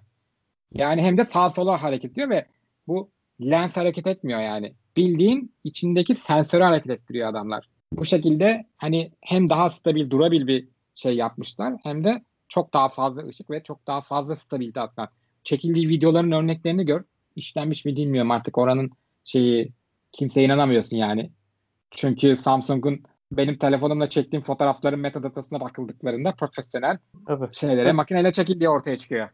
Yani 0.73 1.01
hem 1.01 1.17
de 1.17 1.25
sağa 1.25 1.49
sola 1.49 1.83
hareket 1.83 2.11
ediyor 2.11 2.29
ve 2.29 2.45
bu 2.87 3.11
lens 3.41 3.77
hareket 3.77 4.07
etmiyor 4.07 4.39
yani. 4.41 4.73
Bildiğin 4.97 5.53
içindeki 5.63 6.15
sensörü 6.15 6.63
hareket 6.63 6.91
ettiriyor 6.91 7.29
adamlar. 7.29 7.69
Bu 7.91 8.05
şekilde 8.05 8.65
hani 8.77 9.11
hem 9.21 9.49
daha 9.49 9.69
stabil 9.69 10.09
durabil 10.09 10.47
bir 10.47 10.67
şey 10.95 11.15
yapmışlar 11.15 11.73
hem 11.83 12.03
de 12.03 12.23
çok 12.47 12.73
daha 12.73 12.89
fazla 12.89 13.27
ışık 13.27 13.49
ve 13.49 13.63
çok 13.63 13.87
daha 13.87 14.01
fazla 14.01 14.35
stabilite 14.35 14.81
aslında. 14.81 15.09
Çekildiği 15.43 15.89
videoların 15.89 16.31
örneklerini 16.31 16.85
gör. 16.85 17.03
İşlenmiş 17.35 17.85
mi 17.85 17.95
bilmiyorum 17.95 18.31
artık 18.31 18.57
oranın 18.57 18.91
şeyi 19.23 19.71
Kimseye 20.11 20.45
inanamıyorsun 20.45 20.97
yani. 20.97 21.29
Çünkü 21.91 22.35
Samsung'un 22.35 23.03
benim 23.31 23.57
telefonumla 23.57 24.09
çektiğim 24.09 24.43
fotoğrafların 24.43 24.99
metadatasına 24.99 25.61
bakıldıklarında 25.61 26.31
profesyonel 26.31 26.97
Tabii. 27.27 27.47
şeylere 27.51 27.91
makineyle 27.91 28.31
çekildiği 28.31 28.69
ortaya 28.69 28.95
çıkıyor. 28.95 29.29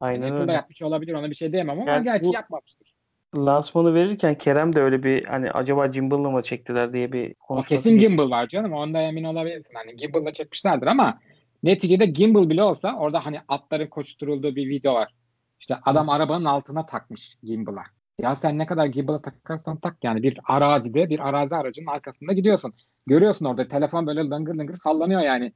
Aynen 0.00 0.22
Apple'da 0.22 0.42
öyle. 0.42 0.52
yapmış 0.52 0.82
olabilir 0.82 1.14
ona 1.14 1.30
bir 1.30 1.34
şey 1.34 1.52
diyemem 1.52 1.80
ama 1.80 1.90
Yani 1.90 2.04
gerçi 2.04 2.28
bu- 2.28 2.34
yapmamıştır. 2.34 2.91
Lansmanı 3.36 3.94
verirken 3.94 4.38
Kerem 4.38 4.76
de 4.76 4.80
öyle 4.80 5.02
bir 5.02 5.24
hani 5.24 5.50
acaba 5.50 5.86
gimbal'la 5.86 6.30
mı 6.30 6.42
çektiler 6.42 6.92
diye 6.92 7.12
bir 7.12 7.34
konuşması. 7.34 7.68
kesin 7.68 7.98
gimbal 7.98 8.30
var 8.30 8.48
canım. 8.48 8.72
Onda 8.72 9.02
emin 9.02 9.24
olabilirsin. 9.24 9.74
Hani 9.74 9.96
gimbal'la 9.96 10.32
çekmişlerdir 10.32 10.86
ama 10.86 11.18
neticede 11.62 12.06
gimbal 12.06 12.50
bile 12.50 12.62
olsa 12.62 12.96
orada 12.98 13.26
hani 13.26 13.40
atların 13.48 13.86
koşturulduğu 13.86 14.56
bir 14.56 14.68
video 14.68 14.94
var. 14.94 15.14
İşte 15.60 15.76
adam 15.84 16.08
arabanın 16.08 16.44
altına 16.44 16.86
takmış 16.86 17.36
gimbal'a. 17.42 17.82
Ya 18.20 18.36
sen 18.36 18.58
ne 18.58 18.66
kadar 18.66 18.86
gimbal'a 18.86 19.22
takarsan 19.22 19.76
tak 19.76 19.96
yani 20.04 20.22
bir 20.22 20.38
arazide 20.48 21.10
bir 21.10 21.28
arazi 21.28 21.54
aracının 21.54 21.86
arkasında 21.86 22.32
gidiyorsun. 22.32 22.74
Görüyorsun 23.06 23.46
orada 23.46 23.68
telefon 23.68 24.06
böyle 24.06 24.20
lıngır 24.20 24.54
lıngır 24.54 24.74
sallanıyor 24.74 25.20
yani. 25.20 25.52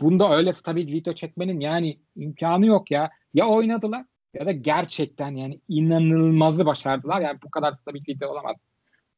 Bunda 0.00 0.36
öyle 0.36 0.52
stabil 0.52 0.92
video 0.92 1.12
çekmenin 1.12 1.60
yani 1.60 1.98
imkanı 2.16 2.66
yok 2.66 2.90
ya. 2.90 3.10
Ya 3.34 3.46
oynadılar 3.46 4.04
ya 4.34 4.46
da 4.46 4.52
gerçekten 4.52 5.36
yani 5.36 5.60
inanılmazı 5.68 6.66
başardılar. 6.66 7.20
Yani 7.20 7.38
bu 7.44 7.50
kadar 7.50 7.72
stabil 7.72 8.00
video 8.08 8.30
olamaz. 8.30 8.56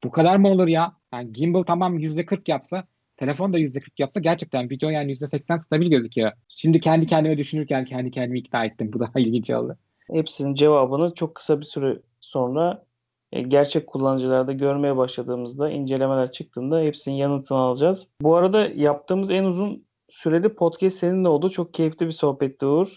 Bu 0.04 0.10
kadar 0.10 0.36
mı 0.36 0.48
olur 0.48 0.68
ya? 0.68 0.92
Yani 1.12 1.32
gimbal 1.32 1.62
tamam 1.62 1.98
%40 1.98 2.50
yapsa 2.50 2.84
telefon 3.16 3.52
da 3.52 3.58
%40 3.58 3.90
yapsa 3.98 4.20
gerçekten 4.20 4.70
video 4.70 4.90
yani 4.90 5.12
%80 5.12 5.60
stabil 5.60 5.90
gözüküyor. 5.90 6.32
Şimdi 6.48 6.80
kendi 6.80 7.06
kendime 7.06 7.38
düşünürken 7.38 7.84
kendi 7.84 8.10
kendimi 8.10 8.38
ikna 8.38 8.64
ettim. 8.64 8.92
Bu 8.92 9.00
daha 9.00 9.20
ilginç 9.20 9.50
oldu. 9.50 9.78
Hepsinin 10.12 10.54
cevabını 10.54 11.14
çok 11.14 11.34
kısa 11.34 11.60
bir 11.60 11.64
süre 11.64 11.98
sonra 12.20 12.84
e, 13.32 13.42
gerçek 13.42 13.86
kullanıcılarda 13.86 14.52
görmeye 14.52 14.96
başladığımızda 14.96 15.70
incelemeler 15.70 16.32
çıktığında 16.32 16.80
hepsinin 16.80 17.14
yanıtını 17.14 17.58
alacağız. 17.58 18.08
Bu 18.20 18.36
arada 18.36 18.68
yaptığımız 18.74 19.30
en 19.30 19.44
uzun 19.44 19.86
süreli 20.08 20.54
podcast 20.54 20.98
seninle 20.98 21.28
oldu. 21.28 21.50
Çok 21.50 21.74
keyifli 21.74 22.06
bir 22.06 22.12
sohbetti 22.12 22.66
Uğur. 22.66 22.96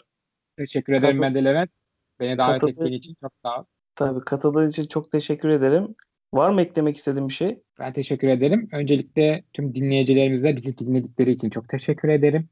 Teşekkür 0.58 0.94
ederim 0.94 1.22
ben 1.22 1.36
de 1.36 1.44
Levent. 1.44 1.79
Beni 2.20 2.38
davet 2.38 2.62
Katıl- 2.62 2.70
ettiğin 2.70 2.94
için 2.94 3.16
çok 3.22 3.32
sağ 3.46 3.60
ol. 3.60 3.64
Tabii 3.96 4.26
katıldığın 4.26 4.70
için 4.70 4.88
çok 4.88 5.12
teşekkür 5.12 5.50
ederim. 5.50 5.96
Var 6.34 6.50
mı 6.50 6.62
eklemek 6.62 6.98
istediğin 6.98 7.28
bir 7.28 7.34
şey? 7.34 7.60
Ben 7.80 7.94
teşekkür 7.94 8.28
ederim. 8.28 8.70
Öncelikle 8.72 9.44
tüm 9.54 9.76
dinleyicilerimize 9.76 10.56
bizi 10.56 10.78
dinledikleri 10.78 11.32
için 11.32 11.50
çok 11.50 11.70
teşekkür 11.70 12.10
ederim. 12.10 12.50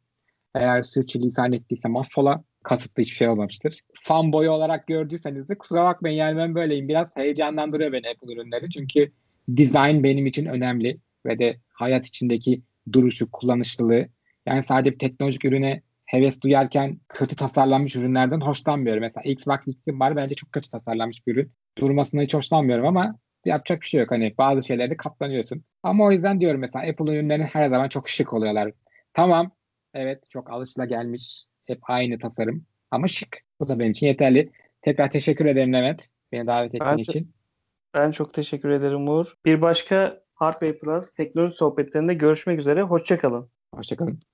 Eğer 0.56 0.82
sürçülisan 0.82 1.54
ettiysem 1.54 1.96
affola. 1.98 2.44
Kasıtlı 2.64 3.04
hiçbir 3.04 3.16
şey 3.16 3.30
olmamıştır. 3.30 3.82
Fanboy 4.02 4.50
olarak 4.50 4.88
gördüyseniz 4.88 5.50
de 5.50 5.58
kusura 5.58 5.86
bakmayın 5.86 6.18
yani 6.18 6.38
ben 6.38 6.56
böyleyim. 6.56 6.88
Biraz 6.88 7.18
heyecanlandırıyor 7.18 7.92
beni 7.92 8.10
Apple 8.10 8.34
ürünleri. 8.34 8.70
Çünkü 8.70 9.12
design 9.50 10.04
benim 10.04 10.26
için 10.26 10.46
önemli 10.46 10.98
ve 11.26 11.40
de 11.40 11.58
hayat 11.74 12.06
içindeki 12.06 12.62
duruşu, 12.94 13.32
kullanışlılığı. 13.32 14.08
Yani 14.46 14.64
sadece 14.64 14.92
bir 14.92 15.00
teknolojik 15.00 15.46
ürüne 15.46 15.82
heves 16.08 16.42
duyarken 16.42 17.00
kötü 17.10 17.36
tasarlanmış 17.36 17.96
ürünlerden 17.96 18.42
hoşlanmıyorum. 18.42 19.02
Mesela 19.02 19.24
Xbox 19.24 19.68
X'im 19.68 20.00
var 20.00 20.16
bence 20.16 20.36
çok 20.36 20.52
kötü 20.52 20.70
tasarlanmış 20.70 21.28
bir 21.28 21.34
ürün. 21.34 21.52
Durmasına 21.78 22.22
hiç 22.22 22.34
hoşlanmıyorum 22.34 22.86
ama 22.86 23.16
yapacak 23.46 23.82
bir 23.82 23.88
şey 23.88 24.00
yok. 24.00 24.12
Hani 24.12 24.36
bazı 24.38 24.68
şeylerde 24.68 24.98
katlanıyorsun. 24.98 25.64
Ama 25.84 26.06
o 26.06 26.12
yüzden 26.12 26.40
diyorum 26.40 26.62
mesela 26.62 26.90
Apple 26.90 27.14
ürünleri 27.14 27.44
her 27.44 27.64
zaman 27.64 27.90
çok 27.90 28.10
şık 28.10 28.34
oluyorlar. 28.34 28.72
Tamam. 29.14 29.52
Evet 29.94 30.24
çok 30.30 30.52
alışılagelmiş. 30.52 31.46
Hep 31.68 31.80
aynı 31.90 32.20
tasarım. 32.20 32.66
Ama 32.92 33.08
şık. 33.08 33.38
Bu 33.60 33.68
da 33.68 33.80
benim 33.80 33.92
için 33.92 34.08
yeterli. 34.08 34.52
Tekrar 34.82 35.12
teşekkür 35.12 35.46
ederim 35.46 35.70
Mehmet. 35.70 36.10
Beni 36.32 36.48
davet 36.48 36.76
ettiğin 36.76 36.92
Ben- 36.92 36.98
için. 36.98 37.32
Ben 37.94 38.12
çok 38.12 38.34
teşekkür 38.34 38.70
ederim 38.70 39.08
Uğur. 39.08 39.34
Bir 39.46 39.62
başka 39.62 40.22
Hardware 40.34 40.78
Plus 40.78 41.14
teknoloji 41.14 41.56
sohbetlerinde 41.56 42.14
görüşmek 42.14 42.60
üzere. 42.60 42.82
Hoşçakalın. 42.82 43.50
Hoşçakalın. 43.76 44.20